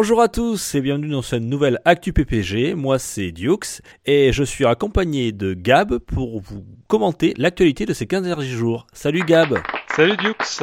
[0.00, 2.74] Bonjour à tous et bienvenue dans cette nouvelle Actu PPG.
[2.76, 8.06] Moi c'est Dukes et je suis accompagné de Gab pour vous commenter l'actualité de ces
[8.06, 8.86] 15 derniers jours.
[8.92, 9.58] Salut Gab.
[9.96, 10.62] Salut Dukes,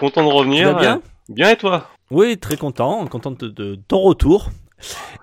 [0.00, 0.70] content de revenir.
[0.70, 1.02] Tu vas bien?
[1.28, 1.88] Bien et toi?
[2.10, 4.50] Oui, très content, content de, de ton retour.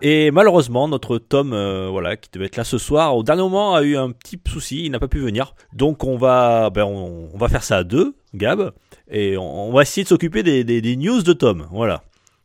[0.01, 3.75] Et malheureusement, notre Tom, euh, voilà, qui devait être là ce soir, au dernier moment
[3.75, 5.55] a eu un petit souci, il n'a pas pu venir.
[5.73, 8.71] Donc on va, ben, on, on va faire ça à deux, Gab,
[9.09, 12.01] et on, on va essayer de s'occuper des, des- des news de Tom, voilà.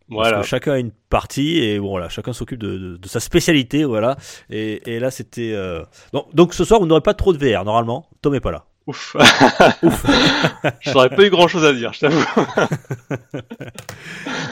[0.08, 0.36] Voilà.
[0.36, 3.18] Parce que chacun a une partie et bon, voilà, chacun s'occupe de, de- de sa
[3.20, 4.16] spécialité, voilà.
[4.50, 5.52] Et, et là, c'était.
[5.52, 5.82] euh,
[6.12, 8.08] Donc, donc ce soir, vous n'aurez pas trop de VR normalement.
[8.22, 8.66] Tom est pas là.
[8.86, 9.16] Ouf.
[10.80, 12.24] J'aurais pas eu grand chose à dire, je t'avoue.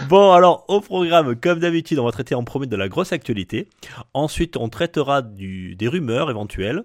[0.08, 3.68] Bon, alors au programme, comme d'habitude, on va traiter en premier de la grosse actualité.
[4.12, 6.84] Ensuite, on traitera du, des rumeurs éventuelles.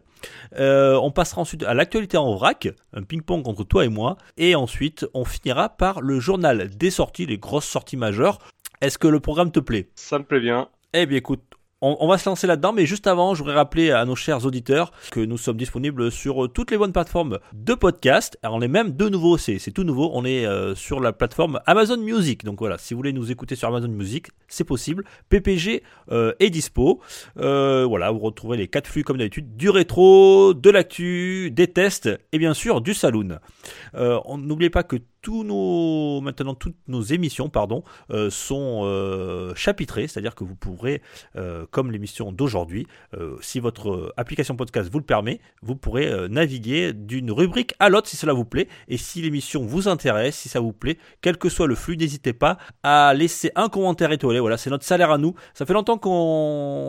[0.58, 4.18] Euh, on passera ensuite à l'actualité en vrac, un ping-pong entre toi et moi.
[4.38, 8.40] Et ensuite, on finira par le journal des sorties, les grosses sorties majeures.
[8.82, 9.90] Est-ce que le programme te plaît?
[9.96, 10.70] Ça me plaît bien.
[10.94, 11.42] Eh bien écoute,
[11.82, 14.46] on, on va se lancer là-dedans, mais juste avant, je voudrais rappeler à nos chers
[14.46, 18.38] auditeurs que nous sommes disponibles sur euh, toutes les bonnes plateformes de podcast.
[18.44, 21.60] Alors on est même de nouveau, c'est tout nouveau, on est euh, sur la plateforme
[21.66, 22.44] Amazon Music.
[22.44, 25.04] Donc voilà, si vous voulez nous écouter sur Amazon Music, c'est possible.
[25.30, 27.00] PPG euh, est dispo.
[27.38, 32.10] Euh, voilà, vous retrouverez les quatre flux comme d'habitude, du rétro, de l'actu, des tests
[32.34, 33.40] et bien sûr du saloon.
[33.94, 40.08] On- N'oubliez pas que tous nos, maintenant toutes nos émissions, pardon, euh, sont euh, chapitrées,
[40.08, 41.02] c'est-à-dire que vous pourrez
[41.36, 42.88] euh, comme l'émission d'aujourd'hui,
[43.42, 48.18] si votre application podcast vous le permet, vous pourrez naviguer d'une rubrique à l'autre si
[48.18, 48.68] cela vous plaît.
[48.88, 52.34] Et si l'émission vous intéresse, si ça vous plaît, quel que soit le flux, n'hésitez
[52.34, 54.40] pas à laisser un commentaire étoilé.
[54.40, 55.34] Voilà, c'est notre salaire à nous.
[55.54, 56.10] Ça fait longtemps qu'on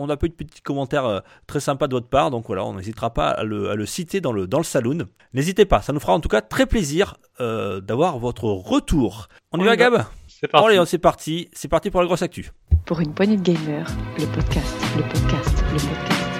[0.01, 2.73] on n'a pas eu de petits commentaires très sympas de votre part, donc voilà, on
[2.75, 5.07] n'hésitera pas à le, à le citer dans le, dans le saloon.
[5.33, 9.27] N'hésitez pas, ça nous fera en tout cas très plaisir d'avoir votre retour.
[9.51, 9.75] On y On va.
[9.75, 10.67] Gab C'est parti.
[10.67, 12.51] Allez, c'est parti, c'est parti pour la grosse actu.
[12.85, 13.87] Pour une poignée de gamers,
[14.17, 16.30] le podcast, le podcast, le podcast.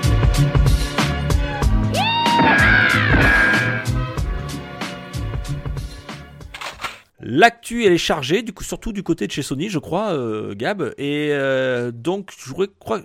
[7.24, 10.94] L'actu elle est chargée, surtout du côté de chez Sony, je crois, euh, Gab.
[10.98, 13.02] Et euh, donc je croire,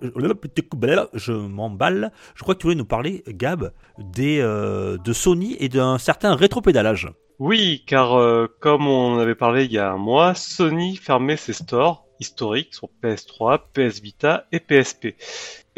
[1.14, 2.12] je m'emballe.
[2.34, 6.34] Je crois que tu voulais nous parler, Gab, des euh, de Sony et d'un certain
[6.34, 7.08] rétropédalage.
[7.38, 8.18] Oui, car
[8.60, 12.88] comme on avait parlé il y a un mois, Sony fermait ses stores historiques sur
[13.02, 15.08] PS3, PS Vita et PSP.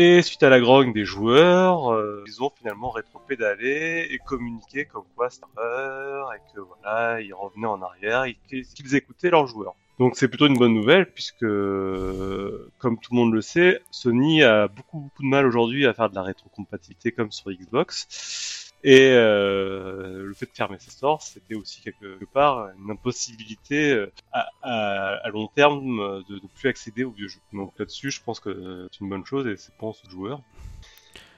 [0.00, 5.03] Et suite à la grogne des joueurs, euh, ils ont finalement rétropédalé et communiqué comme
[5.16, 9.75] quoi c'était et que voilà, ils revenaient en arrière et qu'ils écoutaient leurs joueurs.
[9.98, 14.44] Donc c'est plutôt une bonne nouvelle puisque, euh, comme tout le monde le sait, Sony
[14.44, 18.68] a beaucoup beaucoup de mal aujourd'hui à faire de la rétrocompatibilité comme sur Xbox.
[18.84, 24.12] Et euh, le fait de fermer ses stores, c'était aussi quelque part une impossibilité euh,
[24.33, 27.41] à, à- à long terme euh, de ne plus accéder aux vieux jeux.
[27.53, 30.41] Donc là-dessus, je pense que c'est une bonne chose et c'est pense aux joueurs.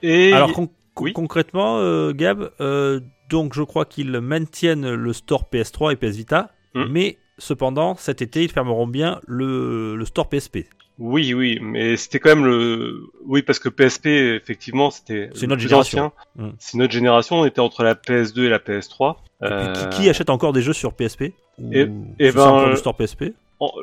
[0.03, 1.13] Et Alors con- con- Oui.
[1.13, 6.51] concrètement, euh, Gab, euh, donc je crois qu'ils maintiennent le store PS3 et PS Vita,
[6.73, 6.85] Hmm.
[6.89, 10.67] mais cependant cet été ils fermeront bien le, le store PSP.
[11.03, 15.61] Oui, oui, mais c'était quand même le, oui, parce que PSP, effectivement, c'était C'est notre
[15.61, 16.11] génération.
[16.35, 16.49] Mm.
[16.59, 17.39] C'est notre génération.
[17.39, 19.15] On était entre la PS2 et la PS3.
[19.43, 22.31] Et puis, Euh, qui, qui achète encore des jeux sur PSP Ou et- c'est et
[22.31, 23.33] ça ben, euh, store PSP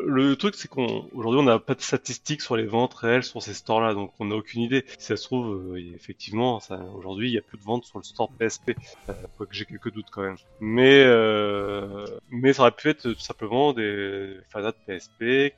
[0.04, 3.42] Le truc, c'est qu'on aujourd'hui on n'a pas de statistiques sur les ventes réelles sur
[3.42, 4.84] ces stores-là, donc on n'a aucune idée.
[4.98, 6.60] Si ça se trouve, euh, effectivement,
[6.96, 8.72] aujourd'hui, il y a plus de ventes sur le store PSP,
[9.08, 10.36] euh, quoique j'ai quelques doutes quand même.
[10.60, 15.54] Mais euh, mais ça aurait pu être tout simplement des fanats de PSP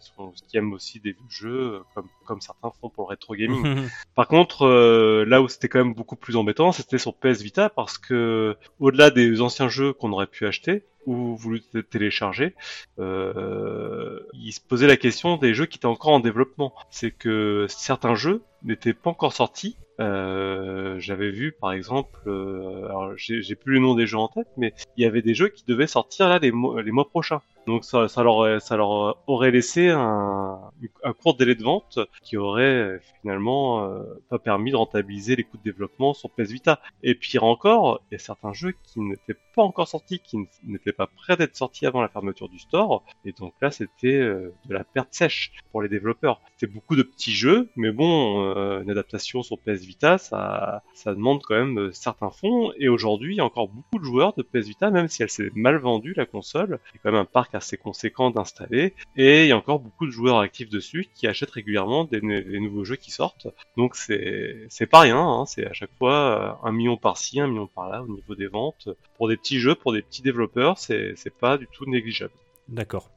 [0.48, 3.88] qui, aiment aussi des jeux, euh, comme comme certains font pour le rétro gaming.
[4.14, 7.68] Par contre, euh, là où c'était quand même beaucoup plus embêtant, c'était sur PS Vita
[7.68, 11.60] parce que au-delà des anciens jeux qu'on aurait pu acheter ou voulu
[11.90, 12.54] télécharger,
[13.00, 16.72] euh, il se posait la question des jeux qui étaient encore en développement.
[16.90, 19.76] C'est que certains jeux n'étaient pas encore sortis.
[19.98, 24.46] Euh, J'avais vu par exemple, alors j'ai j'ai plus le nom des jeux en tête,
[24.56, 27.42] mais il y avait des jeux qui devaient sortir là les mois, les mois prochains.
[27.66, 30.60] Donc ça, ça, leur, ça leur aurait laissé un,
[31.04, 35.58] un court délai de vente qui aurait finalement euh, pas permis de rentabiliser les coûts
[35.58, 36.80] de développement sur PS Vita.
[37.02, 40.92] Et pire encore, il y a certains jeux qui n'étaient pas encore sortis, qui n'étaient
[40.92, 43.04] pas prêts d'être sortis avant la fermeture du store.
[43.24, 46.40] Et donc là, c'était euh, de la perte sèche pour les développeurs.
[46.56, 51.14] C'était beaucoup de petits jeux, mais bon, euh, une adaptation sur PS Vita, ça, ça
[51.14, 52.72] demande quand même certains fonds.
[52.78, 55.30] Et aujourd'hui, il y a encore beaucoup de joueurs de PS Vita, même si elle
[55.30, 56.80] s'est mal vendue la console.
[56.92, 58.94] Il y a quand même un parc assez conséquent d'installer.
[59.16, 62.84] Et il y a encore beaucoup de joueurs actifs dessus qui achètent régulièrement des, nouveaux
[62.84, 63.48] jeux qui sortent.
[63.76, 65.46] Donc c'est c'est pas rien, hein.
[65.46, 66.14] c'est à chaque fois
[66.62, 68.88] euh, un million par-ci, un million par-là au niveau des ventes.
[69.16, 72.32] Pour des petits jeux, pour des petits développeurs, c'est pas du tout négligeable.
[72.68, 73.10] D'accord.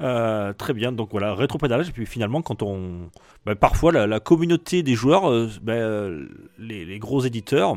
[0.00, 3.10] Euh, très bien, donc voilà, rétropédalage, et puis finalement, quand on.
[3.46, 6.28] Bah, parfois, la, communauté des joueurs, euh,
[6.58, 7.76] les, les, gros éditeurs,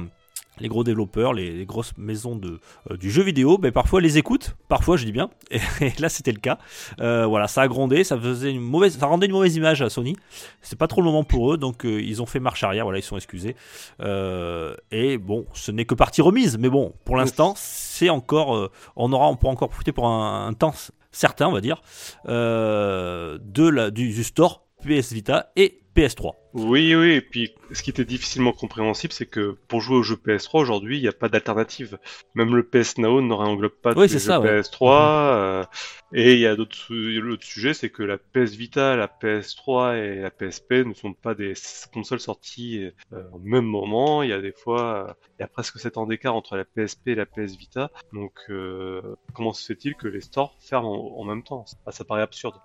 [0.59, 2.59] les gros développeurs, les, grosses maisons de,
[2.89, 5.59] euh, du jeu vidéo, ben, parfois les écoutent, parfois je dis bien, et,
[5.99, 6.57] là c'était le cas.
[6.99, 9.89] Euh, voilà, ça a grondé, ça faisait une mauvaise, ça rendait une mauvaise image à
[9.89, 10.15] Sony.
[10.61, 12.99] C'est pas trop le moment pour eux, donc euh, ils ont fait marche arrière, voilà,
[12.99, 13.55] ils sont excusés.
[13.99, 19.29] et bon, ce n'est que partie remise, mais bon, pour l'instant, c'est encore, on aura,
[19.29, 20.73] on pourra encore profiter pour un, temps
[21.11, 21.81] certain, on va dire,
[22.25, 26.33] de la, du, du store PS Vita et PS3.
[26.53, 30.15] Oui, oui, et puis ce qui était difficilement compréhensible, c'est que pour jouer au jeu
[30.15, 31.99] PS3 aujourd'hui, il n'y a pas d'alternative.
[32.33, 34.81] Même le PS Now ne réenglobe pas oui, jeux PS3.
[34.81, 35.63] Euh,
[36.11, 40.15] et il y a d'autres l'autre sujet, c'est que la PS Vita, la PS3 et
[40.21, 41.53] la PSP ne sont pas des
[41.93, 44.23] consoles sorties euh, au même moment.
[44.23, 47.09] Il y a des fois, il y a presque 7 ans d'écart entre la PSP
[47.09, 47.91] et la PS Vita.
[48.13, 49.01] Donc, euh,
[49.33, 51.65] comment se fait-il que les stores ferment en, même temps?
[51.85, 52.55] Ah, Ça paraît absurde.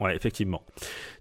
[0.00, 0.62] Ouais, effectivement.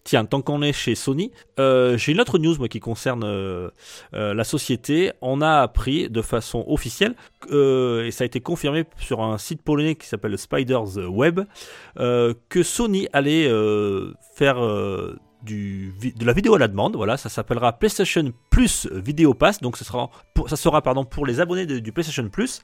[0.03, 3.69] Tiens, tant qu'on est chez Sony, euh, j'ai une autre news moi, qui concerne euh,
[4.13, 5.11] euh, la société.
[5.21, 7.15] On a appris de façon officielle,
[7.49, 11.41] et ça a été confirmé sur un site polonais qui s'appelle Spiders Web,
[11.95, 13.49] que Sony allait
[14.35, 14.57] faire
[15.43, 16.95] de la vidéo à la demande.
[16.95, 19.61] Voilà, ça s'appellera PlayStation Plus Vidéo Pass.
[19.61, 22.61] Donc, ça sera pour, les abonnés du PlayStation Plus.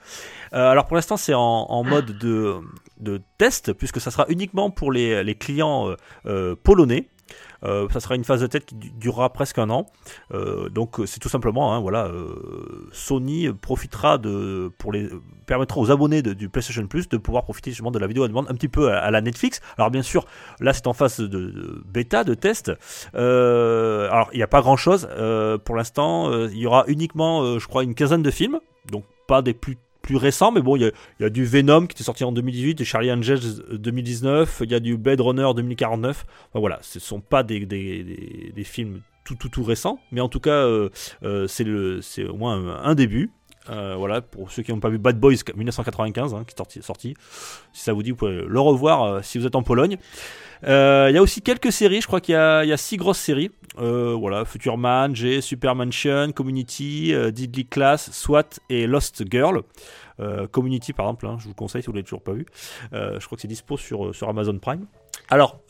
[0.54, 5.24] Euh, alors pour l'instant, c'est en, mode de, test puisque ça sera uniquement pour les,
[5.24, 7.10] les clients euh, euh, polonais.
[7.64, 9.86] Euh, ça sera une phase de test qui durera presque un an.
[10.34, 15.10] Euh, donc c'est tout simplement, hein, voilà, euh, Sony profitera de, pour les,
[15.46, 18.48] permettra aux abonnés du PlayStation Plus de pouvoir profiter justement de la vidéo à demande
[18.50, 19.62] un petit peu à, la Netflix.
[19.78, 20.26] Alors bien sûr,
[20.60, 22.72] là c'est en phase de, bêta, de test.
[23.14, 25.08] alors il n'y a pas grand chose
[25.64, 26.32] pour l'instant.
[26.48, 28.60] il y aura uniquement, je crois, une quinzaine de films.
[28.92, 32.04] Donc pas des plus plus récent, mais bon, il y, a du Venom qui était
[32.04, 36.26] sorti en 2018, du Charlie Angels 2019, il y a du Blade Runner 2049.
[36.50, 40.20] Enfin, voilà, ce ne sont pas des, des, des, films tout, tout, tout récents, mais
[40.20, 40.90] en tout cas, euh,
[41.24, 43.32] euh, c'est au moins un, début.
[43.70, 46.82] Euh, voilà, pour ceux qui n'ont pas vu Bad Boys 1995, hein, qui est sorti,
[46.82, 47.16] sorti,
[47.72, 49.98] si ça vous dit, vous pouvez le revoir si vous êtes en Pologne.
[50.66, 50.70] Il
[51.14, 53.52] y a aussi quelques séries, je crois qu'il y, y, a six grosses séries.
[53.78, 59.64] voilà, Future Man, G, Super Mansion, Community, Deadly Class, SWAT et Lost Girl.
[60.20, 62.46] Euh, Community par exemple, hein, je vous conseille si vous l'avez toujours pas vu.
[62.94, 64.86] Euh, je crois que c'est dispo sur, euh, sur Amazon Prime.
[65.34, 65.62] Alors,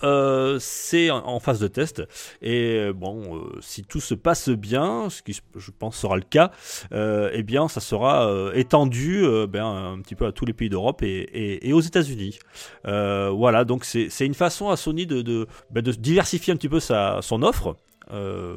[0.59, 2.03] c'est en, phase de test,
[2.41, 6.51] et bon, si tout se passe bien, ce qui je pense sera le cas,
[6.91, 11.71] eh bien, ça sera étendu ben, un petit peu à tous les pays d'Europe et,
[11.71, 12.39] aux États-Unis.
[12.83, 16.81] voilà, donc c'est une façon à Sony de, de, ben, de diversifier un petit peu
[16.81, 17.77] sa, son offre.
[18.11, 18.55] Euh,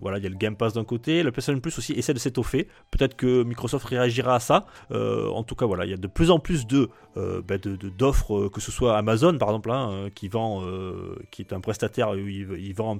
[0.00, 2.18] voilà, il y a le Game Pass d'un côté, le PlayStation Plus aussi essaie de
[2.18, 2.68] s'étoffer.
[2.90, 4.66] Peut-être que Microsoft réagira à ça.
[4.90, 7.56] Euh, en tout cas, voilà, il y a de plus en plus de euh, bah,
[7.58, 10.62] d'offres, que ce soit Amazon par exemple, hein, qui vend,
[11.30, 12.98] qui est un prestataire, il, vend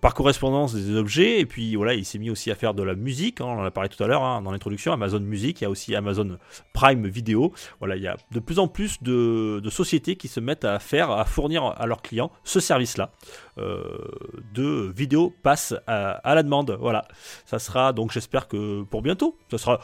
[0.00, 1.40] par correspondance des objets.
[1.40, 3.40] Et puis voilà, il s'est mis aussi à faire de la musique.
[3.40, 4.92] Hein, on en a parlé tout à l'heure hein, dans l'introduction.
[4.92, 6.38] Amazon Music, il y a aussi Amazon
[6.72, 7.52] Prime Video.
[7.78, 10.78] Voilà, il y a de plus en plus de, de sociétés qui se mettent à
[10.78, 13.12] faire, à fournir à leurs clients ce service-là
[14.54, 16.76] de vidéo passe à, la demande.
[16.80, 17.06] Voilà,
[17.44, 19.36] ça sera donc j'espère que pour bientôt.
[19.50, 19.80] Ça sera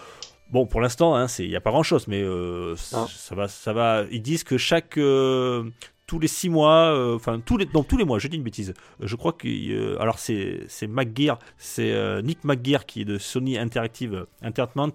[0.50, 3.06] bon pour l'instant, hein, il n'y a pas grand chose, mais euh, ah.
[3.08, 4.04] ça va, ça va.
[4.10, 5.64] Ils disent que chaque euh,
[6.06, 8.42] tous les six mois, euh, enfin tous les, non tous les mois, je dis une
[8.42, 8.74] bêtise.
[9.00, 14.26] Je crois que alors c'est c'est McGear, c'est Nick McGear qui est de Sony Interactive
[14.42, 14.92] Entertainment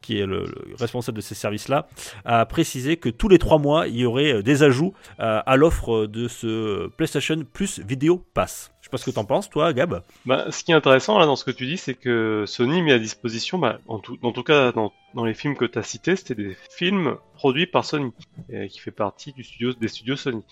[0.00, 0.44] qui est le,
[0.78, 1.88] responsable de ces services-là,
[2.24, 6.28] a précisé que tous les trois mois, il y aurait des ajouts à l'offre de
[6.28, 8.70] ce PlayStation Plus Video Pass.
[8.86, 10.00] Je sais pas ce que t'en penses, toi, Gab.
[10.26, 12.92] Bah, ce qui est intéressant là dans ce que tu dis, c'est que Sony met
[12.92, 16.14] à disposition, bah, en, tout, tout cas dans, dans les films que tu as cités,
[16.14, 18.12] c'était des films produits par Sony,
[18.48, 20.44] et qui fait partie du studio, des studios Sony.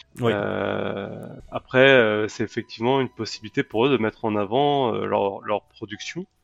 [1.53, 5.63] après, euh, c'est effectivement une possibilité pour eux de mettre en avant euh, leur, leur,
[5.63, 6.27] production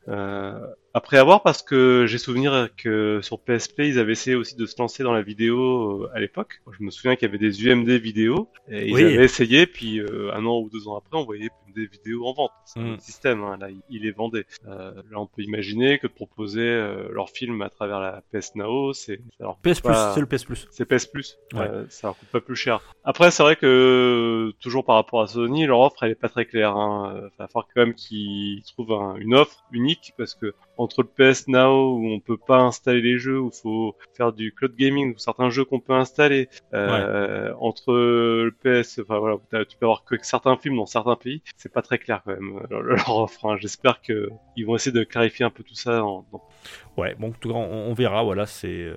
[0.93, 4.75] après avoir parce que j'ai souvenir que sur PSP ils avaient essayé aussi de se
[4.79, 6.61] lancer dans la vidéo euh, à l'époque.
[6.77, 9.03] Je me souviens qu'il y avait des UMD vidéo et ils Oui.
[9.03, 12.33] avaient essayé puis euh, un an ou deux ans après on voyait des vidéos en
[12.33, 12.51] vente.
[12.65, 12.93] C'est Mm.
[12.95, 14.45] un système hein, là ils les vendaient.
[14.67, 18.55] Euh, là on peut imaginer que de proposer euh, leur film à travers la PS
[18.55, 20.67] Now c'est coûte PS Plus, pas- c'est le PS Plus.
[20.71, 21.61] c'est PS Plus, Ouais.
[21.61, 22.81] Euh, ça leur coûte pas plus cher.
[23.03, 26.45] Après, c'est vrai que toujours par rapport à Sony, leur offre elle est pas très
[26.45, 26.75] claire.
[26.75, 27.13] Hein.
[27.15, 31.07] Euh, va falloir quand même qu'ils trouvent un- une offre unique parce que entre le
[31.09, 35.13] PS Now où on peut pas installer les jeux, où faut faire du cloud gaming,
[35.13, 40.03] ou certains jeux qu'on peut installer, euh, entre le PS, enfin voilà, tu peux avoir
[40.03, 43.45] que certains films dans certains pays, c'est pas très clair quand même leur, leur offre.
[43.45, 43.57] hein.
[43.59, 46.03] J'espère que ils vont essayer de clarifier un peu tout ça
[46.97, 48.23] Ouais, bon, en tout cas, on, on verra.
[48.23, 48.95] Voilà, c'est, euh,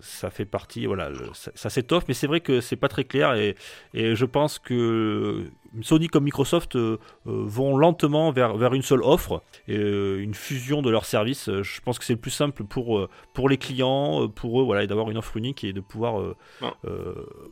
[0.00, 0.86] ça fait partie.
[0.86, 3.54] Voilà, le- ça, ça s'étoffe, mais c'est vrai que c'est pas très clair et,
[3.94, 5.44] et je pense que
[5.82, 10.34] Sony comme Microsoft euh, euh, vont lentement vers, vers une seule offre et euh, une
[10.34, 11.50] fusion de leurs services.
[11.62, 14.86] Je pense que c'est le plus simple pour pour les clients, pour eux, voilà, et
[14.86, 16.16] d'avoir une offre unique et de pouvoir.
[16.62, 16.68] Ouais.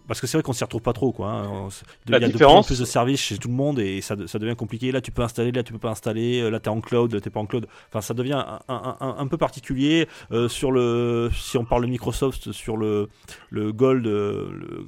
[0.08, 1.28] parce que c'est vrai qu'on s'y retrouve pas trop, quoi.
[1.30, 1.68] hein.
[2.06, 4.00] Il y a de plus en différence- plus de services chez tout le monde et
[4.00, 4.92] ça, ça devient compliqué.
[4.92, 6.48] Là, tu peux installer, là, tu peux pas installer.
[6.50, 7.66] Là, t'es en cloud, là, t'es pas en cloud.
[7.88, 10.08] Enfin, ça devient un, un- un- un peu particulier.
[10.32, 13.08] Euh, sur le, si on parle de Microsoft, sur le,
[13.50, 14.86] le Gold, le,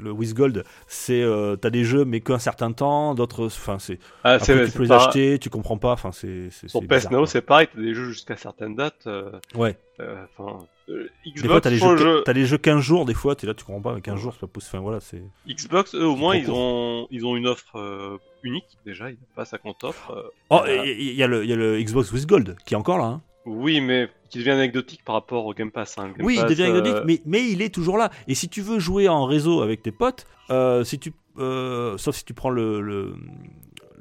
[0.00, 3.98] le With Gold, c'est, euh, t'as des jeux mais qu'un certain temps, d'autres, enfin, c'est,
[4.24, 7.26] Ah, après, tu peux les pas- acheter, tu comprends pas, enfin, c'est, c'est PS Now,
[7.26, 9.06] c'est pareil, t'as des jeux jusqu'à certaines dates.
[9.06, 9.76] euh, Ouais.
[10.00, 10.58] euh, Enfin,
[10.88, 13.14] euh, Xbox, Des fois, t'as les, pour jeux, jeu- t'as les jeux 15 jours, des
[13.14, 14.76] fois, t'es là, tu comprends pas, mais 15 jours, c'est pas possible.
[14.76, 15.22] Enfin, voilà, c'est.
[15.48, 16.56] Xbox, eux, au moins, ils court.
[16.58, 18.78] ont, ils ont une offre euh, unique.
[18.86, 20.10] Déjà, ils n'ont pas 50 offres.
[20.12, 20.22] euh.
[20.50, 20.84] Oh, Voilà.
[20.86, 22.98] il y, y a le, il y a le Xbox With Gold qui est encore
[22.98, 23.04] là.
[23.04, 23.20] hein.
[23.46, 25.96] Oui, mais qui devient anecdotique par rapport au Game Pass.
[25.98, 26.08] hein.
[26.16, 28.10] Game Oui, il Pass, devient euh, anecdotique, mais, mais il est toujours là.
[28.28, 32.16] Et si tu veux jouer en réseau avec tes potes, euh, si tu, euh, sauf
[32.16, 33.14] si tu prends le, le,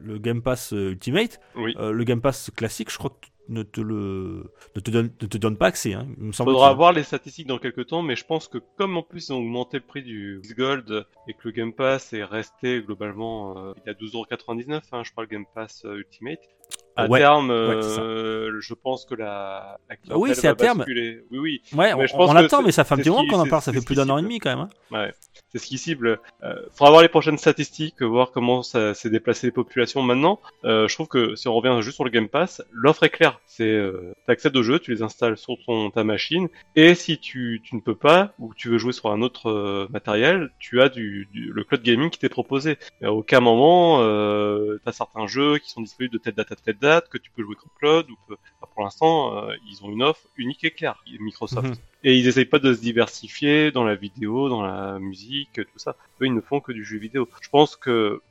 [0.02, 1.76] le Game Pass euh, Ultimate, Oui.
[1.80, 5.28] euh, le Game Pass classique, je crois que ne te le ne te donne, ne
[5.28, 5.94] te donne pas accès.
[5.94, 6.08] Hein.
[6.20, 8.60] Il me semble Faudra que- voir les statistiques dans quelques temps, mais je pense que
[8.78, 12.14] comme en plus ils ont augmenté le prix du Gold et que le Game Pass
[12.14, 16.40] est resté globalement, euh, il a 12,99€, hein, je crois le Game Pass Ultimate.
[17.04, 20.80] À Ouais, terme, ouais, euh, je pense que la, la Ah oui, c'est à terme.
[20.80, 21.24] basculer.
[21.32, 21.62] Oui, oui.
[21.74, 23.26] Ouais, Mais on, je pense on que attend, c'est- mais ça fait un petit moment
[23.28, 23.62] qu'on en parle.
[23.62, 24.60] Ça fait plus d'un an et demi quand même.
[24.60, 24.70] hein.
[24.92, 25.14] Ouais,
[25.52, 26.20] c'est ce qui cible.
[26.44, 30.40] Euh, faudra voir les prochaines statistiques, voir comment ça s'est déplacé les populations maintenant.
[30.66, 33.40] Euh, je trouve que si on revient juste sur le Game Pass, l'offre est claire.
[33.46, 37.62] C'est euh, t'accèdes aux jeux, tu les installes sur ton ta machine, et si tu,
[37.64, 40.90] tu ne peux pas ou tu veux jouer sur un autre euh, matériel, tu as
[40.90, 42.78] du, du- le cloud gaming qui t'est proposé.
[43.02, 46.56] Et à aucun moment, euh, t'as certains jeux qui sont disponibles de telle date à
[46.56, 49.84] telle date que tu peux jouer qu'en cloud ou que enfin, pour l'instant euh, ils
[49.84, 51.68] ont une offre unique et claire, Microsoft.
[51.68, 51.76] Mhm.
[52.04, 55.96] Et ils essayent pas de se diversifier dans la vidéo, dans la musique, tout ça.
[56.22, 57.28] Eux, ils ne font que du jeu vidéo.
[57.42, 58.22] Je pense que,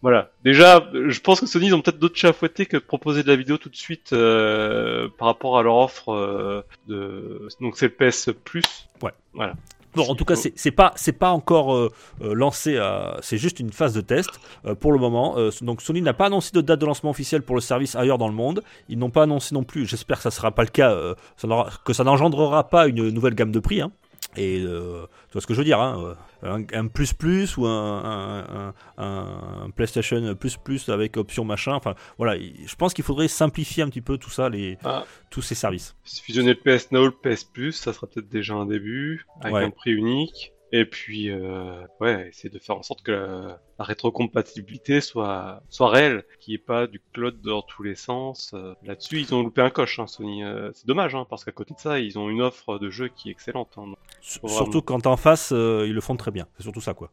[0.00, 0.32] voilà.
[0.42, 3.22] Déjà, je pense que Sony, ils ont peut-être d'autres chats à fouetter que de proposer
[3.22, 7.48] de la vidéo tout de suite euh, par rapport à leur offre euh, de.
[7.60, 8.88] Donc c'est le PS Plus.
[9.00, 9.12] Ouais.
[9.32, 9.54] Voilà.
[9.94, 11.90] Bon, en tout cas, c'est c'est pas c'est pas encore euh,
[12.22, 12.78] euh, lancé.
[12.78, 14.30] à- C'est juste une phase de test
[14.64, 15.34] euh, pour le moment.
[15.36, 18.18] Euh, donc Sony n'a pas annoncé de date de lancement officielle pour le service ailleurs
[18.18, 18.62] dans le monde.
[18.88, 19.84] Ils n'ont pas annoncé non plus.
[19.86, 20.92] J'espère que ça sera pas le cas.
[20.92, 21.46] euh, ça
[21.84, 23.80] que ça n'engendrera pas une nouvelle gamme de prix.
[23.82, 23.92] hein.
[24.36, 27.56] Et euh, tu vois ce que je veux dire hein, euh, un, un plus plus
[27.58, 31.74] ou un, un, un- un PlayStation plus plus avec option machin.
[31.74, 35.04] Enfin voilà, il- je pense qu'il faudrait simplifier un petit peu tout ça, les Ah.
[35.30, 35.94] tous ces services.
[36.04, 39.64] Fusionner le PS Now, le PS Plus, ça sera peut-être déjà un début, avec Ouais.
[39.64, 40.52] un prix unique.
[40.74, 45.90] Et puis, euh, ouais, essayer de faire en sorte que la, la rétrocompatibilité soit, soit
[45.90, 48.52] réelle, qu'il n'y ait pas du cloud dans tous les sens.
[48.54, 50.42] Euh, Là-dessus, ils ont loupé un coche, hein, Sony.
[50.42, 53.08] Euh, c'est dommage, hein, parce qu'à côté de ça, ils ont une offre de jeu
[53.08, 53.68] qui est excellente.
[53.76, 53.92] hein.
[54.22, 56.46] Surtout quand en face, euh, ils le font très bien.
[56.56, 57.10] C'est surtout ça, quoi.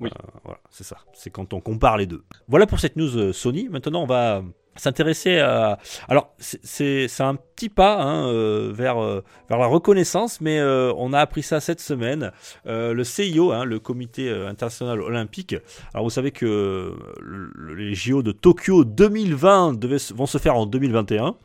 [0.00, 0.08] Oui.
[0.44, 0.96] Voilà, c'est ça.
[1.12, 2.24] C'est quand on compare les deux.
[2.48, 3.68] Voilà pour cette news Sony.
[3.68, 4.42] Maintenant, on va
[4.76, 5.78] s'intéresser à.
[6.08, 11.12] Alors, c'est- un petit pas hein, euh, vers, euh, vers la reconnaissance, mais euh, on
[11.12, 12.32] a appris ça cette semaine.
[12.64, 15.54] Le CIO, hein, le Comité international olympique.
[15.92, 20.66] Alors, vous savez que le- les JO de Tokyo 2020 devaient vont se faire en
[20.66, 21.36] 2021.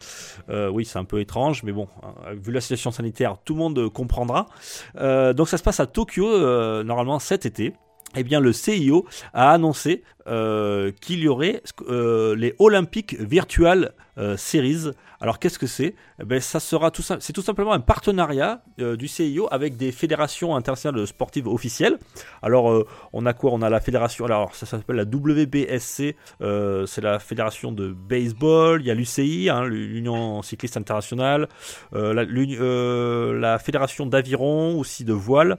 [0.50, 3.60] Euh, oui, c'est un peu étrange, mais bon, hein, vu la situation sanitaire, tout le
[3.60, 4.48] monde comprendra.
[4.96, 7.74] Donc ça se passe à Tokyo, normalement cet été.
[8.16, 14.38] Eh bien, le CIO a annoncé euh, qu'il y aurait euh, les Olympiques Virtual euh,
[14.38, 14.92] Series.
[15.22, 15.96] Alors, qu'est-ce que c'est?
[16.22, 20.56] Eh ben, ça sera tout c'est tout simplement un partenariat du CIO avec des fédérations
[20.56, 21.98] internationales sportives officielles.
[22.42, 23.52] Alors, on a quoi?
[23.52, 24.24] On a la fédération.
[24.26, 26.16] Alors, ça s'appelle la WBSC.
[26.40, 28.82] c'est la fédération de baseball.
[28.82, 31.50] Il y a l'UCI, hein, l'Union cycliste internationale.
[31.92, 35.58] la fédération d'aviron, aussi de voile.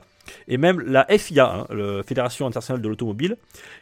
[0.49, 3.37] Et même la FIA, hein, la Fédération internationale de l'automobile,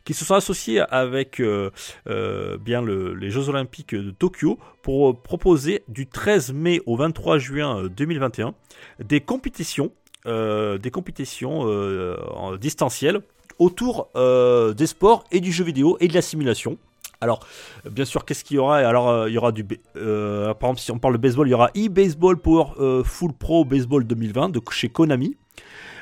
[0.04, 1.70] qui se sont associés avec euh,
[2.08, 6.96] euh, bien le- les Jeux olympiques de Tokyo pour euh, proposer du 13 mai au
[6.96, 8.54] 23 juin euh, 2021
[9.02, 9.90] des compétitions,
[10.26, 13.20] euh, des compétitions euh, en distancielles
[13.58, 16.78] autour euh, des sports et du jeu vidéo et de la simulation.
[17.20, 17.40] Alors,
[17.84, 18.76] euh, bien sûr, qu'est-ce qu'il y aura?
[18.76, 19.66] Alors, euh, il y aura du.
[19.96, 22.36] euh, par exemple, si on parle de baseball, il y aura eBaseball
[22.78, 25.36] euh, Full Pro Baseball 2020 de chez Konami.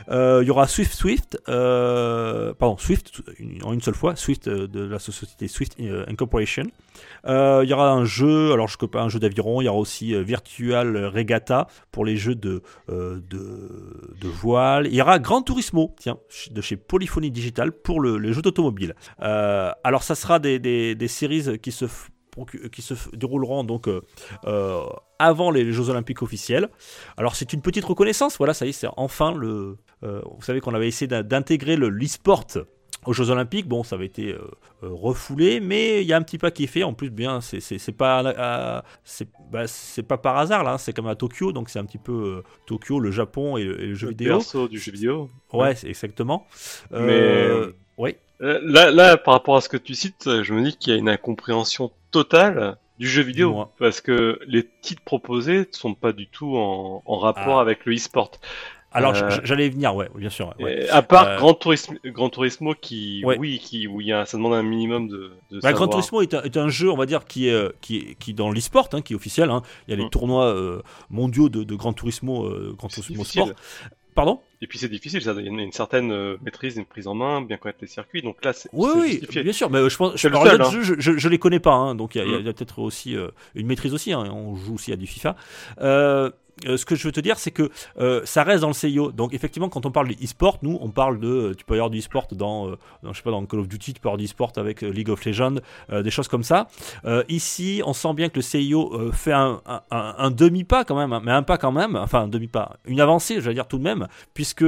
[0.09, 3.23] Euh, il y aura Swift Swift, euh, pardon, Swift
[3.63, 5.77] en une seule fois, Swift euh, de la société Swift
[6.09, 6.65] Incorporation.
[7.25, 9.79] Il y aura un jeu, alors je ne pas un jeu d'aviron, il y aura
[9.79, 14.87] aussi Virtual Regatta pour les jeux de, de, voile.
[14.87, 16.19] Il y aura Gran Turismo, tiens,
[16.51, 18.95] de chez Polyphony Digital pour le, les jeux d'automobile.
[19.19, 21.87] Alors ça sera des, des, des séries qui se
[22.73, 24.01] qui se dérouleront donc euh,
[24.47, 24.83] euh,
[25.19, 26.69] avant les Jeux Olympiques officiels.
[27.17, 29.77] Alors c'est une petite reconnaissance, voilà, ça y est, c'est enfin le.
[30.05, 32.45] euh, vous savez qu'on avait essayé d'in- d'intégrer le l'e-sport
[33.07, 33.69] aux Jeux Olympiques.
[33.69, 34.39] Bon, ça avait été euh,
[34.83, 36.83] euh, refoulé, mais il y a un petit pas qui est fait.
[36.83, 37.61] En plus, bien, c'est-
[37.97, 41.79] pas c'est bah, c'est pas par hasard là, hein, c'est comme à Tokyo, donc c'est
[41.79, 44.33] un petit peu euh, Tokyo, le Japon et le, et le jeu Le vidéo.
[44.39, 45.31] perso du jeu vidéo.
[45.53, 46.47] Ouais, c'est exactement.
[46.91, 48.19] Mais, Euh, ouais.
[48.19, 50.97] Euh, Là, là, par rapport à ce que tu cites, je me dis qu'il y
[50.97, 53.67] a une incompréhension totale du jeu vidéo.
[53.79, 57.63] Parce que les titres proposés ne sont pas du tout en, en rapport Ah.
[57.63, 58.31] avec le e-sport.
[58.93, 60.55] Alors Euh, j'allais y venir, ouais, bien sûr.
[60.59, 60.89] ouais.
[60.89, 63.37] À part Euh, Grand, Turismo, Grand Turismo qui, Ouais.
[63.39, 65.91] oui, qui, où il y a, ça demande un minimum de, de Bah, Gran savoir.
[65.91, 68.33] Turismo est un, est un jeu, on va dire, qui est, euh, qui est, qui
[68.33, 69.51] dans l'e-sport, hein, qui est officiel.
[69.51, 69.61] hein.
[69.87, 70.11] Il y a les Mm.
[70.11, 73.25] tournois euh, mondiaux de, de Gran Turismo, euh, Gran C'est Turismo.
[73.25, 73.51] Sport.
[74.17, 76.87] Pardon Et puis c'est difficile, ça, il y a une, une certaine euh, maîtrise, une
[76.87, 78.23] prise en main, bien connaître les circuits.
[78.23, 79.43] Donc là, c'est Oui, oui, justifié.
[79.45, 79.71] bien sûr.
[79.71, 80.71] Mais euh, je pense, je parle seul, hein.
[80.73, 82.49] je, je, je les connais pas, hein, donc il y a, Mm.
[82.49, 84.13] a peut-être aussi euh, une maîtrise aussi.
[84.13, 85.37] hein, on joue aussi à du FIFA.
[86.65, 89.13] Euh, ce que je veux te dire, c'est que euh, ça reste dans le CIO.
[89.13, 91.99] Donc effectivement, quand on parle d'e-sport, nous, on parle de, euh, tu peux avoir du
[91.99, 92.71] e-sport dans,
[93.03, 95.11] dans, je sais pas, dans Call of Duty, tu peux avoir du e-sport avec League
[95.11, 95.57] of Legends,
[95.91, 96.69] des choses comme ça.
[97.29, 101.43] Ici, on sent bien que le CIO fait un, demi-pas quand même, hein, mais un
[101.43, 104.65] pas quand même, enfin un demi-pas, une avancée, je vais dire tout de même, puisque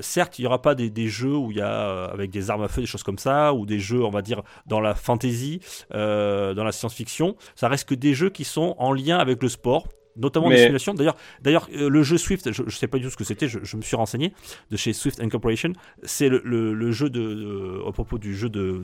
[0.00, 2.68] certes, il n'y aura pas des, jeux où il y a avec des armes à
[2.68, 6.64] feu, des choses comme ça, ou des jeux, on va dire, dans la fantasy, dans
[6.64, 7.36] la science-fiction.
[7.54, 9.84] Ça reste que des jeux qui sont en lien avec le sport.
[10.16, 10.94] Notamment des Mais- simulations.
[10.94, 13.48] D'ailleurs, d'ailleurs, euh, le jeu Swift, je ne sais pas du tout ce que c'était.
[13.48, 14.32] Je, je me suis renseigné
[14.70, 15.72] de chez Swift Incorporation.
[16.02, 18.80] C'est le, le- le jeu de, de- à propos du jeu de,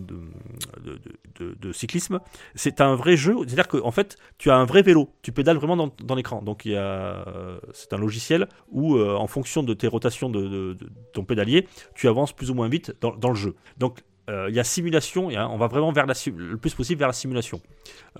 [1.38, 2.20] de, de- cyclisme.
[2.54, 3.34] C'est un vrai jeu.
[3.38, 5.10] C'est-à-dire qu'en fait, tu as un vrai vélo.
[5.22, 6.42] Tu pédales vraiment dans, dans l'écran.
[6.42, 6.80] Donc, il y a,
[7.28, 10.76] euh, c'est un logiciel où, euh, en fonction de tes rotations de
[11.12, 13.54] ton pédalier, tu avances plus ou moins vite dans, dans le jeu.
[13.78, 16.56] Donc, euh, il y a simulation, il y a- on va vraiment vers la, le
[16.56, 17.60] plus possible vers la simulation.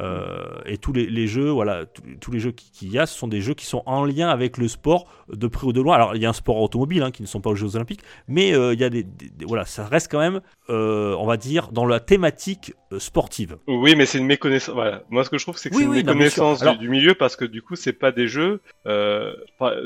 [0.00, 1.84] Euh, et tous les, les jeux, voilà,
[2.20, 4.28] tous, les jeux qui- qu'il y a, ce sont des jeux qui sont en lien
[4.28, 5.94] avec le sport de près ou de loin.
[5.96, 8.02] Alors, il y a un sport automobile hein, qui ne sont pas aux Jeux Olympiques,
[8.28, 11.72] mais euh, y a des, des- des- voilà, ça reste quand même, on va dire,
[11.72, 13.56] dans la thématique sportive.
[13.66, 14.74] Oui, mais c'est une méconnaissance.
[14.74, 15.02] Voilà.
[15.10, 16.88] Moi, ce que je trouve, c'est que Oui, c'est une oui, méconnaissance du, Alors- du
[16.88, 18.60] milieu parce que du coup, c'est pas des jeux.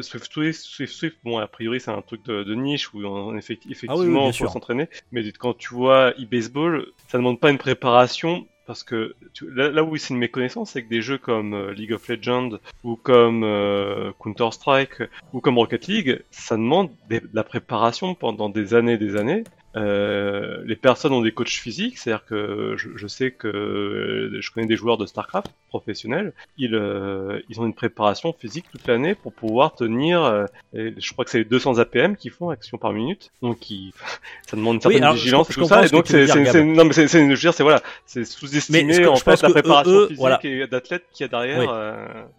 [0.00, 3.60] Swift Swift, Swift bon, a priori, c'est un truc de, de niche où on, effecti-
[3.64, 4.50] Ah oui, effectivement, faut sûr.
[4.50, 4.88] s'entraîner.
[5.12, 8.46] Mais quand tu vois e-baseball, ça demande pas une préparation.
[8.66, 12.06] Parce que là, où c'est une méconnaissance, c'est que des jeux comme euh, League of
[12.06, 12.50] Legends
[12.84, 18.48] ou comme euh, Counter Strike ou comme Rocket League, ça demande de la préparation pendant
[18.48, 19.42] des années, et des années.
[19.76, 24.50] Euh, les personnes ont des coachs physiques, c'est-à-dire que je, je sais que euh, je
[24.50, 29.14] connais des joueurs de StarCraft professionnels, ils, euh, ils ont une préparation physique toute l'année
[29.14, 33.30] pour pouvoir tenir, euh, je crois que c'est 200 APM qu'ils font action par minute,
[33.42, 33.92] donc ils-
[34.50, 36.64] ça demande une certaine alors, je- vigilance je et tout comprends ça, et donc c'est,
[36.64, 39.92] non mais c'est, je veux dire, c'est voilà, c'est sous-estimé en je fait la préparation
[39.92, 40.40] eux, physique voilà.
[40.42, 41.58] et d'athlète y a derrière.
[41.60, 41.66] Oui.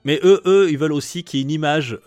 [0.04, 1.98] Mais eux, eux, ils veulent aussi qu'il y ait une image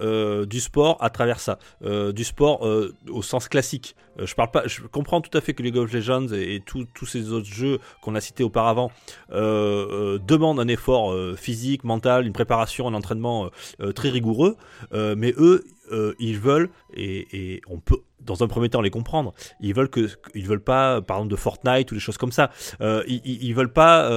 [0.47, 2.61] du sport à travers ça, du sport
[3.09, 3.97] au sens classique.
[4.19, 6.61] Euh, je parle pas, je comprends tout à fait que League of Legends et, et
[6.61, 8.91] tous ces autres jeux qu'on a cités auparavant
[9.33, 13.51] euh, euh, demandent un effort euh, physique, mental, une préparation, un entraînement
[13.81, 14.57] euh, très rigoureux.
[14.93, 15.65] Mais eux,
[16.19, 19.35] ils veulent et, et on peut dans un premier temps les comprendre.
[19.61, 22.51] Ils veulent que, ils veulent pas, par exemple de Fortnite ou des choses comme ça.
[22.81, 24.09] Ils, ils, veulent pas,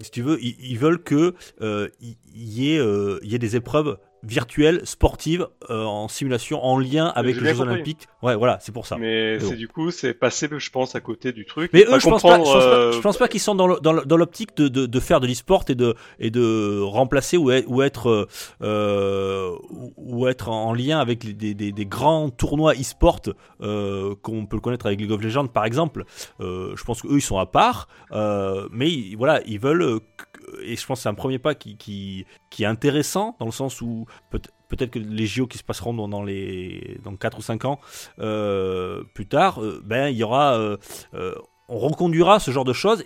[0.00, 4.80] si tu veux, ils, ils veulent que il y il y ait des épreuves virtuelles,
[4.84, 7.60] sportives, euh, en simulation, en lien avec les Jeux.
[7.60, 8.06] Olympiques.
[8.22, 8.96] Ouais, voilà, c'est pour ça.
[8.96, 11.70] Mais, mais c'est du coup, c'est passé, je pense, à côté du truc.
[11.74, 13.54] eux, Pas je pense pas, je comprendre, pense pas, euh, je pense pas qu'ils sont
[13.54, 13.66] dans
[14.16, 17.82] l'optique de, de, de faire de l'e-sport et de et de remplacer ou être ou
[17.82, 18.26] être
[18.62, 19.52] euh,
[19.96, 23.20] ou- être en lien avec les- des, des, des grands tournois e-sport
[23.62, 26.04] euh, qu'on peut le connaître avec League of Legends par exemple.
[26.40, 27.88] Je pense qu'eux ils sont à part,
[28.72, 30.00] mais voilà, ils veulent
[30.62, 33.52] et je pense que c'est un premier pas qui, qui, qui est intéressant dans le
[33.52, 37.42] sens où peut peut-être que les JO qui se passeront dans, les dans 4 ou
[37.42, 37.80] 5 ans
[38.20, 40.76] euh, plus tard, euh, ben il y aura, euh,
[41.68, 43.04] on reconduira ce genre de choses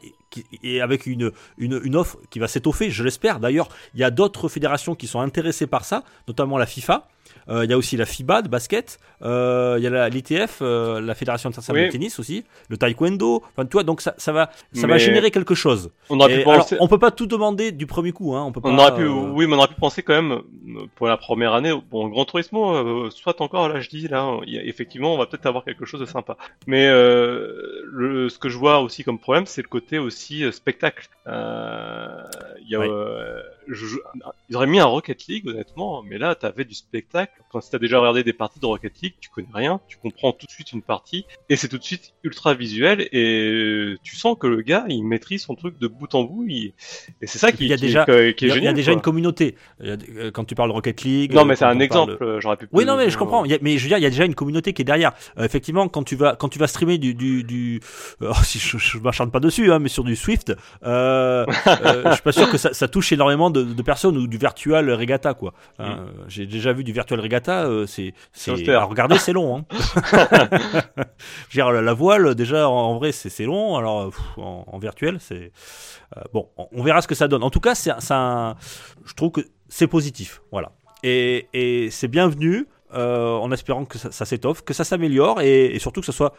[0.63, 3.41] et, avec une, une offre qui va s'étoffer, je l'espère.
[3.41, 7.09] D'ailleurs, il y a d'autres fédérations qui sont intéressées par ça, notamment la FIFA.
[7.49, 10.59] Euh, Il y a aussi la FIBA de basket, euh, il y a la- l'ITF,
[10.63, 11.89] euh, la Fédération internationale Oui.
[11.89, 13.43] de tennis aussi, le taekwondo.
[13.51, 15.91] Enfin, tu vois, donc ça, ça va, ça va générer quelque chose.
[16.09, 16.77] On aurait Et pu alors, penser.
[16.81, 18.45] on peut pas tout demander du premier coup, hein.
[18.47, 18.69] On peut pas.
[18.71, 20.41] On aurait pu, euh, oui, mais on aurait pu penser quand même
[20.95, 21.73] pour la première année.
[21.91, 25.27] Bon, Grand Turismo, soit encore là, je dis là, il y a- effectivement, on va
[25.27, 26.37] peut-être avoir quelque chose de sympa.
[26.67, 31.09] Mais le, ce que je vois aussi comme problème, c'est le côté aussi spectacle.
[31.27, 32.89] Il y a, Oui.
[33.69, 33.97] Je-
[34.49, 37.33] ils auraient mis un Rocket League, honnêtement, mais là, t'avais du spectacle.
[37.51, 40.47] Quand t'as déjà regardé des parties de Rocket League, tu connais rien, tu comprends tout
[40.47, 44.37] de suite une partie, et c'est tout de suite ultra visuel, et euh, tu sens
[44.39, 46.73] que le gars, il maîtrise son truc de bout en bout, il-
[47.21, 48.63] et c'est ça qui, y a qui déjà- est, qui est génial.
[48.63, 48.97] il y a déjà quoi.
[48.97, 49.57] une communauté.
[49.83, 51.33] Euh, Quand tu parles de Rocket League.
[51.35, 52.17] Non, euh, mais c'est un exemple.
[52.17, 52.69] parle- J'aurais pu.
[52.73, 53.45] Oui, non, mais je comprends.
[53.45, 55.13] A- mais je veux dire, il y a déjà une communauté qui est derrière.
[55.39, 57.81] Euh, effectivement, quand tu vas, quand tu vas streamer du, du, du
[58.23, 62.13] euh, si je, je m'acharne pas dessus, hein, mais sur du Swift, euh, euh, je
[62.15, 65.35] suis pas sûr que ça, ça touche énormément de, de personnes ou du virtual regatta,
[65.35, 65.53] quoi.
[65.79, 68.13] Hein, euh, J'ai déjà vu du virtual regatta, euh, c'est,
[68.69, 69.59] alors regardez, c'est long.
[69.59, 69.65] Hein.
[71.53, 73.77] dire, la, voile, déjà, en, en vrai, c'est, long.
[73.77, 75.53] Alors, pff, en, en virtuel, c'est
[76.17, 76.49] euh, bon.
[76.57, 77.43] On, on verra ce que ça donne.
[77.43, 78.57] En tout cas, c'est, un-
[79.05, 80.43] je trouve que c'est positif.
[80.51, 80.73] Voilà.
[81.03, 82.67] Et, et c'est bienvenu.
[82.95, 86.13] euh, en espérant que ça, ça s'étoffe, que ça s'améliore et, et surtout que ce
[86.13, 86.35] soit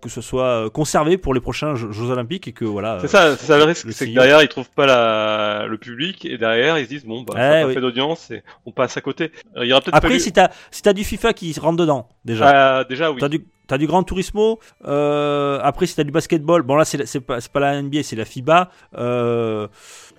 [0.00, 2.98] que ce soit conservé pour les prochains Jeux, Jeux Olympiques et que voilà.
[3.00, 5.66] C'est ça, c'est ça le risque, le c'est que derrière ils trouvent pas la...
[5.66, 7.74] le public et derrière ils se disent bon bah ça a Eh pas oui.
[7.74, 9.32] fait d'audience et on passe à côté.
[9.56, 12.08] Euh, Il y aura peut-être Après, si t'as si t'as du FIFA qui rentre dedans
[12.24, 13.18] déjà, Ah, déjà oui.
[13.20, 14.60] T'as du, t'as du Gran Turismo.
[14.86, 18.16] Euh, après, si t'as du basketball, bon là, c'est, pas, c'est pas la NBA, c'est
[18.16, 18.70] la FIBA.
[18.96, 19.68] Euh,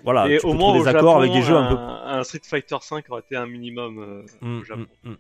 [0.04, 1.76] voilà, et tu au peux moins trouver des accords Japon, avec des jeux un peu.
[1.76, 5.16] un, un Street Fighter 5 aurait été un minimum euh, Mm, au Japon, mm, mm.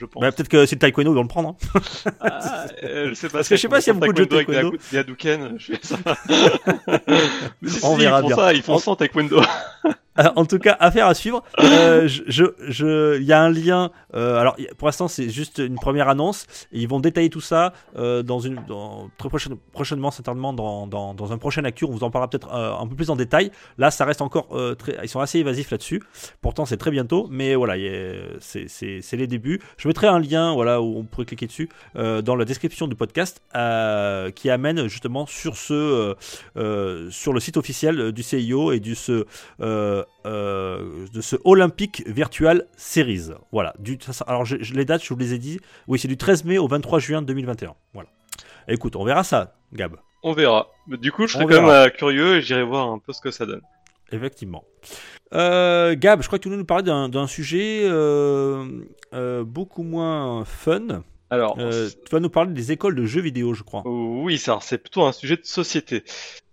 [0.00, 0.20] Je pense.
[0.22, 1.50] Bah, peut-être que c'est le taekwondo, ils vont le prendre.
[1.74, 1.80] hein.
[2.20, 3.38] Ah, euh, je sais pas.
[3.38, 4.70] Parce que je sais pas s'il y a beaucoup de jeux taekwondo.
[4.72, 5.96] Haku- des Hadouken, je fais ça.
[7.62, 8.36] Mais si, On si, verra ils font bien.
[8.36, 9.40] ça, ils font On- ça en taekwondo.
[10.18, 11.42] Euh, en tout cas, affaire à suivre.
[11.62, 12.08] Euh,
[13.22, 13.90] y a un lien.
[14.14, 16.46] euh, alors, pour l'instant, c'est juste une première annonce.
[16.72, 18.60] Ils vont détailler tout ça euh, dans une,
[19.18, 21.84] très prochaine- prochainement, certainement dans, dans, dans un prochain actu.
[21.84, 23.52] On vous en parlera peut-être un peu plus en détail.
[23.78, 24.98] Là, ça reste encore très.
[25.02, 26.02] Ils sont assez évasifs là-dessus.
[26.42, 27.28] Pourtant, c'est très bientôt.
[27.30, 27.74] Mais voilà,
[28.40, 29.60] c'est les débuts.
[29.78, 33.40] Je mettrai un lien, voilà, où on pourrait cliquer dessus dans la description du podcast,
[34.34, 36.16] qui amène justement sur ce,
[37.10, 39.24] sur le site officiel du CIO et du ce
[39.70, 43.30] euh, euh, de ce Olympic Virtual Series.
[43.52, 43.74] Voilà.
[43.78, 45.60] Du, ça- alors, je, je- les dates, je vous les ai dit.
[45.88, 47.74] Oui, c'est du 13 mai au 23 juin 2021.
[47.94, 48.08] Voilà.
[48.68, 49.96] Écoute, on verra ça, Gab.
[50.22, 50.68] On verra.
[50.86, 53.20] Mais du coup, je serais quand même euh, curieux et j'irai voir un peu ce
[53.20, 53.62] que ça donne.
[54.12, 54.64] Effectivement.
[55.32, 57.88] Euh, Gab, je crois que tu voulais nous parler d'un sujet
[59.44, 61.02] beaucoup moins fun.
[61.32, 63.82] Alors, Euh, tu vas nous parler des écoles de jeux vidéo, je crois.
[63.86, 66.02] Oui, ça, c'est plutôt un sujet de société.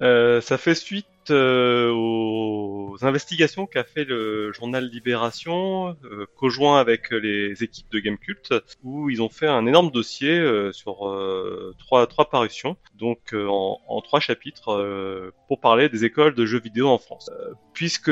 [0.03, 7.12] Euh, ça fait suite euh, aux investigations qu'a fait le journal Libération, euh, conjoint avec
[7.12, 12.08] les équipes de Gamecult, où ils ont fait un énorme dossier euh, sur euh, trois,
[12.08, 16.60] trois parutions, donc euh, en, en trois chapitres, euh, pour parler des écoles de jeux
[16.60, 17.30] vidéo en France.
[17.74, 18.12] Puisque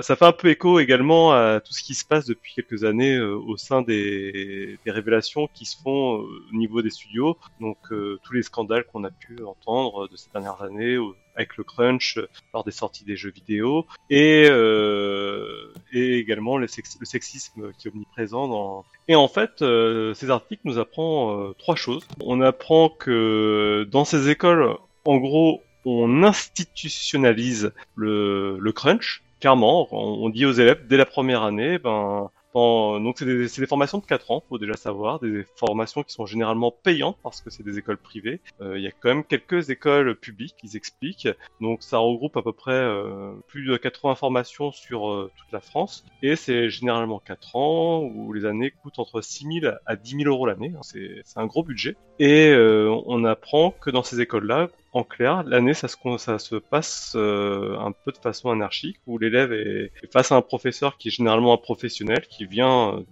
[0.00, 3.18] ça fait un peu écho également à tout ce qui se passe depuis quelques années
[3.20, 8.42] au sein des, des révélations qui se font au niveau des studios, donc tous les
[8.42, 10.98] scandales qu'on a pu entendre de ces dernières années
[11.36, 16.66] avec le crunch euh, lors des sorties des jeux vidéo et euh, et également le,
[16.66, 21.38] sex- le sexisme qui est omniprésent dans et en fait euh, ces articles nous apprend
[21.38, 22.06] euh, trois choses.
[22.20, 29.22] On apprend que dans ces écoles en gros on institutionnalise le, le crunch.
[29.40, 33.66] Clairement on, on dit aux élèves dès la première année ben donc c'est des, des
[33.66, 37.50] formations de 4 ans, faut déjà savoir, des formations qui sont généralement payantes parce que
[37.50, 38.40] c'est des écoles privées.
[38.60, 41.28] Euh, Il y a quand même quelques écoles publiques qui expliquent.
[41.60, 45.60] Donc ça regroupe à peu près euh, plus de 80 formations sur euh, toute la
[45.60, 46.04] France.
[46.22, 50.24] Et c'est généralement 4 ans où les années coûtent entre 6 000 à 10 000
[50.24, 50.72] euros l'année.
[50.82, 51.96] C'est un gros budget.
[52.18, 57.92] Et on apprend que dans ces écoles-là, en clair, l'année, ça se, passe euh, un
[57.92, 61.56] peu de façon anarchique, où l'élève est, face à un professeur qui est généralement un
[61.56, 63.02] professionnel, qui vient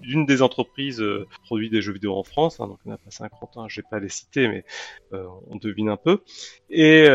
[0.00, 3.10] d'une des entreprises euh, produit des jeux vidéo en France, hein, donc on a pas
[3.10, 4.64] 50 ans, je vais pas les citer, mais
[5.12, 6.20] euh, on devine un peu.
[6.68, 7.06] Et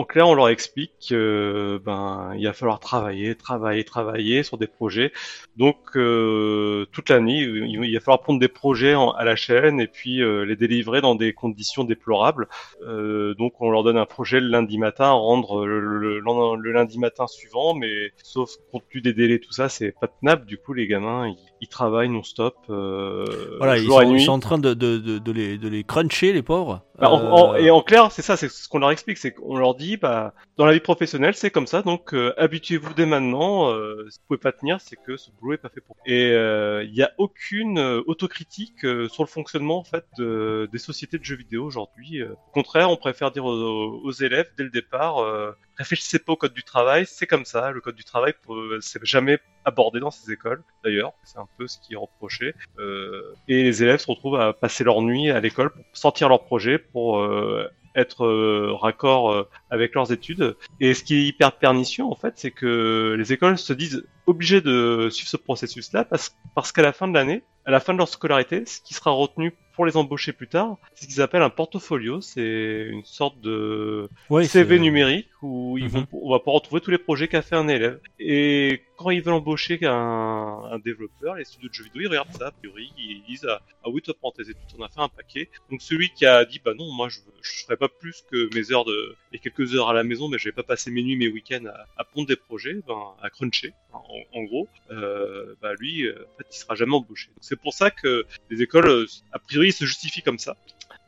[0.00, 5.12] en clair, on leur explique que ben va falloir travailler, travailler, travailler sur des projets.
[5.58, 10.22] Donc euh, toute l'année, il, va falloir prendre des projets à la chaîne et puis
[10.22, 12.48] euh, les délivrer dans des conditions déplorables.
[12.82, 17.74] Euh, donc on leur donne un projet le lundi matin, rendre le lundi matin suivant,
[17.74, 20.46] mais sauf compte tenu des délais, tout ça, c'est pas tenable.
[20.46, 23.24] Du coup, les gamins, ils, ils travaillent non-stop, euh,
[23.58, 26.42] Voilà, ils sont, ils en train de, de, de, de les, de les cruncher, les
[26.42, 26.82] pauvres.
[26.98, 29.32] Bah, en- en- Euh, et en clair, c'est ça, c'est ce qu'on leur explique, c'est
[29.32, 33.06] qu'on leur dit, bah, dans la vie professionnelle, c'est comme ça, donc euh, habituez-vous dès
[33.06, 33.70] maintenant.
[33.70, 35.96] Euh, si vous pouvez pas tenir, c'est que ce boulot est pas fait pour.
[35.96, 36.02] vous.
[36.12, 40.68] Et euh, il y a aucune euh, autocritique euh, sur le fonctionnement en fait de-
[40.72, 42.20] des sociétés de jeux vidéo aujourd'hui.
[42.22, 46.32] Euh, Au contraire, on préfère dire aux, aux élèves dès le départ, euh, réfléchissez pas
[46.32, 47.70] au code du travail, c'est comme ça.
[47.70, 50.62] Le code du travail, euh, c'est jamais abordé dans ces écoles.
[50.84, 52.54] D'ailleurs, c'est un peu ce qui est reproché.
[52.78, 56.44] Euh, et les élèves se retrouvent à passer leur nuit à l'école pour sortir leur
[56.44, 60.54] projet, pour euh, être euh, raccord avec leurs études.
[60.80, 64.60] Et ce qui est hyper pernicieux, en fait, c'est que les écoles se disent obligées
[64.60, 67.98] de suivre ce processus-là parce, parce qu'à la fin de l'année, à la fin de
[67.98, 71.40] leur scolarité, ce qui sera retenu pour les embaucher plus tard, c'est ce qu'ils appellent
[71.40, 72.20] un portfolio.
[72.20, 75.90] C'est une sorte de ouais, CV c'est- numérique où ils Mhm.
[75.90, 77.98] vont, on va pouvoir retrouver tous les projets qu'a fait un élève.
[78.18, 82.48] Et quand ils veulent embaucher un, développeur, les studios de jeux vidéo, ils regardent ça,
[82.48, 85.48] a priori, ils disent ah, oui, toi prends tes études, on a fait un paquet.
[85.70, 88.72] Donc celui qui a dit bah non, moi je, je ferai pas plus que mes
[88.72, 88.84] heures
[89.32, 91.64] et quelques heures à la maison, mais je vais pas passer mes nuits, mes week-ends
[91.96, 94.02] à, pondre des projets, ben, à cruncher, en,
[94.34, 97.30] en gros, euh, bah lui, euh, en fait, il sera jamais embauché.
[97.40, 100.56] C'est pour ça que les écoles, euh, a priori, se justifient comme ça.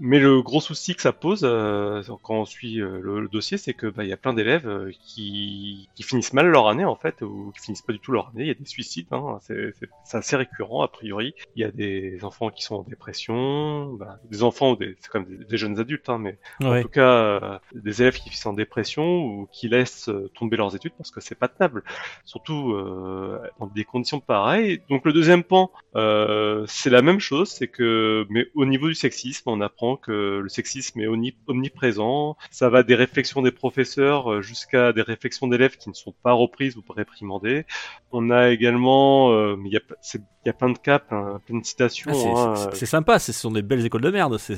[0.04, 3.56] Mais le gros souci que ça pose euh, quand on suit euh, le, le dossier,
[3.56, 6.84] c'est que bah, il y a plein d'élèves euh, qui, qui finissent mal leur année
[6.84, 8.42] en fait, ou qui finissent pas du tout leur année.
[8.42, 11.34] Il y a des suicides, hein, c'est assez récurrent a priori.
[11.54, 15.08] Il y a des enfants qui sont en dépression, bah, des enfants ou des, c'est
[15.08, 16.78] comme des, des jeunes adultes, hein, mais Ouais.
[16.78, 17.00] en tout cas
[17.40, 21.20] euh, des élèves qui finissent en dépression ou qui laissent tomber leurs études parce que
[21.20, 21.84] c'est pas tenable,
[22.24, 24.82] surtout euh, dans des conditions pareilles.
[24.88, 28.94] Donc le deuxième pan, euh, c'est la même chose, c'est que mais au niveau du
[28.94, 32.36] sexisme, on apprend que le sexisme est omni- omniprésent.
[32.50, 36.32] Ça va des réflexions des professeurs euh, jusqu'à des réflexions d'élèves qui ne sont pas
[36.32, 37.64] reprises ou réprimandées.
[38.12, 41.40] On a également, euh, il y a, c'est- il y a plein de cas, plein,
[41.46, 42.10] plein de citations.
[42.12, 42.28] Ah, c'est-
[42.66, 44.38] hein, c'est sympa, ce sont des belles écoles de merde.
[44.38, 44.56] c'est-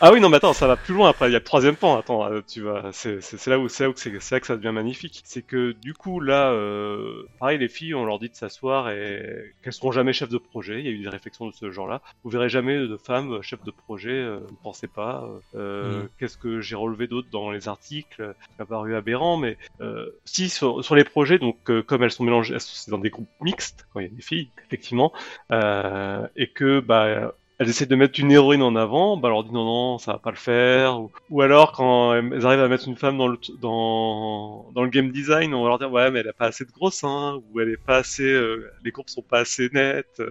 [0.00, 1.28] Ah oui, non, mais attends, ça va plus loin après.
[1.28, 1.96] Il y a le troisième pan.
[1.98, 4.56] Attends, euh, tu vas, c'est là où c'est là où c'est c'est là que ça
[4.56, 5.22] devient magnifique.
[5.24, 9.54] C'est que du coup là, euh, pareil, les filles, on leur dit de s'asseoir et
[9.62, 10.78] qu'elles seront jamais chefs de projet.
[10.78, 12.00] Il y a eu des réflexions de ce genre-là.
[12.22, 14.10] Vous verrez jamais de femmes chefs de projet.
[14.10, 15.28] Euh, ne pensez pas.
[15.56, 16.08] Euh, Mm.
[16.18, 20.48] Qu'est-ce que j'ai relevé d'autre dans les articles Ça a paru aberrant, mais euh, si
[20.48, 23.10] sur, sur les projets, donc euh, comme elles sont mélangées, elles sont c'est dans des
[23.10, 25.12] groupes mixtes quand il y a des filles, effectivement,
[25.52, 29.44] euh, et que bah elles essaient de mettre une héroïne en avant, bah on leur
[29.44, 32.86] dit non non ça va pas le faire, ou, alors quand elles arrivent à mettre
[32.86, 36.28] une femme dans le dans le game design, on va leur dire ouais mais elle
[36.28, 39.22] a pas assez de gros seins, ou elle est pas assez, euh, les courbes sont
[39.22, 40.22] pas assez nettes.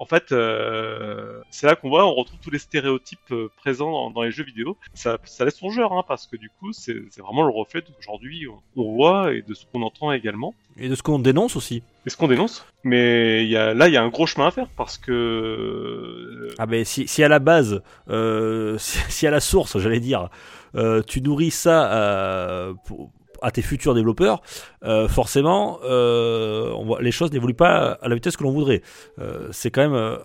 [0.00, 4.22] En fait, euh, c'est là qu'on voit, on retrouve tous les stéréotypes euh, présents dans,
[4.22, 4.76] les jeux vidéo.
[4.92, 8.46] Ça, ça laisse songeur, hein, parce que du coup, c'est c'est vraiment le reflet d'aujourd'hui
[8.48, 11.82] on, on voit et de ce qu'on entend également Et de ce qu'on dénonce aussi.
[12.06, 12.66] Et ce qu'on dénonce.
[12.84, 16.48] Mais y a, là, il y a un gros chemin à faire parce que euh,
[16.58, 20.28] Ah ben si, si à la base, euh, si, si à la source, j'allais dire,
[20.74, 23.10] euh, tu nourris ça euh, pour-
[23.42, 24.40] à tes futurs développeurs,
[24.84, 28.80] euh, forcément, euh, on voit, les choses n'évoluent pas à la vitesse que l'on voudrait.
[29.18, 30.16] Euh, c'est quand même euh,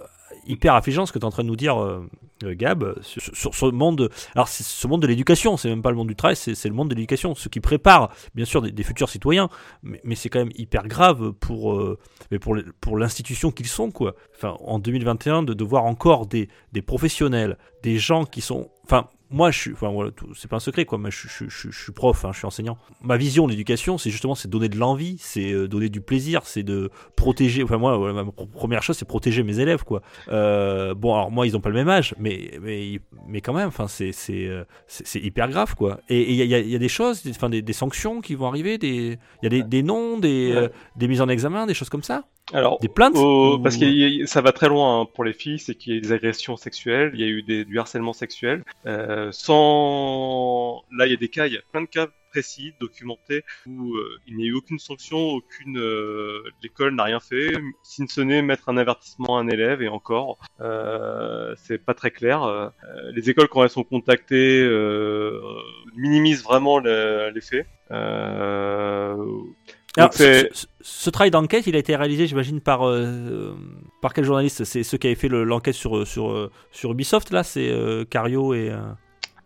[0.48, 2.06] hyper affligeant ce que tu es en train de nous dire, euh, euh,
[2.44, 4.10] Gab, sur, ce monde.
[4.36, 6.74] Alors, c'est ce monde de l'éducation, c'est même pas le monde du travail, c'est le
[6.74, 9.50] monde de l'éducation, ce qui prépare, bien sûr, des, futurs citoyens,
[9.84, 12.00] mais, c'est quand même hyper grave pour, euh,
[12.42, 14.16] pour, pour l'institution qu'ils sont, quoi.
[14.36, 18.70] Enfin, en 2021, de, de voir encore des, des professionnels, des gens qui sont.
[18.84, 19.74] Enfin, moi, je suis.
[19.74, 20.98] Enfin, voilà, c'est pas un secret, quoi.
[20.98, 22.78] Moi, je, je- je- je suis prof, hein, je suis enseignant.
[23.02, 26.42] Ma vision de l'éducation, c'est justement c'est donner de l'envie, c'est euh, donner du plaisir,
[26.46, 27.64] c'est de protéger.
[27.64, 30.02] Enfin, moi, voilà, ma pr- première chose, c'est protéger mes élèves, quoi.
[30.30, 33.68] Euh, bon, alors moi, ils ont pas le même âge, mais mais mais quand même,
[33.68, 34.64] enfin, c'est c'est euh,
[35.16, 36.00] hyper grave, quoi.
[36.10, 38.48] Et il y a, y y des choses, des- enfin, des, des sanctions qui vont
[38.48, 41.74] arriver, des il y a des, des noms, des euh, des mises en examen, des
[41.74, 43.16] choses comme ça, alors des plaintes.
[43.16, 45.96] au- ou- parce que ça va très loin hein, pour les filles, c'est qu'il y
[45.96, 48.64] a eu des agressions sexuelles, il y a eu des, du harcèlement sexuel.
[48.86, 52.74] Euh, sans là, il y a des cas, il y a plein de cas précis,
[52.80, 57.52] documentés, où euh, il n'y a eu aucune sanction, aucune euh, l'école n'a rien fait,
[57.82, 62.12] si ce n'est mettre un avertissement à un élève et encore, euh, c'est pas très
[62.12, 62.44] clair.
[62.44, 62.70] Euh,
[63.16, 65.42] les écoles quand elles sont contactées euh,
[65.96, 67.66] minimisent vraiment le- les faits.
[67.90, 69.16] Euh,
[69.98, 73.56] Alors, ce, ce- ce travail d'enquête, il a été réalisé, j'imagine, par euh,
[74.02, 74.64] par quel journaliste?
[74.64, 78.06] C'est ceux qui avaient fait le- l'enquête sur sur euh, sur Ubisoft là, c'est euh,
[78.06, 78.70] Cario et.
[78.70, 78.80] euh,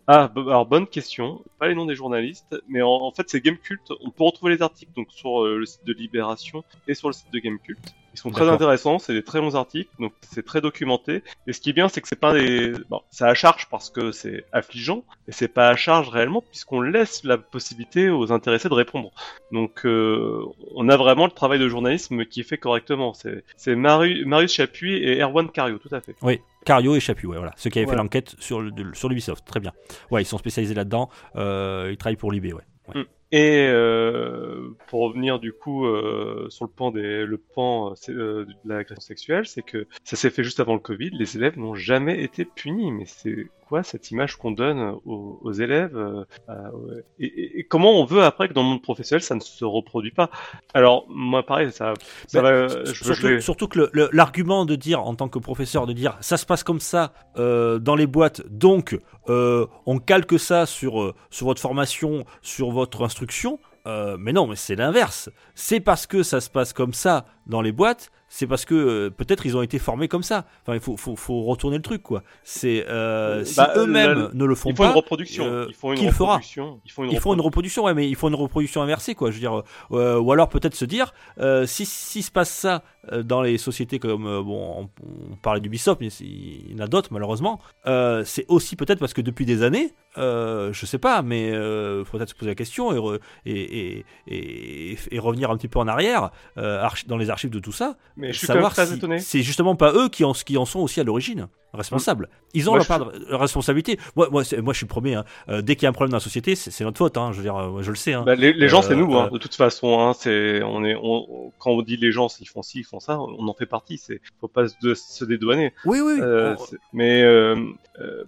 [0.08, 1.44] Ah, alors bonne question.
[1.60, 3.82] Pas les noms des journalistes, mais en, en fait c'est Gamecult.
[4.02, 7.14] On peut retrouver les articles donc sur euh, le site de Libération et sur le
[7.14, 7.80] site de Gamecult.
[8.14, 11.24] Ils sont très intéressants, c'est des très longs articles, donc c'est très documenté.
[11.48, 13.90] Et ce qui est bien, c'est que c'est pas des, bon, c'est à charge parce
[13.90, 18.70] que c'est affligeant, mais c'est pas à charge réellement puisqu'on laisse la possibilité aux intéressés
[18.70, 19.12] de répondre.
[19.52, 20.44] Donc euh,
[20.76, 23.14] on a vraiment le travail de journalisme qui est fait correctement.
[23.14, 26.16] C'est, c'est Maru- Marius Chapuis et Erwan Cario, tout à fait.
[26.22, 27.54] Oui, Cario et Chapuis, ouais, voilà.
[27.58, 29.44] Ceux qui avaient fait l'enquête sur, sur l'Ubisoft.
[29.46, 29.74] Très bien.
[30.12, 31.10] Ouais, ils sont spécialisés là-dedans.
[31.36, 32.62] Euh, ils travaillent pour l'IB, ouais.
[32.94, 33.06] Ouais.
[33.34, 38.46] Et euh, pour revenir du coup euh, sur le pan des le pan euh, euh,
[38.46, 41.10] de l'agression sexuelle, c'est que ça s'est fait juste avant le Covid.
[41.10, 42.92] Les élèves n'ont jamais été punis.
[42.92, 48.06] Mais c'est quoi cette image qu'on donne aux, aux élèves euh, euh, et, comment on
[48.06, 50.30] veut après que dans le monde professionnel ça ne se reproduit pas?
[50.74, 51.94] Alors moi pareil, ça,
[52.28, 52.68] ça Mais va.
[52.68, 56.64] Je, surtout, que l'argument de dire, en tant que professeur, de dire ça se passe
[56.64, 58.98] comme ça euh, dans les boîtes, donc
[59.28, 63.60] on calque ça sur, sur votre formation, sur votre instruction.
[63.86, 65.30] euh, mais non, mais c'est l'inverse.
[65.56, 69.10] C'est parce que ça se passe comme ça dans les boîtes, c'est parce que euh,
[69.12, 70.46] peut-être ils ont été formés comme ça.
[70.64, 72.24] Enfin, il faut, faut, faut retourner le truc, quoi.
[72.44, 75.46] C'est euh, si Bah, eux-mêmes la- ne le font il faut pas, une reproduction.
[75.46, 76.80] euh, il faut une le fera reproduction.
[77.12, 79.30] Il faut une reproduction, ouais, mais il faut une reproduction inversée, quoi.
[79.30, 82.82] Je veux dire, euh, ou alors peut-être se dire, euh, si, si se passe ça
[83.12, 86.84] euh, dans les sociétés comme, euh, bon, on, on parlait d'Ubisoft, mais il y en
[86.84, 87.60] a d'autres malheureusement.
[87.86, 92.04] euh, c'est aussi peut-être parce que depuis des années, euh, je sais pas, mais il
[92.06, 95.68] faut peut-être se poser la question et, re- et, et, et, et revenir un petit
[95.68, 98.64] peu en arrière euh, dans les archives de tout ça, Mais je suis quand même
[98.64, 99.20] savoir très si étonné.
[99.20, 102.30] c'est justement pas eux qui en, qui en sont aussi à l'origine responsables.
[102.54, 103.98] Ils ont Moi, leur part de responsabilité.
[104.16, 105.16] Moi, moi, moi, je suis le premier.
[105.16, 105.26] hein.
[105.50, 107.18] Euh, dès qu'il y a un problème dans la société, c'est notre faute.
[107.18, 107.32] Hein.
[107.32, 108.14] Je veux dire, euh, je le sais.
[108.14, 108.24] Hein.
[108.26, 110.00] Bah, les, les gens, Euh, c'est nous, euh, de toute façon.
[110.00, 112.84] Hein, c'est, on est, on, on- quand on dit les gens, ils font ci, ils
[112.84, 113.98] font ça, on en fait partie.
[113.98, 115.74] C'est, faut pas se, dédouaner.
[115.86, 116.20] oui, oui.
[116.22, 116.56] On-
[116.94, 117.24] mais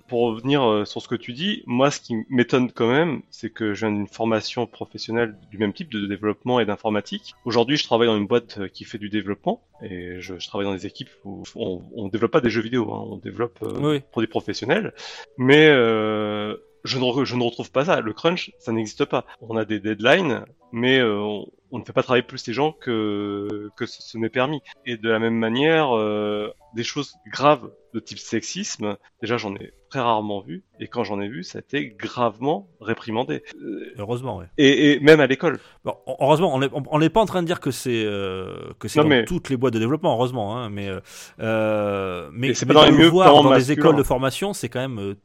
[0.08, 3.74] pour revenir sur ce que tu dis, moi, ce qui m'étonne quand même, c'est que
[3.74, 7.36] je viens d'une formation professionnelle du même type de développement et d'informatique.
[7.46, 10.74] Aujourd'hui, je travaille dans une boîte qui fait du développement et je, je travaille dans
[10.74, 14.02] des équipes où on, on développe pas des jeux vidéo, on développe euh, Oui.
[14.18, 14.94] des professionnels.
[15.38, 18.02] Mais euh, je, ne, je ne retrouve pas ça.
[18.02, 19.26] Le crunch, ça n'existe pas.
[19.42, 22.72] On a des deadlines, mais euh, on, on ne fait pas travailler plus les gens
[22.72, 24.62] que, que ce, ce n'est permis.
[24.86, 29.72] Et de la même manière, euh, des choses graves de type sexisme, déjà j'en ai
[29.90, 33.42] très rarement vu, et quand j'en ai vu, ça a été gravement réprimandé.
[33.62, 34.48] Euh, Heureusement, ouais.
[34.58, 35.60] Et, et même à l'école.
[35.86, 39.04] Bon, heureusement, on n'est pas en train de dire que c'est euh, que c'est Non,
[39.06, 40.58] dans mais- toutes les boîtes de développement, heureusement.
[40.58, 41.00] Hein, mais euh,
[41.40, 44.82] euh, mais, mais pas dans le mieux voir dans les écoles de formation, c'est quand
[44.82, 45.16] même, euh,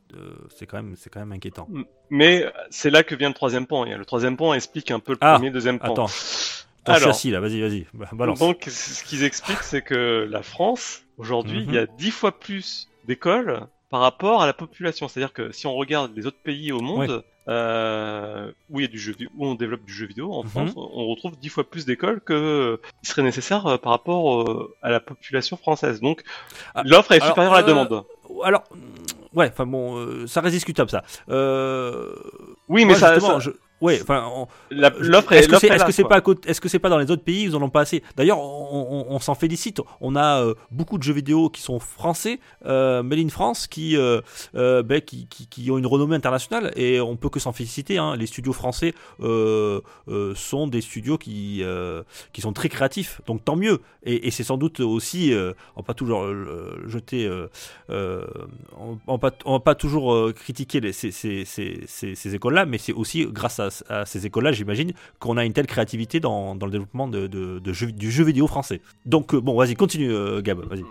[0.55, 1.69] c'est quand même, c'est quand même inquiétant.
[2.09, 3.85] Mais c'est là que vient le troisième pan.
[3.85, 5.93] Le troisième pan explique un peu le Ah, premier, deuxième pan.
[5.93, 6.07] Attends,
[6.85, 8.39] ton Alors, châssis là, vas-y, vas-y, ba- balance.
[8.39, 11.65] Donc, ce qu'ils expliquent, c'est que la France, aujourd'hui, Mhm.
[11.69, 15.09] il y a dix fois plus d'écoles par rapport à la population.
[15.09, 18.91] C'est-à-dire que si on regarde les autres pays au monde, euh, où il y a
[18.91, 20.49] du jeu, où on développe du jeu vidéo, en Mhm.
[20.51, 24.43] France, on retrouve dix fois plus d'écoles que euh, il serait nécessaire euh, par rapport
[24.49, 26.01] euh, à la population française.
[26.01, 26.23] Donc,
[26.75, 28.05] Ah, l'offre est alors, supérieure à la demande.
[28.45, 28.63] Alors,
[29.35, 31.03] ouais, enfin bon, ça reste discutable ça.
[32.69, 35.67] Oui, mais moi, ça, justement, ça- je- ouais, enfin, Je- l'offre est, Est-ce que c'est
[35.69, 36.21] est c'est quoi.
[36.23, 38.03] pas est-ce que c'est pas dans les autres pays ils en ont pas assez?
[38.17, 39.81] D'ailleurs, on, on- on s'en félicite.
[40.01, 43.97] On a euh, beaucoup de jeux vidéo qui sont français, euh, made in France, qui,
[43.97, 44.21] euh,
[44.55, 47.99] euh, ben, qui, qui, qui ont une renommée internationale et on peut que s'en féliciter.
[47.99, 48.17] hein.
[48.17, 53.45] Les studios français euh, euh, sont des studios qui euh, qui sont très créatifs, donc
[53.45, 53.81] tant mieux.
[54.05, 57.49] Et, et c'est sans doute aussi, euh, on va pas toujours euh, jeter, euh,
[57.91, 58.25] euh,
[58.79, 62.35] on, on va pas, on va pas toujours euh, critiquer les- ces, ces, ces- ces
[62.35, 66.21] écoles-là, mais c'est aussi grâce à, à ces écoles-là, j'imagine, qu'on a une telle créativité
[66.21, 68.81] dans, dans le développement de, de- de jeux- du jeu vidéo français.
[69.07, 70.11] Donc euh, bon, vas-y, continue,
[70.43, 70.85] Gab, vas-y.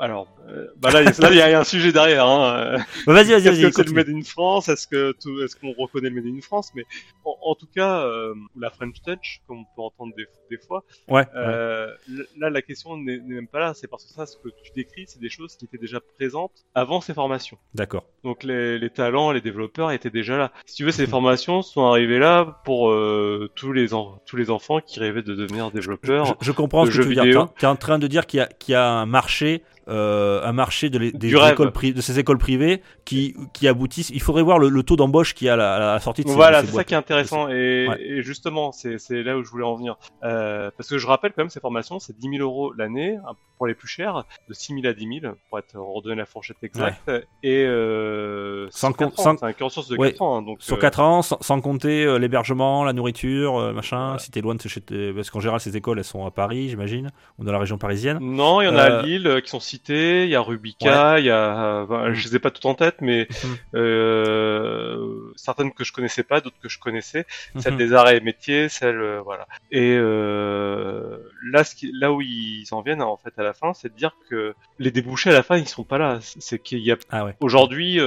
[0.00, 2.26] Alors, euh, bah là, il y a- y un sujet derrière.
[2.26, 2.54] Hein.
[2.74, 2.78] euh.
[3.06, 3.70] Bah, Vas-y, vas-y, Est-ce vas-y.
[3.70, 3.92] que c'est le.
[3.92, 4.68] Made in France?
[4.68, 6.70] Est-ce que est-ce qu'on reconnaît le Made in France?
[6.74, 6.84] Mais
[7.24, 10.84] en, en tout cas, euh, la French Touch, comme on peut entendre des, des fois,
[11.08, 11.20] Ouais.
[11.22, 11.26] ouais.
[11.36, 13.74] euh, l- là la question n'est même pas là.
[13.74, 16.52] C'est parce que ça, ce que tu décris, c'est des choses qui étaient déjà présentes
[16.74, 17.58] avant ces formations.
[17.74, 18.04] D'accord.
[18.24, 20.52] Donc les, les talents, les développeurs étaient déjà là.
[20.66, 23.88] Si tu veux, ces formations sont arrivées là pour euh, tous les
[24.26, 26.26] tous les enfants qui rêvaient de devenir développeurs.
[26.26, 27.24] Je, je comprends de ce que tu veux dire.
[27.24, 27.48] vidéo.
[27.58, 30.52] Tu es en train de dire qu'il y, qu'il y a un marché, euh, un
[30.52, 31.52] marché de, les- des rêve.
[31.52, 34.10] écoles de ces écoles privées qui, qui aboutissent.
[34.10, 36.22] Il faudrait voir le, le taux d'embauche qu'il y a à la, à la sortie
[36.22, 37.48] de ces, Voilà, c'est ça qui est intéressant.
[37.48, 38.00] Et, Ouais.
[38.02, 39.96] et justement, c'est là où je voulais en venir.
[40.24, 43.32] Euh, parce que je rappelle quand même, ces formations, c'est 10 000 euros l'année, hein,
[43.56, 46.58] pour les plus chers, de 6 000 à 10 000, pour être redonné la fourchette
[46.62, 47.10] exacte.
[47.42, 50.12] Et euh, Sans ans, sans- c'est un cursus de Ouais.
[50.12, 50.38] 4 ans.
[50.38, 54.04] hein, donc, Sur euh, 4 ans, sans, sans compter euh, l'hébergement, la nourriture, euh, machin,
[54.06, 54.18] Voilà.
[54.18, 54.80] si t'es loin de chez
[55.14, 58.18] Parce qu'en général, ces écoles, elles sont à Paris, j'imagine, ou dans la région parisienne.
[58.20, 60.34] Non, il y en a Euh, à Lille, euh, qui sont situés cité, il y
[60.34, 62.14] a Rubica, il y a, Mm.
[62.14, 63.56] je les ai pas toutes en tête, mais Mhm.
[63.74, 67.26] euh, certaines que je connaissais pas, d'autres que je connaissais,
[67.58, 67.78] celle Mhm.
[67.78, 69.46] des arts et métiers, celle, euh, voilà.
[69.70, 71.18] Et euh,
[71.52, 73.96] là, ce qui, là où ils en viennent en fait à la fin, c'est de
[73.96, 76.18] dire que les débouchés à la fin, ils sont pas là.
[76.20, 77.34] C'est qu'il y a Ah ouais.
[77.40, 77.98] Aujourd'hui,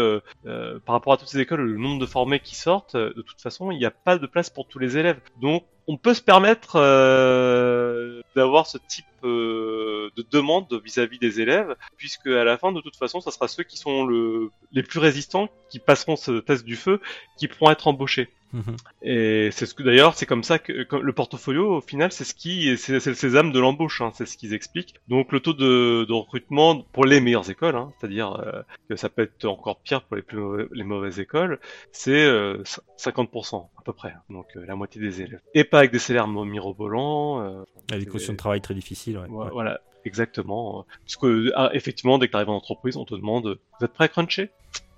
[0.86, 3.72] par rapport à toutes ces écoles, le nombre de formés qui sortent, de toute façon,
[3.72, 5.20] il n'y a pas de place pour tous les élèves.
[5.42, 11.76] Donc, on peut se permettre euh, d'avoir ce type euh, de demande vis-à-vis des élèves,
[11.98, 15.00] puisque à la fin, de toute façon, ça sera ceux qui sont le, les plus
[15.00, 17.02] résistants, qui passeront ce test du feu,
[17.38, 18.30] qui pourront être embauchés.
[18.54, 18.76] Mhm.
[19.02, 22.34] Et c'est ce que d'ailleurs, c'est comme ça que le portfolio, au final, c'est ce
[22.36, 24.96] qui, c'est le sésame de l'embauche, hein, c'est ce qu'ils expliquent.
[25.08, 29.10] Donc le taux de, de recrutement pour les meilleures écoles, hein, c'est-à-dire euh, que ça
[29.10, 31.60] peut être encore pire pour les plus mauvais- les mauvaises écoles,
[31.94, 32.62] c'est euh,
[32.98, 35.40] 50% à peu près, hein, donc euh, la moitié des élèves.
[35.54, 37.42] Et pas avec des salaires mirobolants.
[37.42, 39.18] euh, Il y a des conditions de travail très difficiles.
[39.18, 39.28] ouais.
[39.30, 39.52] voilà, Ouais.
[39.54, 40.86] voilà, exactement.
[41.06, 43.94] Parce que ah, effectivement, dès que tu arrives en entreprise, on te demande, vous êtes
[43.94, 44.50] prêt à cruncher?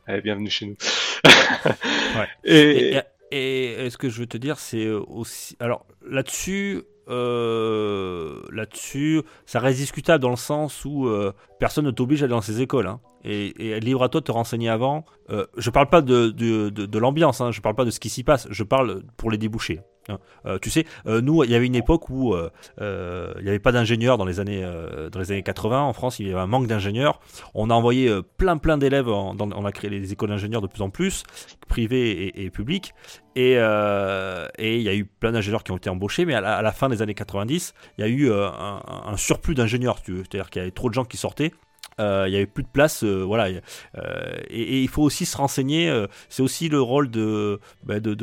[0.08, 0.76] Allez, bienvenue chez nous.
[1.24, 2.28] Ouais.
[2.44, 3.02] Et, Et, et-
[3.34, 5.56] et ce que je veux te dire, c'est euh, aussi.
[5.60, 12.22] Alors là-dessus, euh, là-dessus, ça reste discutable dans le sens où euh, personne ne t'oblige
[12.22, 12.88] à aller dans ces écoles.
[12.88, 13.00] hein.
[13.26, 15.06] Et, et libre à toi de te renseigner avant.
[15.30, 18.10] Euh, je parle pas de, de, de, l'ambiance, hein, je parle pas de ce qui
[18.10, 19.80] s'y passe, je parle pour les débouchés.
[20.10, 20.20] Hein.
[20.46, 22.50] Euh, tu sais, euh, nous, il y avait une époque où euh,
[22.80, 24.64] il n'y avait pas d'ingénieurs dans les années
[25.12, 26.20] dans les années 80 en France.
[26.20, 27.20] Il y avait un manque d'ingénieurs.
[27.54, 29.08] On a envoyé plein plein d'élèves.
[29.08, 31.24] On a créé les écoles d'ingénieurs de plus en plus,
[31.68, 32.94] privées et, publiques.
[33.36, 36.72] Et et il y a eu plein d'ingénieurs qui ont été embauchés, mais à la,
[36.72, 39.98] fin des années 90, il y a eu un, un surplus d'ingénieurs.
[40.06, 41.52] C'est-à-dire qu'il y avait trop de gens qui sortaient.
[42.00, 43.60] Euh, il y avait plus de place, euh, voilà.
[43.98, 45.90] Euh, et, il faut aussi se renseigner.
[45.90, 48.16] euh, c'est aussi le rôle de, bah, de,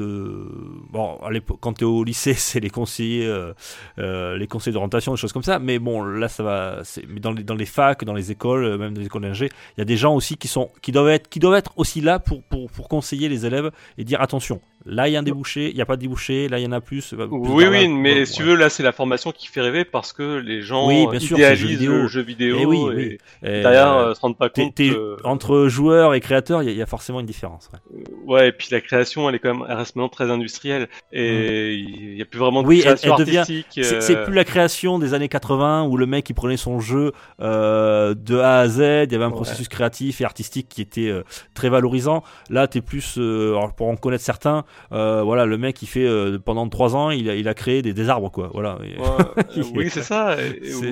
[0.91, 3.53] bon, à quand tu es au lycée, c'est les conseillers, euh,
[3.99, 5.59] euh, les conseillers d'orientation, des choses comme ça.
[5.59, 6.83] Mais bon, là, ça va.
[7.09, 9.49] Mais dans les, dans les facs, dans les écoles, euh, même dans les écoles d'ingé,
[9.77, 12.01] il y a des gens aussi qui sont, qui doivent être, qui doivent être aussi
[12.01, 14.61] là pour, pour, pour conseiller les élèves et dire attention.
[14.87, 16.67] Là, il y a un débouché, il n'y a pas de débouché, là, il y
[16.67, 17.13] en a plus.
[17.13, 19.61] bah, plus Oui, oui, mais Ouais, si tu veux, là, c'est la formation qui fait
[19.61, 22.57] rêver parce que les gens Oui, bien sûr, idéalisent le jeu vidéo.
[22.57, 23.19] vidéo Eh oui, et oui.
[23.43, 26.69] Et, derrière, euh, euh, se rendent pas compte que- entre joueurs et créateurs, il y,
[26.71, 27.69] a- il y a forcément une différence.
[27.75, 28.05] ouais.
[28.27, 31.75] Ouais, et puis la création, elle est quand même, elle reste maintenant très industrielle et
[31.75, 32.71] il y a plus vraiment de Mm.
[32.71, 33.85] Oui, elle- création elle devient- artistique.
[33.85, 37.13] C'est euh, plus la création des années 80 où le mec il prenait son jeu
[37.41, 39.33] euh, de A à Z, il y avait un Ouais.
[39.35, 41.23] processus créatif et artistique qui était euh,
[41.55, 42.23] très valorisant.
[42.49, 46.07] Là, t'es plus, euh, alors pour en connaître certains, euh, voilà, le mec il fait
[46.07, 48.79] euh, pendant trois ans, il a, il a créé des, des arbres quoi, voilà.
[48.79, 50.37] Ouais, euh, oui, c'est ça.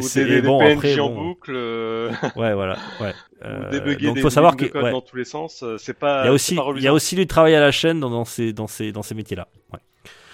[0.01, 1.25] C'est- des, des, bon, PNJ après, en bon.
[1.29, 3.13] boucle, euh, ouais, voilà, ouais.
[3.43, 4.91] ou Euh, donc faut savoir que ouais.
[4.91, 5.65] dans tous les sens.
[5.79, 6.23] C'est pas.
[6.25, 8.25] il y a aussi, il y a aussi du travail à la chaîne dans, dans
[8.25, 9.47] ces, dans ces, dans ces métiers-là.
[9.73, 9.79] Ouais.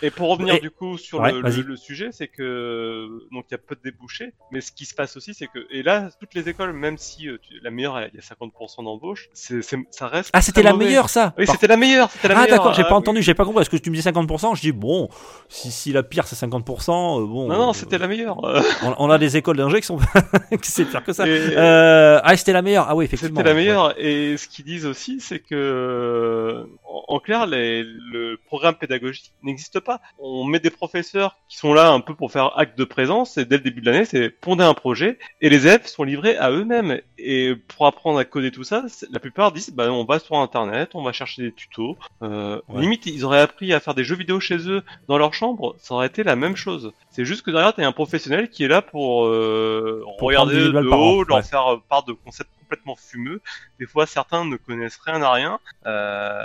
[0.03, 3.47] Et pour revenir Et- du coup sur Ouais, le, le, le sujet, c'est que donc
[3.49, 5.83] il y a peu de débouchés, mais ce qui se passe aussi, c'est que et
[5.83, 9.29] là toutes les écoles, même si euh, tu- la meilleure, il y a 50% d'embauche,
[9.33, 10.31] c'est c'est- ça reste.
[10.33, 10.87] Ah, c'était la mauvais.
[10.87, 11.33] meilleure ça.
[11.39, 12.59] Oui, Par- c'était la meilleure, c'était la Ah meilleure.
[12.59, 13.61] d'accord, j'ai pas Ah, entendu, j'ai pas compris.
[13.61, 15.09] Parce que tu me dis 50%, je dis bon,
[15.49, 17.49] si, si la pire c'est 50%, euh, bon.
[17.49, 18.39] Non, non, euh, c'était la meilleure.
[18.83, 19.99] on, on a des écoles d'ingé qui sont
[20.63, 21.27] qui c'est pire que ça.
[21.27, 22.87] Et- Euh, ah, c'était la meilleure.
[22.89, 23.39] Ah oui, effectivement.
[23.41, 23.61] C'était la ouais.
[23.63, 23.95] meilleure.
[23.99, 26.67] Et ce qu'ils disent aussi, c'est que,
[27.09, 30.01] en, clair, les- le programme pédagogique n'existe pas.
[30.19, 33.45] On met des professeurs qui sont là un peu pour faire acte de présence, et
[33.45, 36.51] dès le début de l'année, c'est ponder un projet, et les élèves sont livrés à
[36.51, 37.01] eux-mêmes.
[37.19, 40.91] Et pour apprendre à coder tout ça, la plupart disent, bah, on va sur Internet,
[40.95, 41.97] on va chercher des tutos.
[42.23, 42.81] Euh, Ouais.
[42.83, 45.95] Limite, ils auraient appris à faire des jeux vidéo chez eux, dans leur chambre, ça
[45.95, 46.93] aurait été la même chose.
[47.15, 50.67] C'est juste que derrière, t'as un professionnel qui est là pour, euh, Pour regarder prendre
[50.67, 51.43] 10 000 de haut, leur ouais.
[51.45, 53.41] faire part de concepts complètement fumeux.
[53.79, 55.61] Des fois, certains ne connaissent rien à rien.
[55.87, 56.43] Euh,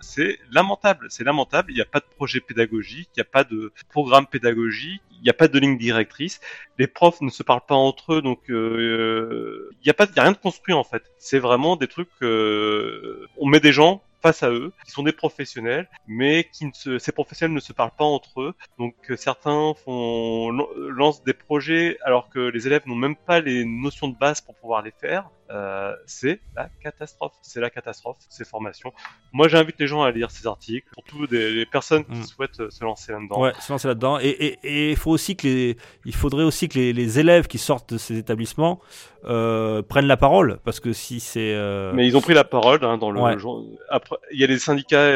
[0.00, 1.72] c'est lamentable, c'est lamentable.
[1.72, 5.22] Il n'y a pas de projet pédagogique, il n'y a pas de programme pédagogique, il
[5.22, 6.40] n'y a pas de ligne directrice.
[6.78, 10.20] Les profs ne se parlent pas entre eux, donc euh, il n'y a pas, y
[10.20, 11.02] a rien de construit en fait.
[11.18, 12.08] C'est vraiment des trucs.
[12.22, 17.12] euh, on met des gens face à eux, qui sont des professionnels, mais qui ces
[17.12, 18.54] professionnels ne se parlent pas entre eux.
[18.78, 23.40] Donc euh, certains font lan- lancent des projets alors que les élèves n'ont même pas
[23.40, 25.30] les notions de base pour pouvoir les faire.
[25.52, 27.34] Euh, c'est la catastrophe.
[27.42, 28.92] C'est la catastrophe ces formations.
[29.32, 32.24] Moi, j'invite les gens à lire ces articles, surtout des les personnes qui Mm.
[32.24, 33.38] souhaitent euh, se lancer là-dedans.
[33.40, 34.18] Ouais, se lancer là-dedans.
[34.20, 34.58] Et,
[34.90, 35.76] il faut aussi que les,
[36.06, 38.80] il faudrait aussi que les, les élèves qui sortent de ces établissements
[39.24, 41.52] euh, prennent la parole, parce que si c'est.
[41.54, 43.38] euh, Mais ils ont pris la parole hein, dans le Ouais.
[43.38, 45.10] jour- Après, il y a les syndicats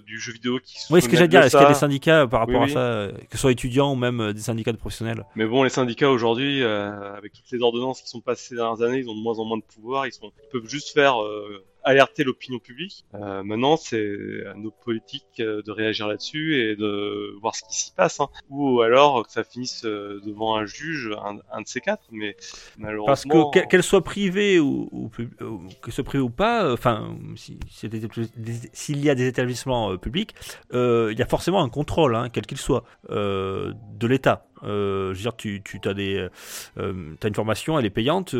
[0.00, 1.74] du jeu vidéo qui se Oui, ce que j'allais dire, est-ce qu'il y a des
[1.74, 4.76] syndicats par rapport Oui, à ça, que ce soit étudiants ou même des syndicats de
[4.76, 5.24] professionnels?
[5.34, 8.98] Mais bon, les syndicats aujourd'hui, avec toutes les ordonnances qui sont passées ces dernières années,
[8.98, 9.77] ils ont de moins en moins de pouvoir.
[10.06, 13.04] Ils, sont, ils peuvent juste faire euh, alerter l'opinion publique.
[13.14, 17.74] Euh, maintenant, c'est à nos politiques euh, de réagir là-dessus et de voir ce qui
[17.74, 18.28] s'y passe, hein.
[18.50, 22.02] ou alors que ça finisse devant un juge, un, un de ces quatre.
[22.10, 22.36] Mais
[22.76, 26.30] malheureusement, Parce que que- qu'elle soit privée ou, ou pub- ou que ce privé ou
[26.30, 30.34] pas, enfin, si- s'il y a des- des- s'il y a des établissements euh, publics,
[30.72, 34.44] il y a forcément un contrôle, hein, quel qu'il soit, de l'État.
[34.62, 36.28] Je veux dire, tu, tu as des,
[36.74, 38.34] t'as une formation, elle est payante.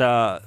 [0.00, 0.38] Euh,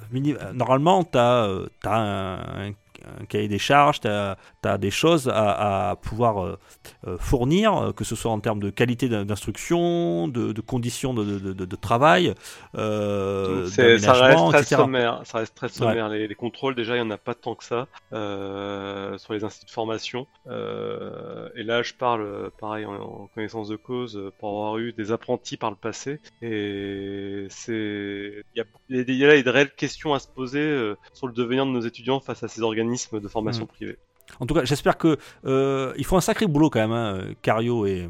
[0.52, 1.48] normalement, tu as,
[1.84, 2.72] un, un-
[3.20, 4.36] un cahier des charges, tu as,
[4.78, 6.58] des choses à, à pouvoir euh,
[7.06, 11.14] euh, fournir, euh, que ce soit en termes de qualité d'in- d'instruction, de, de conditions
[11.14, 12.34] de, de- de- de travail,
[12.76, 14.76] euh, ça reste très etc.
[14.82, 15.20] sommaire.
[15.24, 16.08] Ça reste très sommaire.
[16.08, 19.44] Les, les contrôles, déjà, il n'y en a pas tant que ça euh, sur les
[19.44, 20.26] instituts de formation.
[20.48, 25.12] Euh, et là, je parle, pareil, en, en connaissance de cause, pour avoir eu des
[25.12, 26.20] apprentis par le passé.
[26.42, 31.26] Et c'est, il y y y a là des réelles questions à se poser sur
[31.26, 33.68] le devenir de nos étudiants face à ces organismes de formation Mhm.
[33.68, 33.98] privée.
[34.40, 35.16] En tout cas, j'espère que
[35.46, 38.08] euh, ils font un sacré boulot quand même, hein, Cario et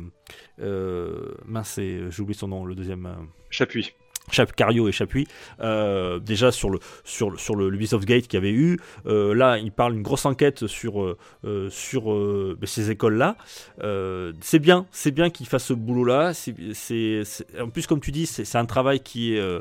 [0.61, 3.07] euh, mince, j'ai oublié son nom, le deuxième.
[3.07, 3.15] euh,
[3.51, 3.93] J'appuie.
[4.33, 5.29] Chap Cario et Chapuis,
[5.61, 9.33] euh, déjà sur le sur le, sur le Ubisoft Gate qu'il y avait eu, euh,
[9.35, 13.37] là il parle d'une grosse enquête sur euh, euh, sur euh, ben, ces écoles là.
[14.41, 16.33] c'est bien, c'est bien qu'ils fassent ce boulot là.
[16.35, 17.23] C'est
[17.61, 19.61] en plus comme tu dis, c'est un travail qui est euh,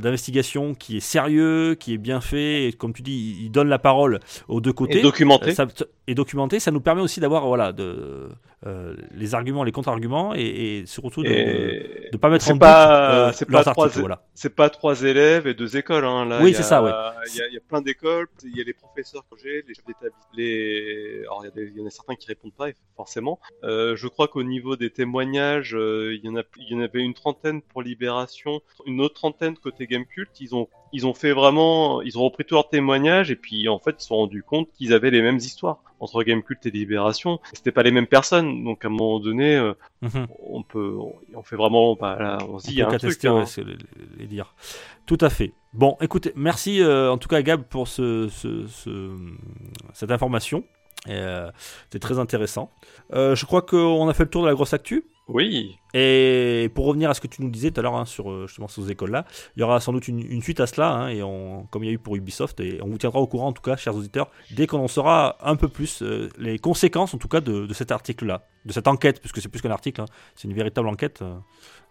[0.00, 2.66] d'investigation, qui est sérieux, qui est bien fait.
[2.66, 4.98] Et comme tu dis, il, donne la parole aux deux côtés.
[4.98, 5.50] Et documenté.
[5.50, 5.66] Euh, ça-
[6.06, 8.28] et documenté, ça nous permet aussi d'avoir voilà de
[8.66, 10.40] euh, les arguments, les contre-arguments et,
[10.80, 14.00] et surtout de, de pas mettre en doute pas- euh, c'est leurs pas trois- articles,
[14.00, 14.24] voilà.
[14.34, 16.04] c'est pas trois élèves et deux écoles.
[16.06, 16.24] Hein.
[16.24, 16.90] Là, Oui, c'est ça, ouais.
[17.32, 19.62] Il y, a, il y a plein d'écoles, il y a les professeurs que j'ai,
[19.68, 20.28] les chefs d'établissement.
[20.34, 21.20] Les...
[21.24, 23.38] Alors, il y, en a certains qui répondent pas, forcément.
[23.64, 27.00] Euh, je crois qu'au niveau des témoignages, euh, il, y en a, y en avait
[27.00, 30.28] une trentaine pour Libération, une autre trentaine côté Gamecult.
[30.40, 33.78] Ils ont, ils ont fait vraiment, ils ont repris tous leurs témoignages et puis en
[33.78, 37.40] fait, ils se sont rendus compte qu'ils avaient les mêmes histoires entre Gamecult et Libération.
[37.52, 39.72] C'était pas les mêmes personnes, donc à un moment donné, euh,
[40.02, 40.26] Mhm.
[40.48, 40.94] on peut,
[41.34, 43.24] on, fait vraiment, bah, là, on se dit, il y a un truc.
[43.24, 43.44] hein.
[43.58, 43.64] ouais,
[44.18, 44.42] les, les.
[45.06, 45.52] Tout à fait.
[45.72, 49.16] Bon, écoutez, merci euh, en tout cas Gab pour ce, ce- ce-
[49.92, 50.62] cette information.
[51.08, 51.50] Euh,
[51.90, 52.70] c'est très intéressant.
[53.12, 55.04] Euh, je crois qu'on a fait le tour de la grosse actu.
[55.28, 55.76] Oui.
[55.92, 58.46] Et pour revenir à ce que tu nous disais tout à l'heure hein, sur euh,
[58.46, 59.26] justement ces écoles-là,
[59.56, 61.88] il y aura sans doute une, une suite à cela, hein, et on, comme il
[61.88, 63.94] y a eu pour Ubisoft, et on vous tiendra au courant en tout cas, chers
[63.94, 67.66] auditeurs, dès qu'on en saura un peu plus euh, les conséquences en tout cas de,
[67.66, 70.88] de cet article-là, de cette enquête, puisque c'est plus qu'un article, hein, c'est une véritable
[70.88, 71.22] enquête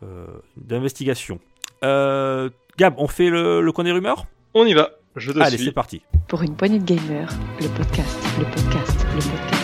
[0.04, 0.26] euh,
[0.56, 1.40] d'investigation.
[1.84, 4.26] Euh, Gab, on fait le, le coin des rumeurs?
[4.56, 4.90] On y va.
[5.16, 5.66] Je te Allez, suis.
[5.66, 6.02] c'est parti.
[6.28, 7.30] Pour une poignée de gamers,
[7.62, 9.57] le podcast, le podcast, le podcast.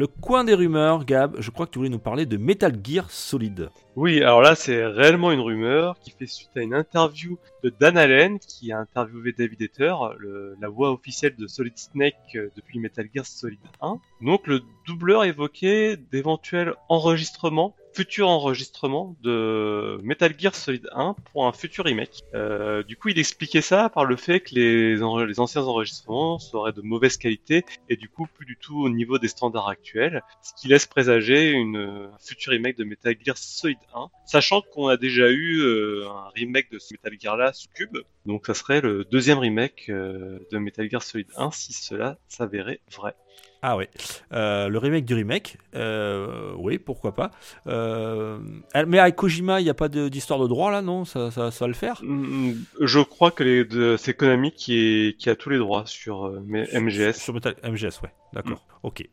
[0.00, 3.10] Le coin des rumeurs, Gab, je crois que tu voulais nous parler de Metal Gear
[3.10, 3.68] Solid.
[3.96, 7.98] Oui, alors là, c'est réellement une rumeur qui fait suite à une interview de Dan
[7.98, 12.78] Allen, qui a interviewé David Etter, le- la voix officielle de Solid Snake euh, depuis
[12.78, 13.98] Metal Gear Solid 1.
[14.22, 21.52] Donc, le doubleur évoquait d'éventuels enregistrements, futurs enregistrements de Metal Gear Solid 1 pour un
[21.52, 22.22] futur remake.
[22.34, 26.82] Euh, du coup, il expliquait ça par le fait que les, anciens enregistrements seraient de
[26.82, 30.68] mauvaise qualité et du coup plus du tout au niveau des standards actuels, ce qui
[30.68, 34.96] laisse présager une euh, un futur remake de Metal Gear Solid 1, sachant qu'on a
[34.96, 38.80] déjà eu euh, un remake de ce Metal Gear là sur Cube, donc ça serait
[38.80, 43.14] le deuxième remake euh, de Metal Gear Solid 1 si cela s'avérait vrai.
[43.62, 43.90] Ah ouais,
[44.32, 47.30] Euh, le remake du remake, euh, oui, pourquoi pas.
[47.66, 48.38] Euh,
[48.86, 51.04] mais avec Kojima, il n'y a pas d'histoire de, droit là, non?
[51.04, 52.00] Ça, ça, ça va le faire?
[52.02, 56.42] Mm, Je crois que c'est Konami qui, est, qui a tous les droits sur euh,
[56.46, 57.12] mais- MGS.
[57.14, 59.08] Sur Metal MGS, ouais, d'accord, ok.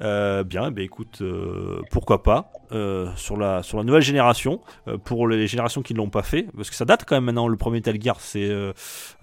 [0.00, 4.60] Euh, bien, ben écoute, euh, pourquoi pas euh, sur, la, sur la nouvelle génération,
[5.04, 7.48] pour les générations qui ne l'ont pas fait, parce que ça date quand même maintenant,
[7.48, 8.48] le premier Metal Gear, c'est...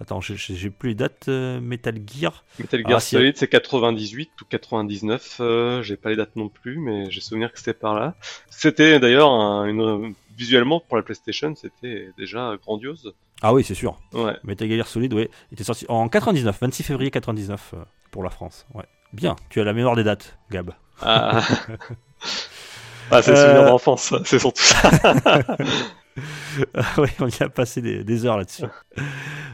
[0.00, 2.44] attends, j'ai- plus les dates, Metal Gear.
[2.58, 6.78] Metal Gear Ah, Solid c'est 98 ou 99, euh, j'ai pas les dates non plus,
[6.78, 8.14] mais j'ai souvenir que c'était par là.
[8.50, 13.14] C'était d'ailleurs un- une visuellement pour la PlayStation, c'était déjà grandiose.
[13.40, 13.98] Ah oui, c'est sûr.
[14.12, 14.36] Ouais.
[14.44, 17.78] Metal Gear Solid, ouais, il était sorti en 99, 26 février 99 euh,
[18.10, 18.66] pour la France.
[18.74, 18.84] Ouais.
[19.14, 20.72] Bien, tu as la mémoire des dates, Gab.
[21.00, 21.40] Ah,
[23.12, 24.90] ah c'est Euh, souvenir d'enfance, c'est surtout ça.
[26.98, 28.64] oui, on y a passé des, des heures là-dessus.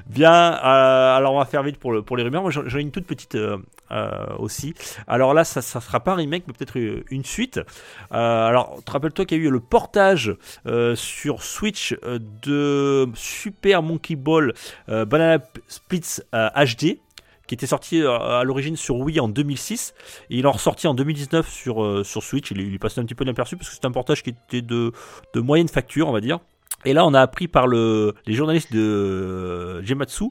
[0.06, 2.42] Bien, euh, alors on va faire vite pour, le, pour les rumeurs.
[2.42, 3.58] Moi j'en ai une toute petite euh,
[3.92, 4.74] euh, aussi.
[5.06, 6.76] Alors là, ça ne sera pas un remake, mais peut-être
[7.10, 7.60] une suite.
[8.10, 10.34] Alors, te rappelle-toi qu'il y a eu le portage
[10.94, 14.52] sur Switch de Super Monkey Ball
[14.88, 15.38] Banana
[15.68, 16.98] Splits HD
[17.50, 19.92] qui était sorti euh, à l'origine sur Wii en 2006
[20.30, 22.52] et il en ressorti en 2019 sur, euh, sur Switch.
[22.52, 24.92] Il, est passé un petit peu inaperçu parce que c'est un portage qui était de,
[25.34, 26.38] de moyenne facture, on va dire.
[26.84, 30.26] Et là, on a appris par le, les journalistes de euh, Gematsu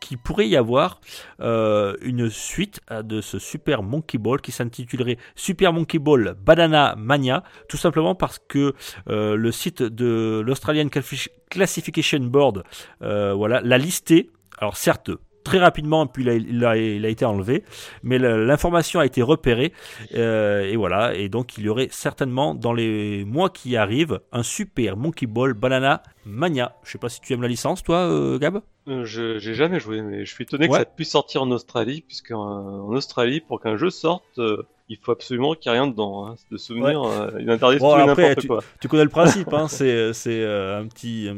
[0.00, 1.02] qu'il pourrait y avoir
[1.38, 7.76] une suite de ce Super Monkey Ball qui s'intitulerait Super Monkey Ball Banana Mania, tout
[7.76, 8.72] simplement parce que
[9.06, 12.64] le site de l'Australian Classifi- Classification Board
[13.00, 14.30] voilà, l'a listé.
[14.58, 15.10] Alors certes,
[15.46, 16.76] très rapidement, puis il a,
[17.08, 17.62] été enlevé,
[18.02, 19.72] mais l'information a été repérée,
[20.16, 24.42] euh, et voilà, et donc il y aurait certainement dans les mois qui arrivent un
[24.42, 26.74] super Monkey Ball Banana Mania.
[26.84, 28.60] Je sais pas si tu aimes la licence, toi, euh, Gab?
[28.88, 30.80] Euh, je j'ai jamais joué, mais je suis étonné que Ouais.
[30.80, 34.96] ça puisse sortir en Australie, puisque euh, en Australie, pour qu'un jeu sorte, euh, il
[34.98, 36.26] faut absolument qu'il n'y ait rien dedans.
[36.26, 36.34] Hein.
[36.50, 38.60] De souvenir, euh, il interdit Bon, n'importe quoi.
[38.80, 40.12] Tu connais le principe, hein, c'est
[40.44, 41.28] un, petit,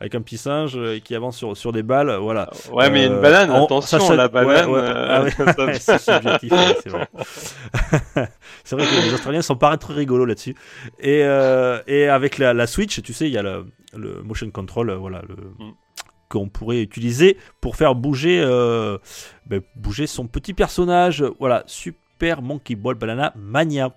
[0.00, 2.50] avec un petit singe qui avance sur, sur des balles, voilà.
[2.72, 4.68] Ouais, mais une banane, on- attention, ça, ça- la banane.
[4.68, 7.08] ouais, ouais, ah ouais, ouais, c'est subjectif, ouais, c'est vrai.
[8.64, 10.54] c'est vrai que les Australiens sont pas très rigolos là-dessus.
[11.00, 11.20] Et,
[11.86, 13.66] et avec la, la Switch, tu sais, il y a le,
[13.96, 15.72] le motion control, euh, voilà, le, Mm.
[16.28, 18.98] qu'on pourrait utiliser pour faire bouger, euh,
[19.46, 21.22] ben, bouger son petit personnage.
[21.38, 23.90] Voilà, Super Monkey Ball Banana Mania.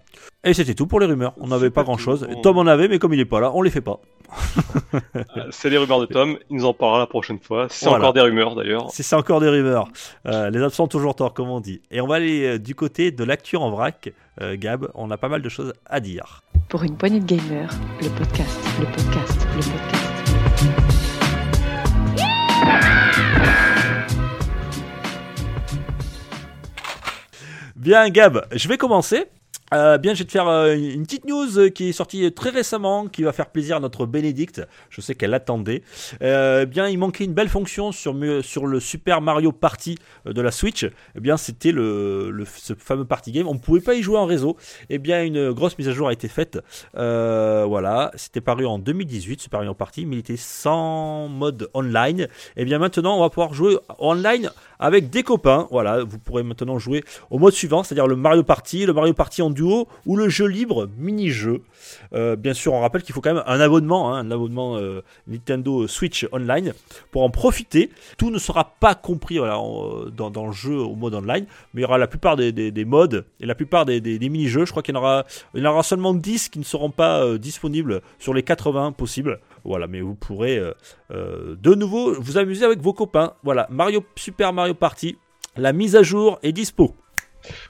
[0.43, 1.33] Et c'était tout pour les rumeurs.
[1.37, 1.85] On n'avait pas tout.
[1.85, 2.27] grand-chose.
[2.29, 3.99] On- Tom en avait, mais comme il est pas là, on les fait pas.
[4.95, 5.21] Euh,
[5.51, 7.67] C'est les rumeurs de Tom, il nous en parlera la prochaine fois.
[7.69, 8.03] C'est Voilà.
[8.03, 8.87] encore des rumeurs d'ailleurs.
[8.89, 9.87] C'est encore des rumeurs.
[10.25, 11.81] Euh, les absents toujours tort, comme on dit.
[11.91, 14.11] Et on va aller euh, du côté de l'actu en vrac.
[14.41, 16.43] Euh, Gab, on a pas mal de choses à dire.
[16.69, 21.15] Pour une poignée de gamers, le podcast, le podcast, le podcast.
[27.75, 29.25] Bien, Gab, je vais commencer.
[29.73, 32.51] Euh, bien, je vais te faire euh, une petite news euh, qui est sortie très
[32.51, 34.61] récemment, qui va faire plaisir à notre Bénédicte.
[34.91, 35.81] Je sais qu'elle attendait.
[36.21, 40.85] Bien, il manquait une belle fonction sur, sur le Super Mario Party de la Switch.
[41.15, 43.47] Eh bien, c'était le, le- fameux party game.
[43.47, 44.55] On ne pouvait pas y jouer en réseau.
[44.89, 46.59] Eh bien, une grosse mise à jour a été faite.
[46.93, 52.27] Voilà, c'était paru en 2018, Super Mario Party, mais il était sans mode online.
[52.55, 55.67] Eh bien, maintenant, on va pouvoir jouer online avec des copains.
[55.71, 59.41] Voilà, vous pourrez maintenant jouer au mode suivant, c'est-à-dire le Mario Party, le Mario Party
[59.41, 61.61] en duo ou le jeu libre mini-jeu.
[62.13, 65.01] Euh, bien sûr, on rappelle qu'il faut quand même un abonnement, hein, un abonnement euh,
[65.27, 66.73] Nintendo Switch Online
[67.11, 67.89] pour en profiter.
[68.17, 71.85] Tout ne sera pas compris en- dans, le jeu au mode online, mais il y
[71.85, 74.65] aura la plupart des, des- des modes et la plupart des, mini-jeux.
[74.65, 75.25] Je crois qu'il y en aura,
[75.55, 79.39] y en aura seulement 10 qui ne seront pas euh, disponibles sur les 80 possibles.
[79.63, 80.73] Voilà, mais vous pourrez euh,
[81.11, 83.33] euh, de nouveau vous amuser avec vos copains.
[83.43, 85.17] Voilà, Mario Super Mario Party,
[85.57, 86.95] la mise à jour est dispo.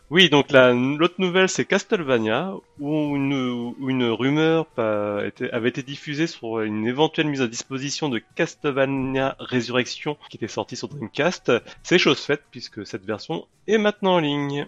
[0.09, 6.87] Oui, donc la- l'autre nouvelle, c'est Castlevania, où une, rumeur avait été diffusée sur une
[6.87, 11.51] éventuelle mise à disposition de Castlevania Résurrection, qui était sortie sur Dreamcast.
[11.83, 14.67] C'est chose faite, puisque cette version est maintenant en ligne.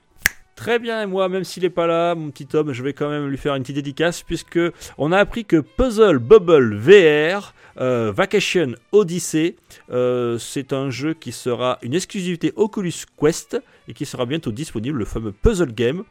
[0.55, 3.09] Très bien, et moi, même s'il n'est pas là, mon petit homme, je vais quand
[3.09, 4.59] même lui faire une petite dédicace, puisque
[4.97, 9.55] on a appris que Puzzle Bubble VR euh, Vacation Odyssey,
[9.91, 14.99] euh, c'est un jeu qui sera une exclusivité Oculus Quest et qui sera bientôt disponible,
[14.99, 16.03] le fameux puzzle game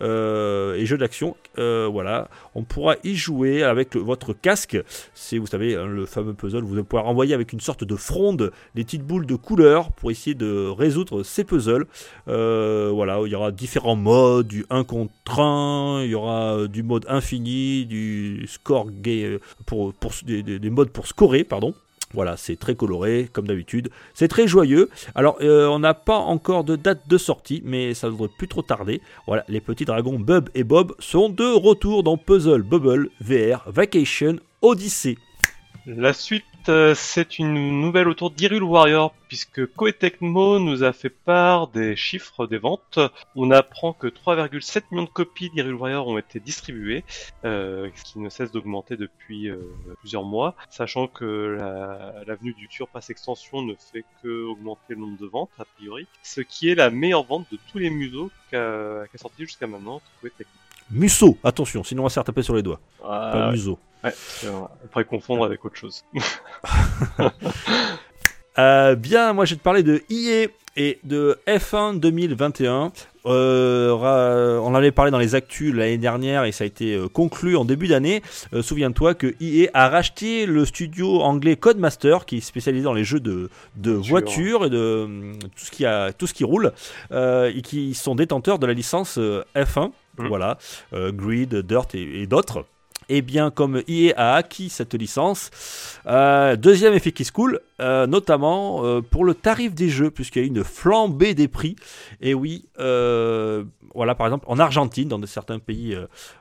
[0.00, 1.36] euh, et jeu d'action.
[1.58, 4.78] Euh, voilà, on pourra y jouer avec votre casque.
[5.14, 6.62] C'est, vous savez, hein, le fameux puzzle.
[6.62, 10.10] Vous allez pouvoir envoyer avec une sorte de fronde des petites boules de couleurs pour
[10.10, 11.86] essayer de résoudre ces puzzles.
[12.28, 16.82] Euh, voilà, il y aura différents modes, du 1 contre 1, il y aura du
[16.82, 19.92] mode infini, du score gay pour,
[20.24, 21.74] des- des modes pour scorer, pardon.
[22.14, 23.90] Voilà, c'est très coloré, comme d'habitude.
[24.14, 24.90] C'est très joyeux.
[25.14, 28.48] Alors, euh, on n'a pas encore de date de sortie, mais ça ne devrait plus
[28.48, 29.00] trop tarder.
[29.26, 34.36] Voilà, les petits dragons Bub et Bob sont de retour dans Puzzle Bubble VR Vacation
[34.60, 35.16] Odyssey.
[35.86, 41.10] La suite, euh, c'est une nouvelle autour d'Hyrule Warrior, puisque Koei Tecmo nous a fait
[41.10, 42.98] part des chiffres des ventes.
[43.34, 47.04] On apprend que 3,7 millions de copies d'Hyrule Warrior ont été distribuées,
[47.44, 49.58] euh, ce qui ne cesse d'augmenter depuis euh,
[50.00, 54.94] plusieurs mois, sachant que la, la venue du Tour Pass Extension ne fait que augmenter
[54.94, 57.90] le nombre de ventes, a priori, ce qui est la meilleure vente de tous les
[57.90, 60.61] museaux qu'a qu'a sorti jusqu'à maintenant Koei Tecmo.
[60.92, 62.80] Musso, attention, sinon on va se faire taper sur les doigts.
[63.00, 63.50] Pas.
[63.50, 63.78] Muso.
[64.04, 64.12] Ouais,
[64.46, 66.04] on pourrait confondre avec autre chose.
[68.58, 72.92] Euh, bien, moi je vais te parler de EA et de F1 2021.
[73.24, 77.08] Euh, on en avait parlé dans les actus l'année dernière et ça a été euh,
[77.08, 78.20] conclu en début d'année.
[78.52, 83.04] Euh, Souviens-toi que EA a racheté le studio anglais Codemaster qui est spécialisé dans les
[83.04, 84.58] jeux de, de Voiture.
[84.58, 86.72] voitures et de tout ce qui, a, tout ce qui roule
[87.12, 89.92] euh, et qui sont détenteurs de la licence euh, F1.
[90.18, 90.28] Mhm.
[90.28, 90.58] Voilà,
[90.92, 92.66] euh, Grid, Dirt et, d'autres.
[93.08, 95.50] et eh bien, comme EA a acquis cette licence,
[96.06, 100.44] euh, deuxième effet qui se coule, euh, notamment pour le tarif des jeux, puisqu'il y
[100.44, 101.76] a une flambée des prix.
[102.20, 102.66] Et oui,
[103.94, 105.96] voilà, par exemple, en Argentine, dans certains pays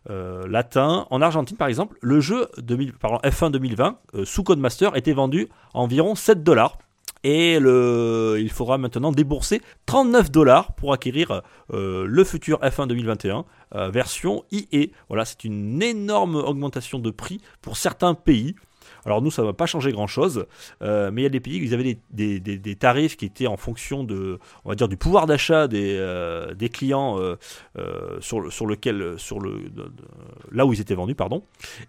[0.07, 6.15] latins, en Argentine, par exemple, le jeu F1 2020 sous Codemaster était vendu à environ
[6.15, 6.77] 7 dollars.
[7.23, 13.43] Et le, il faudra maintenant débourser 39 dollars pour acquérir le futur F1 2021 euh,
[13.73, 14.91] version IE.
[15.07, 18.55] Voilà, c'est une énorme augmentation de prix pour certains pays.
[19.05, 20.45] Alors nous, ça ne va pas changer grand-chose,
[20.81, 23.47] euh, mais il y a des pays où ils avaient des, des, tarifs qui étaient
[23.47, 27.35] en fonction de, on va dire, du pouvoir d'achat des, euh, des clients euh,
[28.19, 29.71] sur, sur lequel, sur le,
[30.51, 31.43] là où ils étaient vendus, pardon.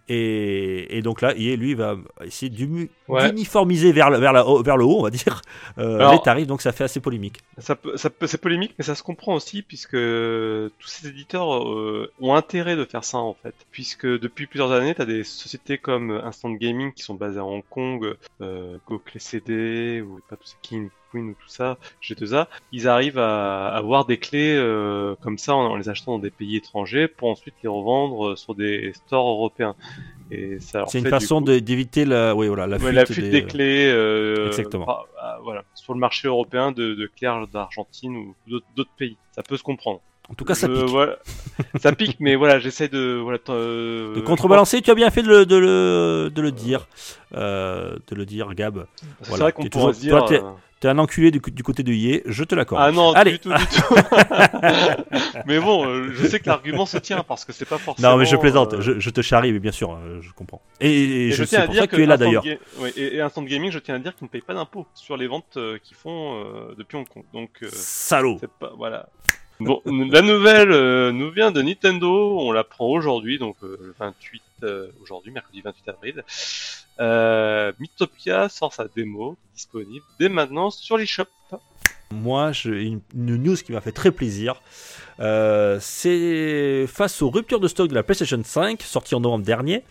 [0.09, 5.03] Et, et donc là, il, lui, va essayer d'uniformiser vers, vers, vers le haut, on
[5.03, 5.43] va dire,
[5.77, 6.47] les tarifs.
[6.47, 7.39] Donc ça fait assez polémique.
[7.59, 12.77] Ça, ça c'est polémique, mais ça se comprend aussi puisque tous ces éditeurs ont intérêt
[12.77, 16.51] de faire ça en fait, puisque depuis plusieurs années, tu as des sociétés comme Instant
[16.51, 21.31] Gaming qui sont basés à Hong Kong, euh, Clé CD ou pas tout King Queen
[21.31, 25.89] ou tout ça, G2A, ils arrivent à avoir des clés euh, comme ça en, les
[25.89, 29.77] achetant dans des pays étrangers pour ensuite les revendre sur des stores européens.
[30.31, 33.45] Et ça c'est une façon d'éviter la, oui, voilà, la fuite, la fuite des...
[33.45, 33.91] clés.
[33.93, 34.87] Euh, Exactement.
[35.43, 39.17] voilà, sur le marché européen de, de clés d'Argentine ou d'autres pays.
[39.33, 40.01] Ça peut se comprendre.
[40.33, 40.89] En tout cas, ça pique.
[41.79, 44.81] ça pique, mais voilà, j'essaie de, voilà, de contrebalancer.
[44.81, 46.89] Tu as bien fait de le, de le, de le dire,
[47.35, 48.87] euh, de le dire, Gab.
[49.21, 50.25] C'est vrai qu'on pourrait dire.
[50.25, 52.83] Toi, T'es un enculé du, côté de Yé, je te l'accorde.
[52.85, 53.33] Ah non, Allez.
[53.33, 53.95] du tout, du tout.
[55.47, 58.11] mais bon, euh, je sais que l'argument se tient parce que c'est pas forcément.
[58.11, 60.61] Non, mais je plaisante, euh, je, te charrie, mais bien sûr, je comprends.
[60.81, 62.45] Et, je, tiens à dire que, tu es là d'ailleurs.
[62.45, 62.59] et,
[62.97, 65.57] et Instant Gaming, je tiens à dire qu'ils ne payent pas d'impôts sur les ventes
[65.85, 66.43] qu'ils font
[66.77, 67.23] depuis Hong Kong.
[67.33, 68.41] Donc, salaud.
[68.59, 69.07] Pas, voilà.
[69.87, 74.43] La nouvelle euh, nous vient de Nintendo, on la prend aujourd'hui, donc euh, le 28,
[74.63, 77.75] euh, aujourd'hui, mercredi 28 avril.
[77.79, 81.25] Mythopia sort sa démo, disponible dès maintenant sur l'eShop.
[82.13, 84.61] Moi, j'ai une, news qui m'a fait très plaisir.
[85.19, 89.83] c'est face aux ruptures de stock de la PlayStation 5, sortie en novembre dernier,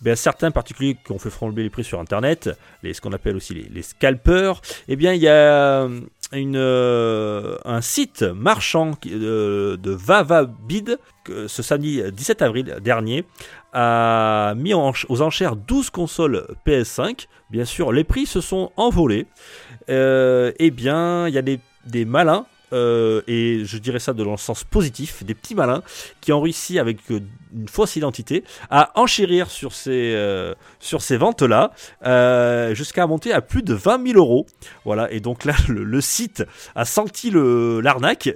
[0.00, 2.50] ben, certains particuliers qui ont fait flamber les prix sur Internet,
[2.82, 5.88] les, ce qu'on appelle aussi les, les scalpers, eh bien, il y a
[6.32, 13.24] euh, un site marchand de, de Vavabid, ce samedi 17 avril dernier,
[13.72, 17.26] a mis aux enchères 12 consoles PS5.
[17.50, 19.26] Bien sûr, les prix se sont envolés.
[19.88, 24.36] Euh, eh bien, il y a des, malins euh, et je dirais ça dans le
[24.36, 25.82] sens positif, des petits malins
[26.20, 27.20] qui ont réussi avec euh,
[27.54, 31.72] une fausse identité à enchérir sur ces, euh, sur ces ventes-là
[32.74, 34.46] jusqu'à monter à plus de 20 000 euros.
[34.84, 36.44] Voilà, et donc là, le, site
[36.74, 38.30] a senti l'arnaque,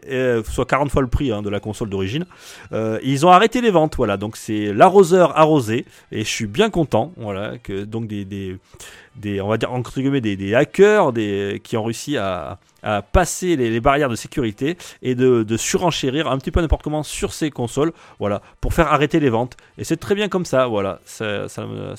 [0.44, 2.26] soit 40 fois le prix hein, de la console d'origine.
[2.72, 7.12] ils ont arrêté les ventes, voilà, donc c'est l'arroseur arrosé, et je suis bien content,
[7.16, 11.76] voilà, que donc des, des, on va dire entre guillemets des, des hackers des, qui
[11.76, 16.60] ont réussi à à passer les, barrières de sécurité et de, surenchérir un petit peu
[16.60, 19.56] n'importe comment sur ces consoles, voilà, pour faire arrêter les ventes.
[19.78, 21.46] Et c'est très bien comme ça, voilà, ça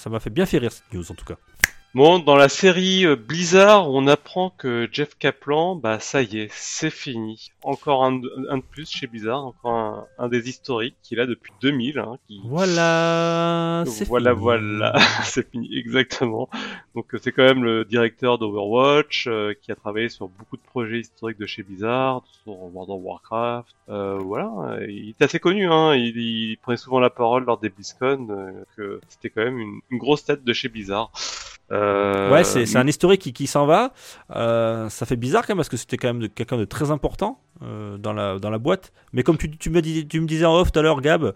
[0.10, 1.36] m'a fait bien fait rire cette news en tout cas.
[1.96, 6.50] Bon, dans la série euh, Blizzard, on apprend que Jeff Kaplan, bah ça y est,
[6.52, 7.52] c'est fini.
[7.64, 11.54] Encore un de, un de, plus chez Blizzard, encore un, des historiques qu'il a depuis
[11.62, 12.00] 2000.
[12.00, 12.42] Hein, qui...
[12.44, 14.42] Voilà, voilà, fini.
[14.42, 14.94] voilà,
[15.24, 16.50] c'est fini exactement.
[16.96, 21.00] Donc c'est quand même le directeur d'Overwatch euh, qui a travaillé sur beaucoup de projets
[21.00, 23.74] historiques de chez Blizzard, sur World of Warcraft.
[23.88, 25.72] Euh, voilà, il est assez connu.
[25.72, 29.60] Hein, il, il, prenait souvent la parole lors des BlizzCon, euh, que c'était quand même
[29.60, 31.10] une, une grosse tête de chez Blizzard.
[31.72, 31.85] Euh,
[32.32, 33.94] ouais, c'est un historique qui, qui s'en va.
[34.36, 37.40] Euh, ça fait bizarre quand même parce que c'était quand même quelqu'un de très important
[37.64, 38.92] euh, dans, la, dans la boîte.
[39.14, 41.34] Mais comme tu, tu, me, dis, tu me disais en off tout à l'heure, Gab,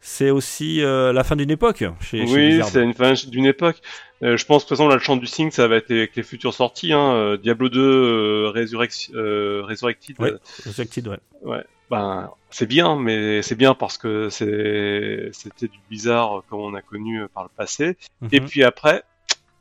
[0.00, 1.84] c'est aussi euh, la fin d'une époque.
[2.00, 3.80] Chez, oui, c'est une fin d'une époque.
[4.22, 6.22] Euh, je pense toute façon, là, le chant du Sing, ça va être avec les
[6.22, 6.92] futures sorties.
[6.92, 7.36] Hein.
[7.42, 10.18] Diablo 2, Resurrect, Resurrected.
[10.18, 10.32] Ouais,
[10.64, 11.18] Resurrected, ouais.
[11.42, 11.64] Ouais.
[11.90, 17.20] Ben, c'est bien, mais c'est bien parce que c'était du bizarre comme on a connu
[17.32, 17.96] par le passé.
[18.32, 18.48] Et mhm.
[18.48, 19.04] puis après,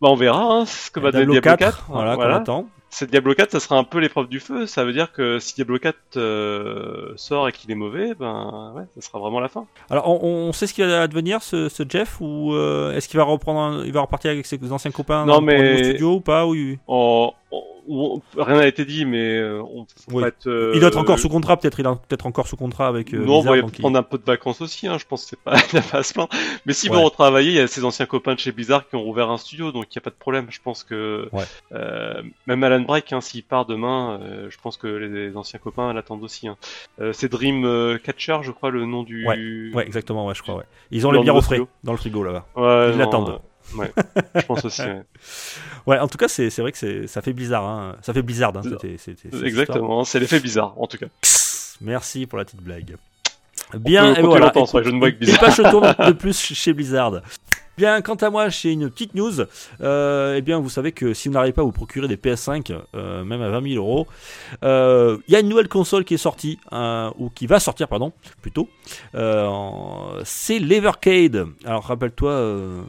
[0.02, 1.58] bah on verra hein, ce que va donner Diablo 4.
[1.58, 2.36] 4 voilà, voilà.
[2.38, 2.68] attend.
[2.90, 4.66] C'est Diablo 4, ça sera un peu l'épreuve du feu.
[4.66, 8.84] Ça veut dire que si Diablo 4 euh, sort et qu'il est mauvais, ben ouais,
[8.96, 9.66] ça sera vraiment la fin.
[9.90, 13.18] Alors on, on sait ce qui va advenir ce, ce Jeff ou euh, est-ce qu'il
[13.18, 15.84] va reprendre, il va repartir avec ses anciens copains non, mais...
[15.84, 16.80] studio ou pas oui.
[16.88, 20.24] On, on- rien n'a été dit, mais euh, on Oui.
[20.26, 21.80] être, euh, Il doit être encore sous contrat, peut-être.
[21.80, 23.14] Il est peut-être encore sous contrat avec.
[23.14, 25.24] non, Blizzard, il donc peut il- prendre un peu de vacances aussi, hein, je pense
[25.24, 26.30] que c'est pas, il a pas à se plaindre.
[26.66, 27.04] Mais s'il veut Ouais.
[27.06, 29.72] retravailler, il y a ses anciens copains de chez Blizzard qui ont rouvert un studio,
[29.72, 30.48] donc il n'y a pas de problème.
[30.50, 31.44] Je pense que Ouais.
[31.72, 35.60] euh, même Alan Break, hein, s'il part demain, euh, je pense que les, les anciens
[35.60, 36.48] copains l'attendent aussi.
[36.48, 36.58] Hein.
[37.02, 39.26] Euh, c'est Dream euh, Catcher, je crois, le nom du.
[39.74, 40.56] Ouais, exactement, ouais, je crois.
[40.56, 40.64] Ouais.
[40.92, 42.46] Ils ont les bières le au frais dans le frigo là-bas.
[42.56, 43.40] Ouais, Ils l'attendent.
[43.76, 43.92] Ouais,
[44.36, 44.82] je pense aussi.
[44.82, 45.02] ouais.
[45.86, 47.64] Ouais, en tout cas, c'est vrai que c'est- ça fait bizarre.
[47.64, 47.96] Hein.
[48.02, 48.52] Ça fait Blizzard.
[48.58, 48.62] Hein,
[48.98, 51.06] cette Exactement, c'est l'effet bizarre, en tout cas.
[51.82, 52.96] Merci pour la petite blague.
[53.74, 54.48] On Bien, et voilà.
[54.48, 55.40] avec Une Blizzard.
[55.40, 57.22] page se tourne de plus chez Blizzard.
[57.78, 59.42] Bien, quant à moi, j'ai une petite news.
[59.82, 62.76] Euh, eh bien, vous savez que si vous n'arrivez pas à vous procurer des PS5,
[62.96, 64.08] euh, même à 20 000 euros,
[64.64, 66.58] euh, il y a une nouvelle console qui est sortie,
[67.20, 68.68] ou qui va sortir, pardon, plutôt.
[70.24, 71.46] C'est l'Evercade.
[71.66, 72.84] Alors, rappelle-toi,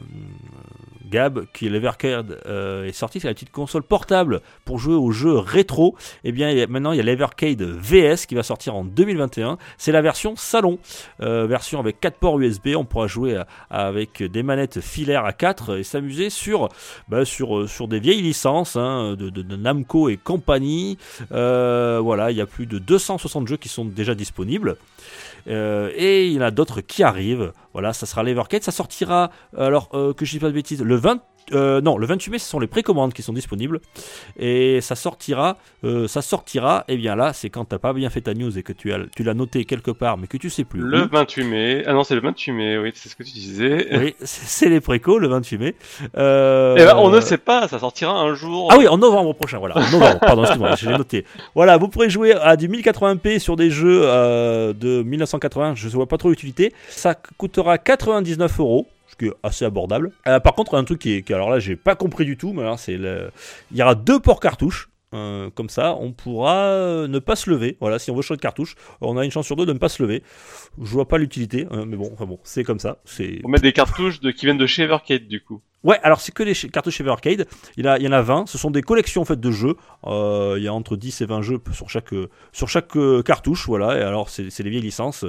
[1.09, 5.37] Gab, qui l'Evercade euh, est sorti, c'est la petite console portable pour jouer aux jeux
[5.37, 5.95] rétro.
[6.23, 9.57] Eh bien, maintenant, il y a l'Evercade VS qui va sortir en 2021.
[9.77, 10.79] C'est la version salon,
[11.21, 12.69] euh, version avec 4 ports USB.
[12.75, 16.69] On pourra jouer avec des manettes filaires à 4 et s'amuser sur,
[17.07, 20.97] bah, euh, sur des vieilles licences hein, de, Namco et compagnie.
[21.29, 24.77] Voilà, il y a plus de 260 jeux qui sont déjà disponibles.
[25.49, 27.53] Euh, et il y en a d'autres qui arrivent.
[27.73, 28.63] Voilà, ça sera l'Evercade.
[28.63, 31.21] Ça sortira, alors euh, que je dis pas de bêtises, le 20.
[31.53, 33.79] Euh, non, le 28 mai, ce sont les précommandes qui sont disponibles.
[34.39, 38.21] Et ça sortira, euh, ça sortira, et bien là, c'est quand t'as pas bien fait
[38.21, 40.63] ta news et que tu as, tu l'as noté quelque part, mais que tu sais
[40.63, 40.81] plus.
[40.81, 41.09] Le où.
[41.11, 41.83] 28 mai.
[41.85, 43.87] Ah non, c'est le 28 mai, oui, c'est ce que tu disais.
[43.97, 45.75] Oui, c'est les précos, le 28 mai.
[46.17, 48.69] Euh, Eh ben, on ne sait pas, ça sortira un jour.
[48.71, 49.77] Ah oui, en novembre prochain, voilà.
[49.77, 51.25] En novembre, pardon, excuse-moi, je l'ai noté.
[51.55, 56.07] Voilà, vous pourrez jouer à du 1080p sur des jeux de 1980, je ne vois
[56.07, 56.73] pas trop l'utilité.
[56.89, 58.87] Ça coûtera 99 euros.
[59.09, 60.11] Ce qui est assez abordable.
[60.27, 62.61] Euh, par contre, un truc qui est, alors là, j'ai pas compris du tout, mais
[62.61, 63.31] alors c'est le,
[63.71, 64.89] il y aura deux ports cartouches.
[65.15, 67.77] Euh, comme ça, on pourra euh, ne pas se lever.
[67.79, 69.79] Voilà, si on veut changer de cartouche, on a une chance sur deux de ne
[69.79, 70.21] pas se lever.
[70.79, 72.99] Je vois pas l'utilité, hein, mais bon, enfin bon, c'est comme ça.
[73.43, 75.61] On met des cartouches qui viennent de chez Evercade, du coup.
[75.83, 77.47] Ouais, alors c'est que les ch- cartouches Ever Arcade.
[77.77, 78.47] Il, y en a- il y en a 20.
[78.47, 79.75] Ce sont des collections en fait de jeux.
[80.05, 83.21] Euh, il y a entre 10 et 20 jeux sur chaque, euh, sur chaque euh,
[83.23, 83.65] cartouche.
[83.67, 83.97] Voilà.
[83.97, 85.23] Et alors, c'est c'est les vieilles licences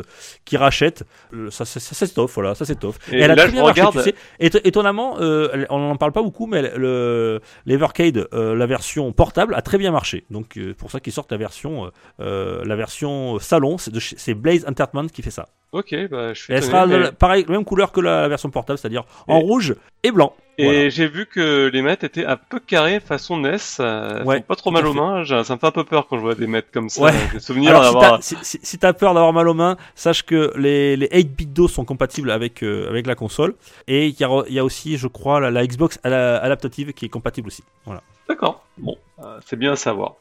[0.44, 1.04] qui rachètent.
[1.50, 2.34] Ça, ça, ça s'étoffe.
[2.34, 2.98] Voilà, ça s'étoffe.
[3.12, 4.14] Et Et elle a très bien marché, regarde- tu sais.
[4.40, 9.54] Éton- étonnamment, euh, on n'en parle pas beaucoup, mais le, l'Evercade, euh, la version portable,
[9.54, 10.24] a très bien marché.
[10.30, 13.76] Donc, pour ça qu'ils sortent la version, la version salon.
[13.78, 15.46] C'est Blaze Entertainment qui fait ça.
[15.72, 18.78] Ok, bah, je suis elle sera mais- pareil, même couleur que la, la version portable,
[18.78, 20.34] c'est-à-dire en rouge et blanc.
[20.58, 20.88] Et Voilà.
[20.90, 23.56] j'ai vu que les manettes étaient un peu carrées façon NES.
[23.78, 25.24] euh, Elles Ouais, pas trop mal aux mains.
[25.24, 27.02] Ça me fait un peu peur quand je vois des manettes comme ça.
[27.02, 27.12] Ouais.
[27.32, 30.96] J'ai souvenir Alors, si t'as si, si- peur d'avoir mal aux mains, sache que les,
[30.96, 33.54] les 8-bit DOS sont compatibles avec, euh, avec la console.
[33.86, 37.10] Et il y y a aussi, je crois, la, la Xbox la- adaptative qui est
[37.10, 37.62] compatible aussi.
[37.86, 38.02] Voilà.
[38.28, 38.64] D'accord.
[38.76, 40.16] Bon, euh, c'est bien à savoir.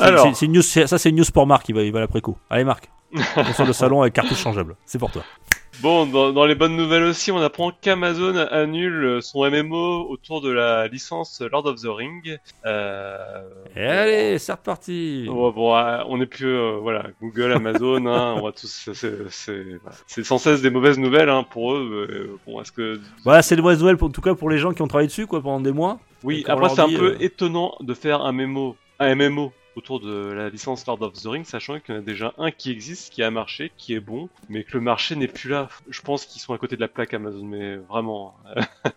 [0.00, 0.26] Alors.
[0.26, 2.20] c'est- c'est une news, ça, c'est une news pour Marc, il va, il va l'après
[2.20, 2.36] coup.
[2.50, 2.90] Allez, Marc.
[3.34, 4.76] Console de salon avec cartouche changeable.
[4.86, 5.22] C'est pour toi.
[5.82, 10.50] Bon, dans, dans les bonnes nouvelles aussi, on apprend qu'Amazon annule son MMO autour de
[10.50, 12.38] la licence Lord of the Ring.
[12.64, 13.42] Euh,
[13.76, 15.26] Et allez, c'est reparti.
[15.28, 15.52] Bon,
[16.08, 20.70] on n'est plus, euh, voilà, Google, Amazon, hein, on va tous, c'est- sans cesse des
[20.70, 22.08] mauvaises nouvelles hein, pour eux.
[22.10, 24.56] euh, bon, est-ce que Voilà, c'est de mauvaises nouvelles, pour- en tout cas pour les
[24.56, 25.98] gens qui ont travaillé dessus quoi, pendant des mois.
[26.24, 30.48] oui, après c'est un peu étonnant de faire un MMO, un MMO autour de la
[30.48, 33.22] licence Lord of the Rings, sachant qu'il y en a déjà un qui existe, qui
[33.22, 35.68] a marché, qui est bon, mais que le marché n'est plus là.
[35.88, 38.34] Je pense qu'ils sont à côté de la plaque Amazon, mais vraiment.
[38.56, 38.92] mais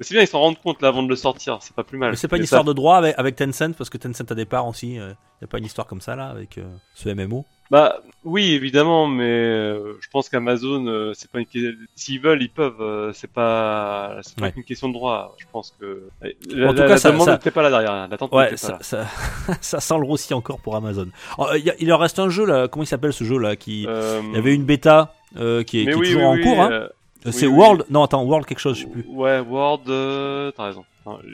[0.00, 2.10] c'est bien, ils s'en rendent compte là avant de le sortir, c'est pas plus mal.
[2.10, 4.30] Mais c'est pas une Mais histoire ça- de droit avec, avec Tencent, parce que Tencent
[4.30, 4.94] a des parts aussi.
[4.94, 6.64] Il n'y a pas une histoire comme ça là avec euh,
[6.94, 7.44] ce MMO.
[7.70, 11.46] Bah oui, évidemment, mais euh, je pense qu'Amazon, euh, c'est pas une
[11.94, 12.80] s'ils veulent, ils peuvent.
[12.80, 14.52] euh, c'est pas, c'est pas Ouais.
[14.52, 15.34] qu'une question de droit.
[15.38, 16.08] Je pense que
[16.50, 18.06] la, En tout la- cas, la ça- demande n'était pas là derrière.
[18.08, 18.78] L'attente Ouais, pas ça, là.
[18.82, 19.06] ça,
[19.62, 21.08] ça sent le roussi encore pour Amazon.
[21.38, 23.38] Oh, Il y a- il leur reste un jeu là, comment il s'appelle ce jeu
[23.38, 23.82] là qui...
[23.84, 26.60] Il y avait une bêta qui est, qui est toujours oui, en cours.
[26.60, 26.88] Hein.
[27.30, 29.04] c'est oui, World Non, attends, World quelque chose, je sais plus.
[29.08, 29.42] Ouais,
[29.88, 30.84] euh, t'as raison.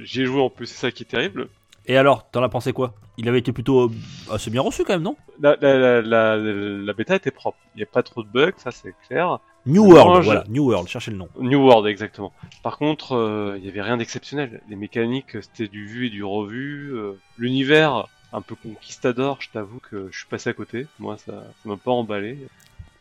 [0.05, 1.49] J'y ai joué en plus, c'est ça qui est terrible.
[1.91, 2.95] Et alors, t'en as pensé quoi?
[3.18, 3.91] Il avait été plutôt euh,
[4.30, 5.16] assez bien reçu quand même, non?
[5.41, 7.59] La, la, la, la, la bêta était propre.
[7.74, 9.41] Il n'y a pas trop de bugs, ça c'est clair.
[9.66, 11.28] New World, voilà, New World, cherchez le nom.
[11.41, 12.32] New World, exactement.
[12.62, 14.62] Par contre, euh, il y avait rien d'exceptionnel.
[14.68, 16.93] Les mécaniques, c'était du vu et du revu.
[16.95, 20.86] euh, L'univers, un peu conquistador, je t'avoue que je suis passé à côté.
[21.01, 22.38] Moi, ça ça m'a pas emballé.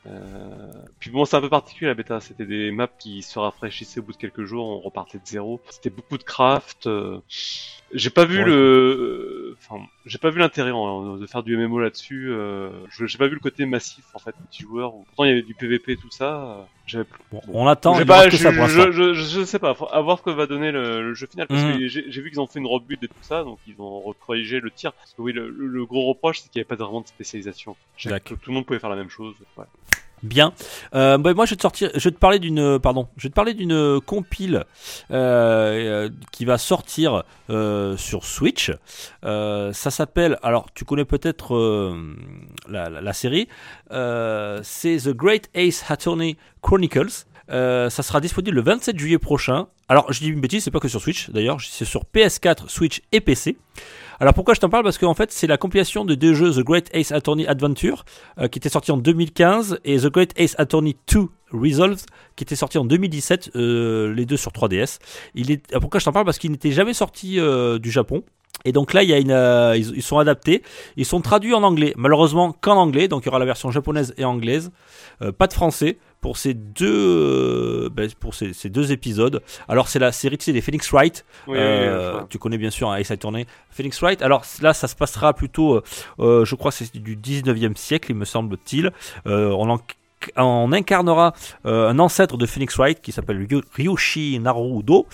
[0.07, 2.19] Euh, Puis bon, c'est un peu particulier la bêta.
[2.19, 4.65] C'était des maps qui se rafraîchissaient au bout de quelques jours.
[4.67, 5.61] On repartait de zéro.
[5.69, 6.87] C'était beaucoup de craft.
[6.87, 7.19] euh,
[7.93, 8.45] J'ai pas vu Ouais.
[8.45, 9.57] le.
[9.59, 12.29] Enfin, j'ai pas vu l'intérêt en- de faire du MMO là-dessus.
[12.31, 12.69] Euh,
[13.05, 14.91] j'ai pas vu le côté massif en fait, multijoueur.
[14.91, 16.43] Pourtant il y avait du PVP et tout ça.
[16.43, 17.97] euh, J'avais Bon, on attend.
[17.99, 18.91] il pas, que je, ça pour l'instant.
[18.91, 21.27] je, je, je sais pas, faut- à voir ce que va donner le, le jeu
[21.27, 21.45] final.
[21.47, 21.77] Parce Mhm.
[21.79, 24.59] que j'ai vu qu'ils ont fait une reboot et tout ça, donc ils ont corrigé
[24.59, 24.91] le tir.
[24.93, 27.75] Parce que oui, le, gros reproche, c'est qu'il n'y avait pas vraiment de spécialisation.
[27.97, 28.09] Tout
[28.47, 29.35] le monde pouvait faire la même chose.
[29.57, 29.65] Ouais.
[30.23, 30.53] Bien.
[30.95, 33.29] Euh, bah, moi, je vais te sortir, je vais te parler d'une, pardon, je vais
[33.29, 34.65] te parler d'une compile
[35.11, 38.71] euh, euh, qui va sortir euh, sur Switch.
[39.23, 42.15] Euh, ça s'appelle, alors tu connais peut-être euh,
[42.67, 43.47] la, la- série.
[43.91, 47.25] Euh, c'est The Great Ace Attorney Chronicles.
[47.51, 49.67] Euh, ça sera disponible le 27 juillet prochain.
[49.87, 53.01] Alors, je dis une bêtise, c'est pas que sur Switch d'ailleurs, c'est sur PS4, Switch
[53.11, 53.57] et PC.
[54.21, 54.83] Alors pourquoi je t'en parle?
[54.83, 58.03] Parce qu'en fait c'est la compilation de deux jeux The Great Ace Attorney Adventure
[58.37, 62.01] euh, qui était sorti en 2015 et The Great Ace Attorney 2 Resolved
[62.35, 64.99] qui était sorti en 2017, euh, les deux sur 3DS.
[65.35, 66.25] Il est, euh, pourquoi je t'en parle?
[66.25, 67.39] Parce qu'il n'était jamais sorti
[67.79, 68.23] du Japon.
[68.65, 70.63] Et donc là, il y a une, euh, ils, ils sont adaptés,
[70.97, 74.13] ils sont traduits en anglais, malheureusement qu'en anglais, donc il y aura la version japonaise
[74.17, 74.71] et anglaise,
[75.21, 79.41] Euh, pas de français pour ces deux, euh, ben, pour ces, ces deux épisodes.
[79.67, 82.89] Alors c'est la série, tu sais, des Phoenix Wright, Oui, oui, tu connais bien sûr
[82.89, 84.21] hein, Ace Attorney, Phoenix Wright.
[84.21, 85.81] Alors là, ça se passera plutôt,
[86.19, 88.91] je crois, c'est du 19e siècle, il me semble-t-il.
[89.25, 89.79] On, en-
[90.37, 91.33] on incarnera
[91.65, 95.07] euh, un ancêtre de Phoenix Wright qui s'appelle Ryu- Ryushi Naruto,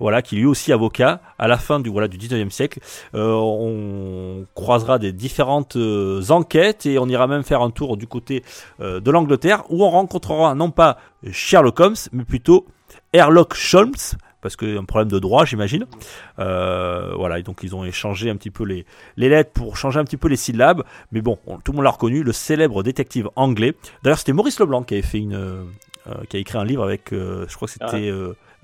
[0.00, 2.80] voilà, qui lui aussi avocat à la fin du voilà du 19e siècle.
[3.14, 8.06] Euh, on croisera des différentes euh, enquêtes et on ira même faire un tour du
[8.06, 8.42] côté
[8.80, 10.98] de l'Angleterre où on rencontrera non pas
[11.30, 12.66] Sherlock Holmes mais plutôt
[13.14, 13.94] Sherlock Holmes
[14.48, 15.86] parce qu'il y a un problème de droit j'imagine.
[16.38, 18.84] Euh, voilà, et donc ils ont échangé un petit peu les,
[19.16, 20.82] les lettres pour changer un petit peu les syllabes.
[21.12, 23.74] Mais bon, on- tout le monde l'a reconnu, le célèbre détective anglais.
[24.02, 25.62] D'ailleurs, c'était Maurice Leblanc qui avait fait une, euh,
[26.08, 28.10] euh, qui a écrit un livre avec, je crois que c'était,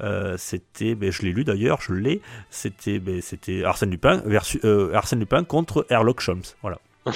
[0.00, 2.20] euh, c'était, ben, je l'ai lu d'ailleurs, je l'ai.
[2.50, 6.42] C'était, ben, c'était Arsène Lupin versus euh, Arsène Lupin contre Sherlock Holmes.
[6.62, 6.78] Voilà.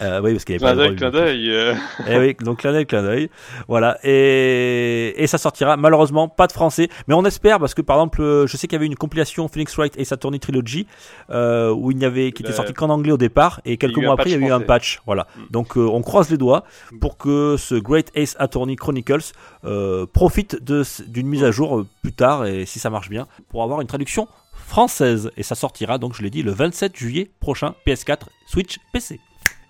[0.00, 1.50] Euh, oui, parce qu'il y avait Clin pas le clin d'œil.
[1.50, 1.74] euh.
[2.08, 3.30] eh oui, donc clin d'œil, clin d'œil.
[3.68, 3.98] Voilà.
[4.02, 6.88] Et, et ça sortira malheureusement pas de français.
[7.06, 9.46] Mais on espère parce que par exemple, euh, je sais qu'il y avait une compilation
[9.48, 10.86] Phoenix Wright et Saturny Trilogy
[11.30, 13.98] euh, où il n'y avait, qui était Le- sorti qu'en anglais au départ et quelques
[13.98, 15.00] mois après il y a eu un patch.
[15.06, 15.26] Voilà.
[15.36, 15.40] Mm.
[15.50, 16.64] Donc on croise les doigts
[17.00, 19.32] pour que ce Great Ace Attorney Chronicles
[20.12, 23.86] profite d'une mise à jour plus tard et si ça marche bien pour avoir une
[23.86, 24.28] traduction
[24.66, 25.30] française.
[25.36, 29.20] Et ça sortira donc, je l'ai dit, le 27 juillet prochain, PS4, Switch, PC.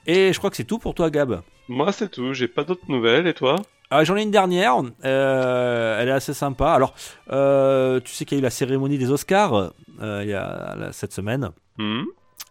[0.07, 1.43] Et je crois que c'est tout pour toi, Gab.
[1.69, 2.33] Moi, c'est tout.
[2.35, 3.27] J'ai pas d'autres nouvelles.
[3.27, 3.57] Et toi?
[3.91, 6.73] Ah, J'en ai une dernière, euh, elle est assez sympa.
[6.73, 6.95] Alors,
[7.31, 10.75] euh, tu sais qu'il y a eu la cérémonie des Oscars euh, il y a
[10.77, 12.03] là, cette semaine, Hmm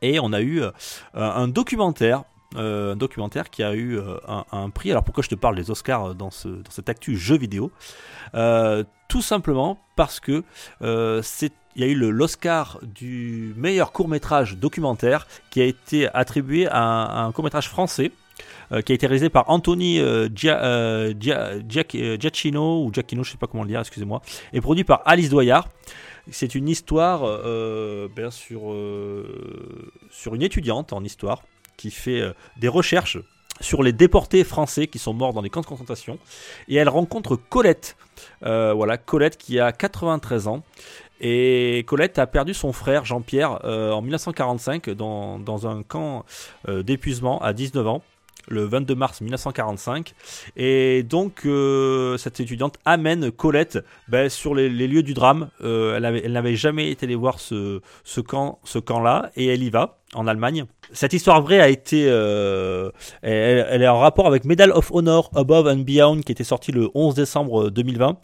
[0.02, 0.62] et on a eu
[1.14, 2.24] un documentaire.
[2.56, 4.92] un documentaire qui a eu un, un prix.
[4.92, 7.72] Alors pourquoi je te parle des Oscars dans, ce, dans cette actu jeu vidéo?
[9.14, 10.44] Tout simplement parce que
[10.82, 11.22] euh,
[11.76, 17.24] il y a eu l'Oscar du meilleur court métrage documentaire qui a été attribué à
[17.24, 18.12] un, court métrage français
[18.72, 23.30] euh, qui a été réalisé par Anthony euh, Gia- Gia- Giac- Giacchino ou Giacchino, je
[23.34, 25.68] sais pas comment le dire, excusez-moi, et produit par Alice Doyard.
[26.32, 27.20] C'est une histoire
[28.32, 28.74] sur,
[30.34, 31.44] une étudiante en histoire
[31.78, 32.24] qui fait
[32.58, 33.20] des recherches
[33.62, 36.18] sur les déportés français qui sont morts dans des camps de concentration
[36.68, 37.96] et elle rencontre Colette.
[38.44, 40.64] Euh, voilà, Colette qui a 93 ans.
[41.22, 46.26] Et Colette a perdu son frère Jean-Pierre euh, en 1945 dans, dans un camp
[46.68, 48.04] euh, d'épuisement à 19 ans
[48.48, 50.14] le 22 mars 1945.
[50.58, 55.50] Et donc, euh, cette étudiante amène Colette ben, sur les, les lieux du drame.
[55.64, 59.48] Euh, elle, avait- elle n'avait jamais été allée voir ce, ce camp, ce camp-là, et
[59.48, 60.66] elle y va, en Allemagne.
[60.92, 62.92] Cette histoire vraie a été, euh,
[63.22, 66.90] elle est en rapport avec Medal of Honor Above and Beyond, qui était sorti le
[66.94, 68.18] 11 décembre 2020.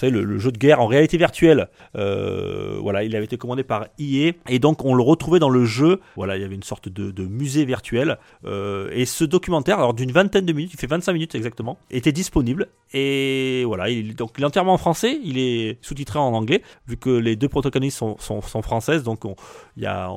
[0.00, 1.68] Savez, le, jeu de guerre en réalité virtuelle.
[1.94, 4.32] Euh, voilà, il avait été commandé par EA.
[4.48, 6.00] Et donc, on le retrouvait dans le jeu.
[6.16, 8.16] Voilà, il y avait une sorte de, musée virtuel.
[8.46, 12.12] Euh, et ce documentaire, alors d'une vingtaine de minutes, il fait 25 minutes exactement, était
[12.12, 12.68] disponible.
[12.94, 15.20] Et voilà, il, donc il est entièrement en français.
[15.22, 19.02] Il est sous-titré en anglais, vu que les deux protagonistes sont, françaises.
[19.02, 19.34] Donc, on,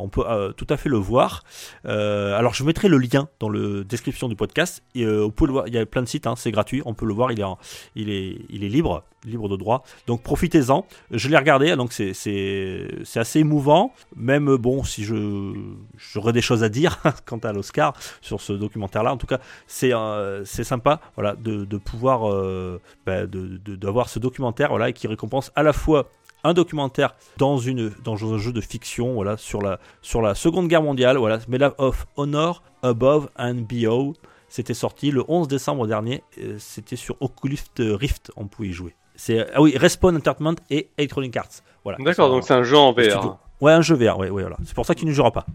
[0.07, 1.43] peut euh, tout à fait le voir.
[1.84, 4.81] Alors, je mettrai le lien dans la description du podcast.
[4.95, 5.67] Et, vous pouvez le voir.
[5.67, 6.81] Il y a plein de sites, hein, c'est gratuit.
[6.86, 7.34] On peut le voir.
[7.34, 7.57] Il est, en-
[7.97, 9.72] il est, il est libre, libre de droit.
[10.07, 10.86] Donc, profitez-en.
[11.11, 12.11] Je l'ai regardé, donc c'est,
[13.15, 13.93] assez émouvant.
[14.15, 19.13] Même euh, bon, si j'aurais des choses à dire quant à l'Oscar sur ce documentaire-là.
[19.13, 24.19] En tout cas, c'est euh, sympa, voilà, de, pouvoir euh, bah, de, de- d'avoir ce
[24.19, 26.09] documentaire, voilà, qui récompense à la fois
[26.43, 31.74] un documentaire dans un jeu de fiction, voilà, sur la Seconde Guerre mondiale, voilà, Medal
[31.78, 34.13] of Honor Above and Beyond.
[34.49, 36.21] C'était sorti le 11 décembre dernier.
[36.59, 38.93] C'était sur Oculus Rift, on pouvait y jouer.
[39.16, 41.61] C'est ah oui, Respawn Entertainment et Electronic Arts.
[41.84, 41.97] Voilà.
[42.01, 42.93] D'accord, donc c'est un jeu en.
[42.93, 43.38] VR.
[43.61, 44.57] Ouais, un jeu VR, ouais, ouais, voilà.
[44.66, 45.45] C'est pour ça qu'il ne jouera pas.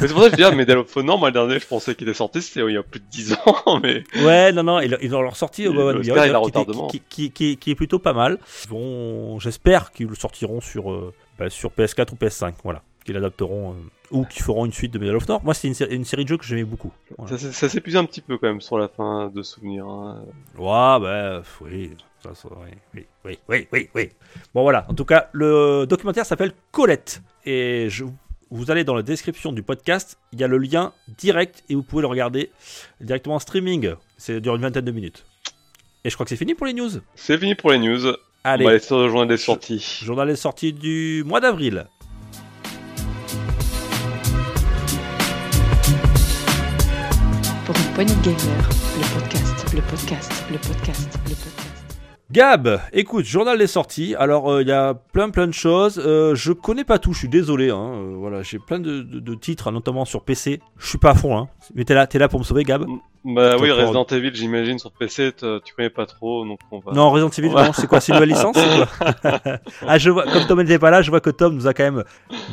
[0.00, 1.94] C'est pour ça que je dis, ah, Medal of Honor, moi, le dernier, je pensais
[1.94, 4.02] qu'il était sorti, c'était il y a plus de 10 ans, mais.
[4.24, 8.12] Ouais, non, non, ils, ils ont leur sorti au One a qui, est plutôt pas
[8.14, 8.38] mal.
[8.68, 12.82] Vont, j'espère qu'ils le sortiront sur, euh, bah, sur PS4 ou PS5, voilà.
[13.04, 13.74] Qu'ils l'adapteront, euh,
[14.10, 15.40] ou qu'ils feront une suite de Medal of Honor.
[15.44, 16.92] Moi, c'est une, une série de jeux que j'aimais beaucoup.
[17.16, 17.38] Voilà.
[17.38, 19.86] Ça, ça s'épuise un petit peu quand même sur la fin de souvenirs.
[19.86, 20.24] hein.
[20.58, 21.92] Ouais, bah, oui.
[22.34, 24.10] Oui, oui, oui, oui, oui, oui.
[24.54, 24.86] Bon, voilà.
[24.88, 27.22] En tout cas, le documentaire s'appelle Colette.
[27.44, 28.04] Et je,
[28.50, 30.18] vous allez dans la description du podcast.
[30.32, 32.50] Il y a le lien direct et vous pouvez le regarder
[33.00, 33.94] directement en streaming.
[34.16, 35.24] Ça dure une vingtaine de minutes.
[36.04, 36.90] Et je crois que c'est fini pour les news.
[37.14, 38.12] C'est fini pour les news.
[38.44, 40.00] Allez, On va aller sur le journal des sorties.
[40.04, 41.86] journal est sorti du mois d'avril.
[47.64, 51.65] Pour une poignée de gamers, le podcast, le podcast, le podcast, le podcast.
[52.32, 54.16] Gab, écoute, journal des sorties.
[54.16, 56.02] Alors, euh, il y a plein plein de choses.
[56.04, 57.70] Euh, je connais pas tout, je suis désolé.
[57.70, 57.92] Hein.
[57.94, 60.60] Euh, voilà, j'ai plein de, titres, notamment sur PC.
[60.76, 61.48] Je suis pas à fond, hein.
[61.76, 62.84] Mais t'es là pour me sauver, Gab?
[63.28, 65.32] Bah oui, Resident Evil, j'imagine, sur PC,
[65.64, 66.92] tu connais pas trop, donc on va.
[66.92, 69.38] Non, Resident Evil, c'est quoi C'est une nouvelle licence quoi
[69.88, 71.82] Ah, je vois, comme Tom n'était pas là, je vois que Tom nous a quand
[71.82, 72.04] même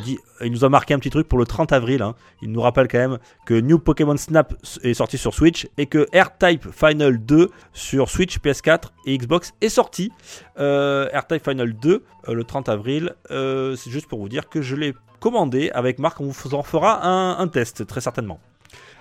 [0.02, 2.02] dit, il nous a marqué un petit truc pour le 30 avril.
[2.02, 2.14] hein.
[2.42, 4.52] Il nous rappelle quand même que New Pokémon Snap
[4.82, 9.68] est sorti sur Switch et que R-Type Final 2 sur Switch, PS4 et Xbox est
[9.68, 10.10] sorti.
[10.58, 13.14] Euh, R-Type Final 2 euh, le 30 avril.
[13.30, 16.20] Euh, c'est juste pour vous dire que je l'ai commandé avec Marc.
[16.20, 18.40] On vous en fera un, un test très certainement.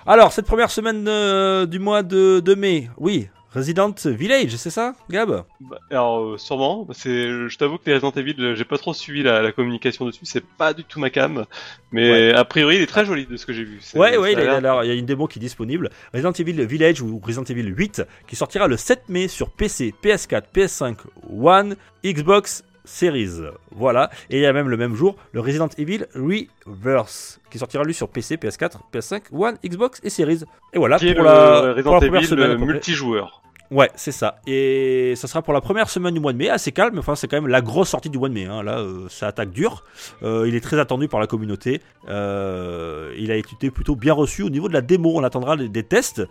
[0.05, 4.95] Alors, cette première semaine euh, du mois de, de mai, oui, Resident Village, c'est ça,
[5.09, 5.45] Gab?
[5.61, 8.93] Bah, alors, euh, sûrement, c'est, je t'avoue que les Resident Evil, euh, j'ai pas trop
[8.93, 11.45] suivi la, la communication dessus, c'est pas du tout ma cam,
[11.93, 13.79] mais a priori, il est très joli de ce que j'ai vu.
[13.95, 15.89] Ouais, ouais, il, a alors, il y a une démo qui est disponible.
[16.13, 20.43] Resident Evil Village ou Resident Evil 8 qui sortira le 7 mai sur PC, PS4,
[20.53, 20.97] PS5,
[21.31, 23.41] One, Xbox Series.
[23.71, 24.09] Voilà.
[24.29, 27.93] Et il y a même le même jour le Resident Evil Reverse qui sortira lui
[27.93, 30.43] sur PC, PS4, PS5, One, Xbox et Series.
[30.73, 32.57] Et voilà qui est pour le la, pour Resident la première Evil semaine.
[32.57, 33.41] multijoueur.
[33.73, 34.35] Ouais, c'est ça.
[34.45, 37.15] Et ça sera pour la première semaine du mois de mai, assez calme, mais enfin
[37.15, 38.45] c'est quand même la grosse sortie du mois de mai.
[38.45, 38.61] hein.
[38.61, 39.83] Là, euh, ça attaque dur.
[40.21, 41.81] Euh, il est très attendu par la communauté.
[42.07, 45.13] Euh, il a été plutôt bien reçu au niveau de la démo.
[45.15, 46.21] On attendra des, des tests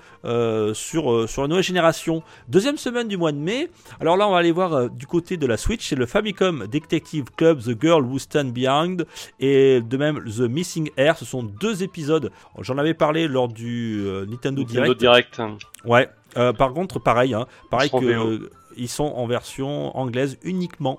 [0.73, 2.23] sur, sur la nouvelle génération.
[2.49, 3.71] Deuxième semaine du mois de mai.
[4.01, 7.25] Alors là, on va aller voir du côté de la Switch, c'est le Famicom Detective
[7.37, 9.05] Club The Girl Who Stand Behind
[9.41, 11.19] et de même The Missing Air.
[11.19, 12.31] Ce sont deux épisodes.
[12.61, 15.01] J'en avais parlé lors du Nintendo Nintendo Direct.
[15.01, 15.43] Direct.
[15.85, 16.09] Ouais.
[16.37, 20.99] Euh, par contre, pareil, hein, pareil que euh, ils sont en version anglaise uniquement.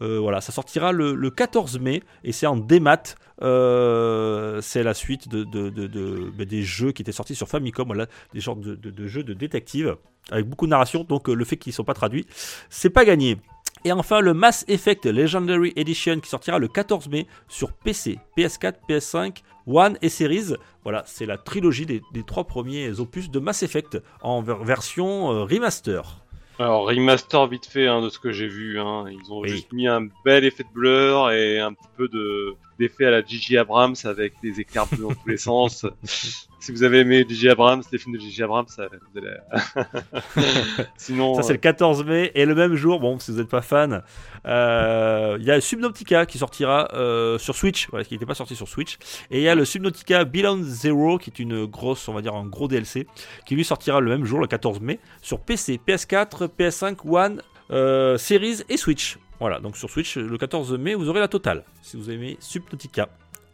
[0.00, 3.02] Euh, voilà, ça sortira le, le 14 mai et c'est en démat.
[3.42, 7.48] Euh, c'est la suite de, de- de- de- bah, des jeux qui étaient sortis sur
[7.48, 9.96] Famicom, voilà, des genres de, jeux de détective
[10.30, 11.04] avec beaucoup de narration.
[11.04, 12.26] Donc le fait qu'ils ne sont pas traduits,
[12.70, 13.38] c'est pas gagné.
[13.84, 18.74] Et enfin le Mass Effect Legendary Edition qui sortira le 14 mai sur PC, PS4,
[18.88, 20.54] PS5, One et Series.
[20.84, 25.32] Voilà, c'est la trilogie des, des trois premiers opus de Mass Effect en ver- version
[25.32, 26.18] euh, remaster.
[26.58, 28.78] Alors, remaster vite fait hein, de ce que j'ai vu.
[28.78, 29.06] Hein.
[29.10, 29.48] Ils ont Oui.
[29.48, 33.24] juste mis un bel effet de blur et un petit peu de d'effet à la
[33.24, 35.86] Gigi Abrams avec des éclairs bleus dans tous les sens.
[36.04, 40.86] si vous avez aimé Gigi Abrams, les films de Gigi Abrams, ça, vous allez...
[40.96, 42.30] Sinon, Ça, c'est le 14 mai.
[42.34, 44.02] Et le même jour, bon, si vous n'êtes pas fan,
[44.46, 48.54] euh, il y a Subnautica qui sortira euh, sur Switch, voilà, qui n'était pas sorti
[48.54, 48.98] sur Switch.
[49.30, 52.34] Et il y a le Subnautica Beyond Zero, qui est une grosse, on va dire,
[52.34, 53.06] un gros DLC,
[53.46, 58.18] qui lui sortira le même jour, le 14 mai, sur PC, PS4, PS5, One, euh,
[58.18, 59.18] Series et Switch.
[59.42, 63.08] Voilà, donc sur Switch, le 14 mai, vous aurez la totale, si vous aimez Subnautica.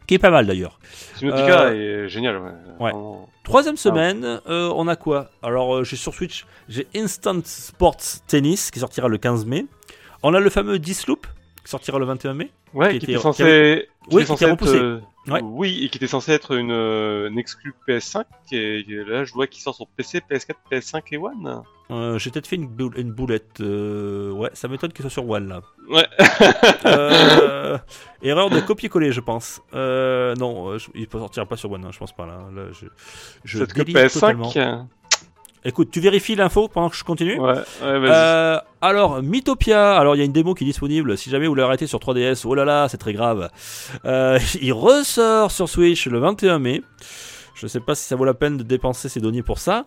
[0.07, 0.79] Qui est pas mal d'ailleurs.
[1.15, 2.37] Subnautica est génial.
[2.37, 2.49] Ouais.
[2.79, 2.91] Ouais.
[2.91, 3.29] Vraiment.
[3.43, 5.29] Troisième semaine, euh, on a quoi?
[5.43, 9.65] Alors, euh, j'ai sur Switch, j'ai Instant Sports Tennis qui sortira le 15 mai.
[10.23, 11.25] On a le fameux Disloop
[11.63, 12.51] qui sortira le 21 mai.
[12.73, 14.75] Ouais, Qui qui, était- censé, qui Oui, était qui était être, repoussé.
[14.77, 15.41] euh, Ouais.
[15.43, 19.33] oui, et qui était censé être une, euh, une exclue PS5, et, et là je
[19.33, 21.61] vois qu'il sort sur PC, PS4, PS5 et One.
[21.91, 23.61] Euh, j'ai peut-être fait une, boule- une boulette.
[23.61, 25.61] euh, ouais, ça m'étonne qu'il soit sur One là.
[25.89, 26.05] Ouais.
[26.85, 27.77] Euh,
[28.21, 29.61] erreur de copier-coller, je pense.
[29.73, 32.39] Non, je- il ne sortira pas sur One, hein, je pense pas là.
[32.55, 32.85] Là, je
[33.43, 34.49] je que délire totalement.
[34.49, 34.85] PS5.
[35.65, 38.61] Écoute, tu vérifies l'info pendant que je continue Ouais, ouais, vas-y.
[38.81, 41.17] Alors, Mythopia, alors il y a une démo qui est disponible.
[41.17, 43.49] Si jamais vous l'arrêtez sur 3DS, oh là là, c'est très grave.
[44.05, 46.81] Il ressort sur Switch le 21 mai.
[47.55, 49.85] Je ne sais pas si ça vaut la peine de dépenser ces données pour ça.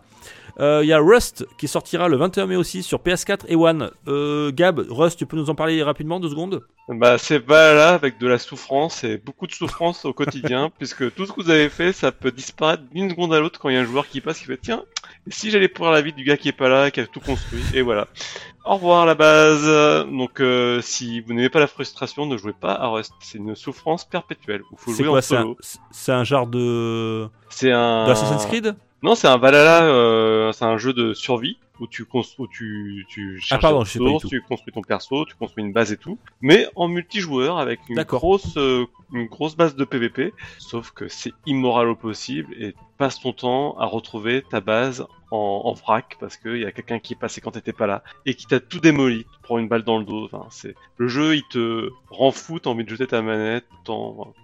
[0.59, 3.89] Euh, Il y a Rust qui sortira le 21 mai aussi sur PS4 et One.
[4.07, 6.61] Euh, Gab, Rust, tu peux nous en parler rapidement, deux secondes?
[6.89, 11.25] Bah, c'est Valhalla avec de la souffrance et beaucoup de souffrance au quotidien, puisque tout
[11.25, 13.77] ce que vous avez fait, ça peut disparaître d'une seconde à l'autre quand il y
[13.77, 14.83] a un joueur qui passe qui fait tiens,
[15.25, 17.21] et si j'allais pourrir la vie du gars qui est pas là, qui a tout
[17.21, 18.07] construit, et voilà.
[18.65, 19.65] Au revoir la base.
[20.09, 23.11] Donc, euh, si vous n'aimez pas la frustration, ne jouez pas à Rust.
[23.19, 24.61] C'est une souffrance perpétuelle.
[24.71, 25.57] Il faut C'est jouer en quoi un, solo.
[25.91, 27.27] c'est un genre de.
[27.49, 28.07] C'est un.
[28.07, 28.75] d'Assassin's Creed?
[29.03, 29.83] Non, c'est un Valhalla.
[29.83, 34.21] euh, c'est un jeu de survie où tu construis, tu, tu cherches pardon, des ressources,
[34.23, 34.29] tout.
[34.29, 38.01] tu construis ton perso, tu construis une base et tout, mais en multijoueur avec une
[38.03, 40.33] grosse, euh, une grosse base de PVP.
[40.59, 45.05] Sauf que c'est immoral au possible et tu passes ton temps à retrouver ta base
[45.31, 48.03] en, en vrac parce qu'il y a quelqu'un qui est passé quand t'étais pas là
[48.27, 50.25] et qui t'a tout démoli, te prend une balle dans le dos.
[50.25, 53.65] Enfin, c'est le jeu, il te rend fou, t'as envie de jeter ta manette.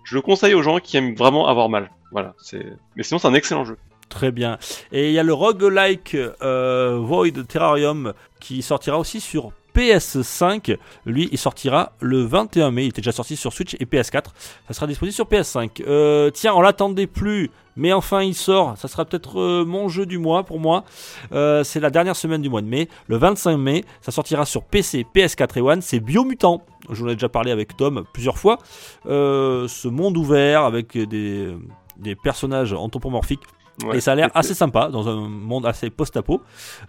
[0.03, 1.91] Je le conseille aux gens qui aiment vraiment avoir mal.
[2.12, 2.66] Voilà, c'est.
[2.95, 3.78] Mais sinon, c'est un excellent jeu.
[4.10, 4.57] Très bien.
[4.91, 10.78] Et il y a le roguelike euh, Void Terrarium qui sortira aussi sur PS5.
[11.05, 12.86] Lui, il sortira le 21 mai.
[12.86, 14.26] Il était déjà sorti sur Switch et PS4.
[14.68, 15.84] Ça sera disponible sur PS5.
[15.88, 18.76] Euh, tiens, on l'attendait plus, mais enfin il sort.
[18.80, 20.86] Ça sera peut-être euh, mon jeu du mois pour moi.
[21.31, 22.90] C'est la dernière semaine du mois de mai.
[23.07, 25.81] Le 25 mai, ça sortira sur PC, PS4 et One.
[25.84, 26.64] C'est Biomutant.
[26.90, 28.57] Je vous ai déjà parlé avec Tom plusieurs fois.
[29.06, 33.44] Ce monde ouvert avec des personnages anthropomorphiques
[33.85, 33.97] Ouais.
[33.97, 36.41] et ça a l'air assez sympa dans un monde assez post-apo.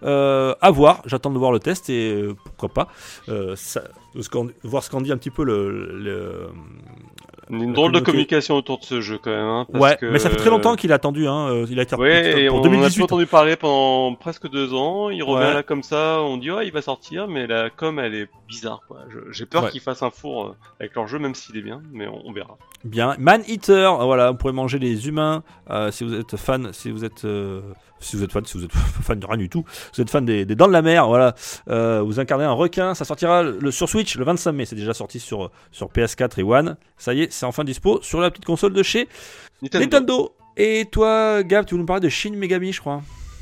[0.03, 2.87] Euh, à voir, j'attends de voir le test et euh, pourquoi pas
[3.29, 3.83] euh, ça-
[4.19, 5.97] ce qu'en- voir ce qu'en dit un petit peu le.
[5.97, 6.49] le-
[7.51, 9.45] Une drôle de communication autour de ce jeu quand même.
[9.45, 11.27] hein, parce Ouais, que- mais ça fait très longtemps qu'il a attendu.
[11.27, 11.47] Hein.
[11.49, 12.95] euh, Il a été Ouais, et pour on en a 2018.
[12.95, 15.09] plus entendu parler pendant presque deux ans.
[15.09, 15.53] Il revient Ouais.
[15.53, 18.81] là comme ça, on dit ouais, il va sortir, mais la com elle est bizarre
[19.31, 19.69] J'ai peur Ouais.
[19.69, 22.31] qu'ils fassent un four euh, avec leur jeu, même s'il est bien, mais on, on
[22.31, 22.57] verra.
[22.85, 26.69] Bien, Man Eater, euh, voilà, vous pourrez manger les humains euh, si vous êtes fan,
[26.73, 27.61] si vous êtes, euh,
[28.01, 28.71] si vous êtes fan, si vous êtes
[29.03, 31.07] fan de rien du tout, si vous êtes fan des, des Dents de la Mer,
[31.07, 31.35] voilà,
[31.69, 34.93] euh, vous incarnez un requin, ça sortira le, sur Switch le 25 mai, c'est déjà
[34.93, 38.45] sorti sur, sur PS4 et One, ça y est, c'est enfin dispo sur la petite
[38.45, 39.07] console de chez
[39.61, 39.85] Nintendo.
[39.85, 40.35] Nintendo.
[40.57, 43.01] Et toi, Gab, tu voulais nous parler de Shin Megami, je crois?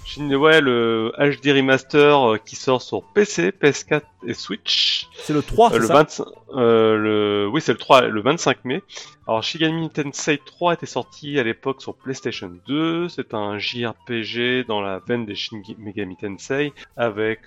[0.10, 5.08] Shin- ouais, le HD remaster euh, qui sort sur PC, PS4 et Switch.
[5.18, 6.26] C'est le 3, Euh, c'est le ça 25,
[6.56, 8.82] euh, le, oui, c'est le 3, le 25 mai.
[9.28, 13.08] Alors, Shigami Tensei 3 était sorti à l'époque sur PlayStation 2.
[13.10, 17.42] C'est un JRPG dans la veine des Shin Megami Tensei avec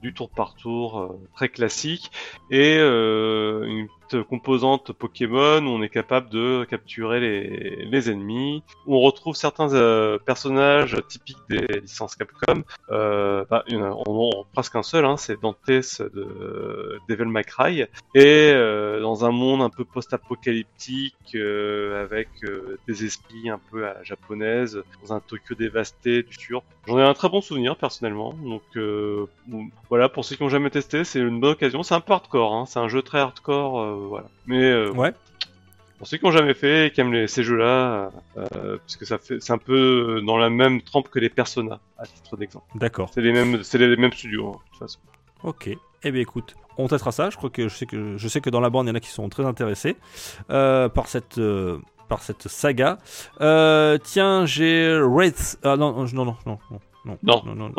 [0.00, 2.10] du tour par tour très classique
[2.50, 8.62] et une composante Pokémon où on est capable de capturer les, les ennemis.
[8.86, 12.62] On retrouve certains euh, personnages typiques des licences Capcom.
[12.90, 17.82] Euh, bah, en presque un seul, hein, c'est Dantes de Devil May Cry.
[18.14, 22.28] Et euh, dans un monde un peu post-apocalyptique, euh, avec
[22.86, 26.62] des esprits un peu à la japonaise, dans un Tokyo dévasté du futur.
[26.86, 28.34] J'en ai un très bon souvenir personnellement.
[28.42, 28.62] Donc
[29.88, 31.82] voilà, pour ceux qui n'ont jamais testé, c'est une bonne occasion.
[31.82, 34.26] C'est un peu hardcore, hein, c'est un jeu très hardcore, voilà.
[34.46, 35.12] Mais euh, Ouais.
[35.98, 39.40] pour ceux qui n'ont jamais fait qui aiment les- ces jeux-là, euh, puisque ça fait,
[39.40, 42.66] c'est un peu dans la même trempe que les Persona, à titre d'exemple.
[42.76, 43.10] D'accord.
[43.12, 45.00] C'est les mêmes, c'est les mêmes studios, hein, de toute façon.
[45.42, 45.70] Ok.
[46.04, 47.30] Eh bien écoute, on testera ça.
[47.30, 48.94] Je crois que je sais que je sais que dans la bande il y en
[48.94, 49.96] a qui sont très intéressés
[50.50, 52.98] euh, par cette euh, par cette saga.
[54.04, 55.58] Tiens, j'ai Wraith.
[55.64, 56.80] Ah non non non non non.
[57.04, 57.42] Non, Non.
[57.46, 57.72] non, non,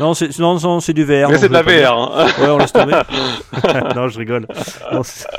[0.00, 1.28] non, c'est- du VR.
[1.30, 1.62] Mais c'est de la.
[1.62, 2.26] VR, hein.
[2.40, 3.00] Ouais, on laisse tomber.
[3.94, 4.46] non, je rigole.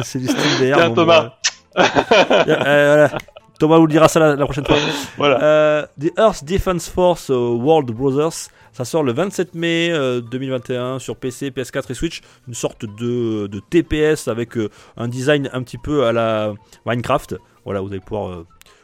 [0.01, 0.77] C'est du style VR.
[0.77, 1.33] Tiens, Thomas.
[1.77, 3.17] euh, voilà.
[3.59, 4.77] Thomas vous le dira ça la, la prochaine fois.
[5.17, 5.41] Voilà.
[5.43, 8.31] Euh, The Earth Defense Force euh, World Brothers,
[8.71, 12.21] ça sort le 27 mai euh, 2021 sur PC, PS4 et Switch.
[12.47, 14.51] Une sorte de, de TPS avec
[14.95, 16.53] un design un petit peu à la
[16.85, 17.35] Minecraft.
[17.65, 18.43] Voilà, vous allez pouvoir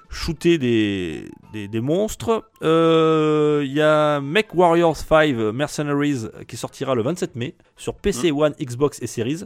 [0.10, 2.50] shooter des, des, des monstres.
[2.64, 8.32] Euh, Il y a Mech Warriors 5 Mercenaries qui sortira le 27 mai sur PC,
[8.32, 9.44] One, Xbox et Series.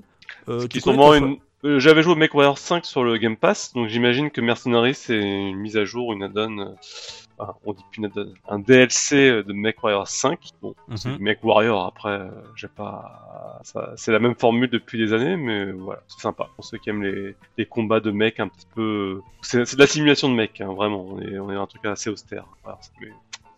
[0.48, 1.38] Euh, Ce tu qui connais sûrement toi, une...
[1.66, 5.18] euh, J'avais joué au MechWarrior 5 sur le Game Pass, donc j'imagine que Mercenaries c'est
[5.20, 9.54] une mise à jour, une add-on, euh, on dit plus une add-on, un DLC de
[9.54, 10.40] MechWarrior 5.
[10.62, 11.18] Bon, c'est Mhm.
[11.18, 15.72] du MechWarrior après, euh, j'ai pas, ça- c'est la même formule depuis des années, mais
[15.72, 19.22] voilà, c'est sympa pour ceux qui aiment les, les combats de mecs un petit peu,
[19.42, 21.68] c'est c'est de la simulation de mecs, hein, vraiment, on est, on est dans un
[21.68, 22.46] truc assez austère.
[22.64, 23.08] Voilà, c'est- mais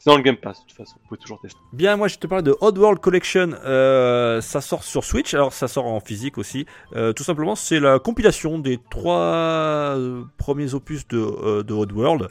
[0.03, 1.59] c'est dans le Game Pass de toute façon, vous pouvez toujours tester.
[1.73, 3.51] Bien, moi je te parle de Oddworld Collection.
[3.63, 6.65] Euh, ça sort sur Switch, alors ça sort en physique aussi.
[6.95, 12.29] Euh, tout simplement, c'est la compilation des trois euh, premiers opus de, de Oddworld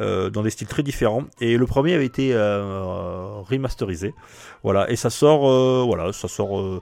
[0.00, 1.22] euh, dans des styles très différents.
[1.40, 4.14] Et le premier avait été remasterisé.
[4.64, 6.80] Voilà, et ça sort, voilà, ça sort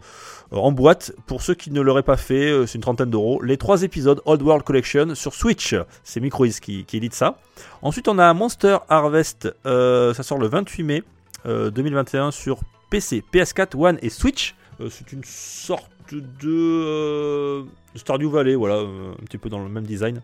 [0.52, 1.12] en boîte.
[1.26, 3.42] Pour ceux qui ne l'auraient pas fait, c'est une trentaine d'euros.
[3.42, 5.74] Les trois épisodes Oddworld Collection sur Switch.
[6.02, 7.36] C'est Microids qui, qui édite ça.
[7.82, 9.48] Ensuite, on a Monster Harvest.
[9.66, 11.02] euh, ça sort le 28 mai.
[11.46, 12.60] euh, 2021 sur
[12.90, 14.54] PC, PS4, One et Switch.
[14.80, 17.62] Euh, c'est une sorte de euh,
[17.94, 20.20] Stardew Valley, voilà, euh, un petit peu dans le même design.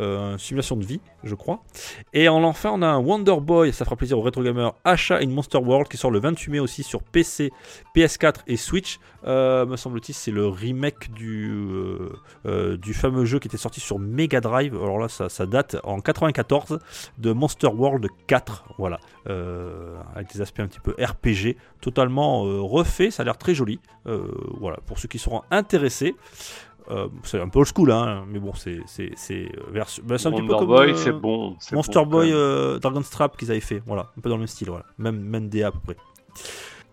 [0.00, 1.62] Euh, simulation de vie, je crois.
[2.12, 5.18] Et en enfin, on a un Wonder Boy, ça fera plaisir aux rétro gamers, Achat
[5.18, 7.52] in Monster World, qui sort le 28 mai aussi sur PC,
[7.94, 8.98] PS4 et Switch.
[9.26, 11.96] Euh, me semble-t-il, c'est le remake du,
[12.92, 14.74] fameux jeu qui était sorti sur Mega Drive.
[14.74, 16.78] Alors là, ça, date en 94
[17.18, 18.64] de Monster World 4.
[18.78, 18.98] Voilà.
[20.14, 23.10] Avec des aspects un petit peu RPG, totalement refait.
[23.10, 23.80] Ça a l'air très joli.
[24.04, 26.14] Voilà, pour ceux qui seront intéressés.
[26.90, 30.18] Euh, c'est un peu old school, hein, mais bon, c'est c'est c'est euh, vers- bah,
[30.18, 31.56] c'est un petit peu Wonder comme Boy, euh, c'est bon.
[31.72, 34.46] Monster bon, Boy euh, Dragon's Trap qu'ils avaient fait, voilà, un peu dans le même
[34.48, 35.96] style, voilà, même même DA à peu près.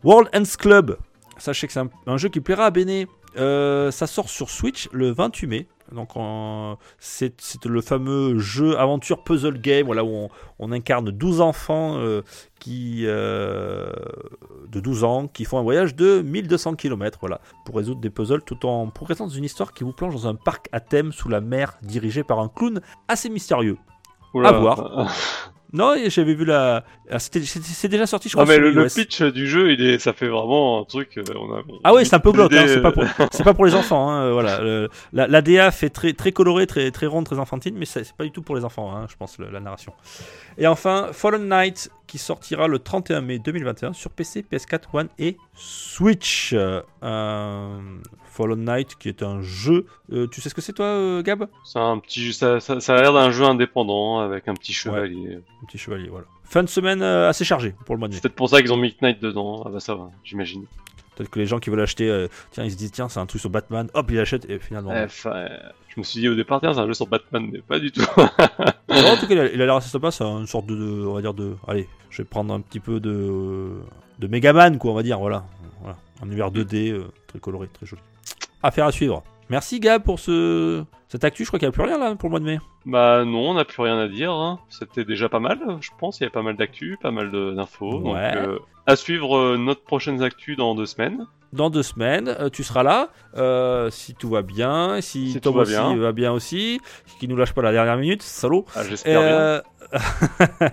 [0.04, 0.98] World Ends Club,
[1.38, 3.06] sachez que c'est un, un jeu qui plaira à Béné.
[3.38, 5.68] Euh, ça sort sur Switch le 28 mai.
[5.92, 6.12] Donc
[7.00, 10.30] c'est le fameux jeu aventure puzzle game voilà, où on,
[10.60, 12.22] on incarne 12 enfants euh,
[12.60, 13.92] qui, euh,
[14.70, 18.42] de 12 ans qui font un voyage de 1200 km voilà, pour résoudre des puzzles
[18.44, 21.28] tout en progressant dans une histoire qui vous plonge dans un parc à thème sous
[21.28, 22.80] la mer dirigé par un clown
[23.10, 23.78] assez mystérieux.
[24.34, 24.50] Oula.
[24.50, 25.12] à voir.
[25.74, 26.84] Non, j'avais vu la.
[27.10, 28.58] ah, C'est déjà sorti, je Ah crois.
[28.58, 31.18] mais sur le, pitch du jeu, il est, ça fait vraiment un truc.
[31.18, 33.54] euh, On a, Ah ouais, c'est un peu glauque, hein, c'est pas pour, c'est pas
[33.54, 34.10] pour les enfants.
[34.12, 37.40] Hein, euh, voilà, Le- la, la DA fait très très coloré, très très ronde, très
[37.40, 39.60] enfantine, mais c'est c'est pas du tout pour les enfants, hein, je pense le- la
[39.62, 39.94] narration.
[40.58, 45.38] Et enfin, Fallen Knight qui sortira le 31 mai 2021 sur PC, PS4, One et
[45.56, 46.54] Switch.
[46.54, 46.82] Euh,
[48.26, 49.86] Fallen Knight qui est un jeu.
[50.12, 51.48] euh, tu sais ce que c'est toi, euh, Gab?
[51.64, 55.40] C'est un petit, ça, ça, ça a l'air d'un jeu indépendant avec un petit chevalier.
[55.64, 56.26] Un petit chevalier, voilà.
[56.44, 58.18] Fin de semaine euh, assez chargée pour le mois de mai.
[58.18, 59.64] C'est peut-être pour ça qu'ils ont mis Knight dedans.
[59.66, 60.66] Ah bah ça va, j'imagine.
[61.16, 63.26] Peut-être que les gens qui veulent acheter, euh, tiens, ils se disent, tiens, c'est un
[63.26, 64.92] truc sur Batman, hop, ils l'achètent, et finalement.
[64.96, 67.80] Eh, je me suis dit au départ, tiens, c'est un jeu sur Batman, mais pas
[67.80, 68.02] du tout.
[68.18, 71.06] Non, en tout cas, il a- a l'air assez sympa, c'est une sorte de, de-
[71.06, 71.56] on va dire, de.
[71.68, 73.72] Allez, je vais prendre un petit peu de.
[74.20, 75.44] de Megaman, quoi, on va dire, voilà.
[75.82, 75.98] voilà.
[76.24, 78.02] Un univers 2D, euh, très coloré, très joli.
[78.64, 79.24] Affaire à suivre.
[79.50, 80.84] Merci, Gab, pour ce.
[81.10, 82.60] Cette actu, je crois qu'il n'y a plus rien là pour le mois de mai.
[82.86, 84.32] bah non, on n'a plus rien à dire.
[84.32, 84.60] hein.
[84.70, 86.20] C'était déjà pas mal, je pense.
[86.20, 88.00] Il y avait pas mal d'actu, pas mal d'infos.
[88.00, 88.32] Donc, Ouais.
[88.38, 88.60] euh,
[88.92, 91.26] à suivre euh, notre prochaine actu dans deux semaines.
[91.54, 95.52] Dans deux semaines, euh, tu seras là, euh, si tout va bien, si, Si Tom
[95.52, 95.96] tout va aussi bien.
[95.98, 96.80] va bien aussi,
[97.20, 98.66] qui nous lâche pas la dernière minute, salaud.
[98.74, 99.20] Ah, j'espère.
[99.22, 99.62] Euh,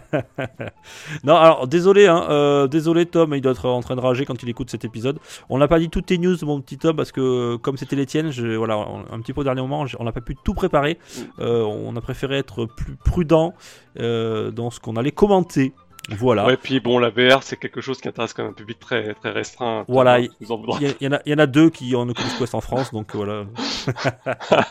[1.25, 4.41] non, alors désolé, hein, euh, désolé Tom, il doit être en train de rager quand
[4.43, 5.19] il écoute cet épisode.
[5.49, 8.07] On n'a pas dit toutes tes news, mon petit Tom, parce que comme c'était les
[8.07, 10.55] tiennes, je- voilà, on- un petit peu au dernier moment, on n'a pas pu tout
[10.55, 10.99] préparer.
[11.41, 13.55] Euh, on a préféré être plus prudent
[13.97, 15.73] dans ce qu'on allait commenter.
[16.11, 16.47] Voilà.
[16.47, 19.13] Ouais, puis bon, la VR, c'est quelque chose qui intéresse quand même un public très,
[19.15, 19.85] très restreint.
[19.89, 20.21] Voilà.
[20.21, 22.93] Il y, en a- il y en a deux qui en Oculus Quest en France,
[22.93, 23.45] donc voilà.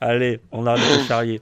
[0.00, 1.40] Allez, on arrête de charrier.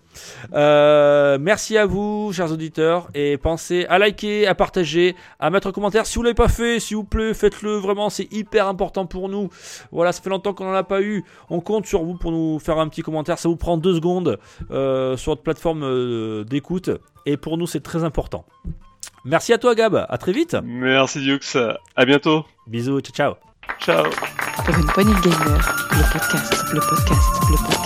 [0.53, 5.73] Euh, merci à vous, chers auditeurs, et pensez à liker, à partager, à mettre un
[5.73, 6.07] commentaire.
[6.07, 7.77] Si vous l'avez pas fait, s'il vous plaît, faites-le.
[7.77, 9.49] Vraiment, c'est hyper important pour nous.
[9.93, 11.25] Voilà, ça fait longtemps qu'on n'en a pas eu.
[11.51, 13.39] On compte sur vous pour nous faire un petit commentaire.
[13.39, 14.39] Ça vous prend deux secondes
[14.71, 16.91] euh, sur votre plateforme euh, d'écoute,
[17.27, 18.45] et pour nous, c'est très important.
[19.25, 20.07] Merci à toi, Gab.
[20.09, 20.57] À très vite.
[20.63, 21.57] Merci Dux.
[21.97, 22.45] À bientôt.
[22.67, 23.35] Bisous, ciao, ciao.
[23.81, 24.05] Ciao.
[24.65, 27.11] Pour une poignée de gamer, le podcast, le podcast,
[27.51, 27.84] le podcast.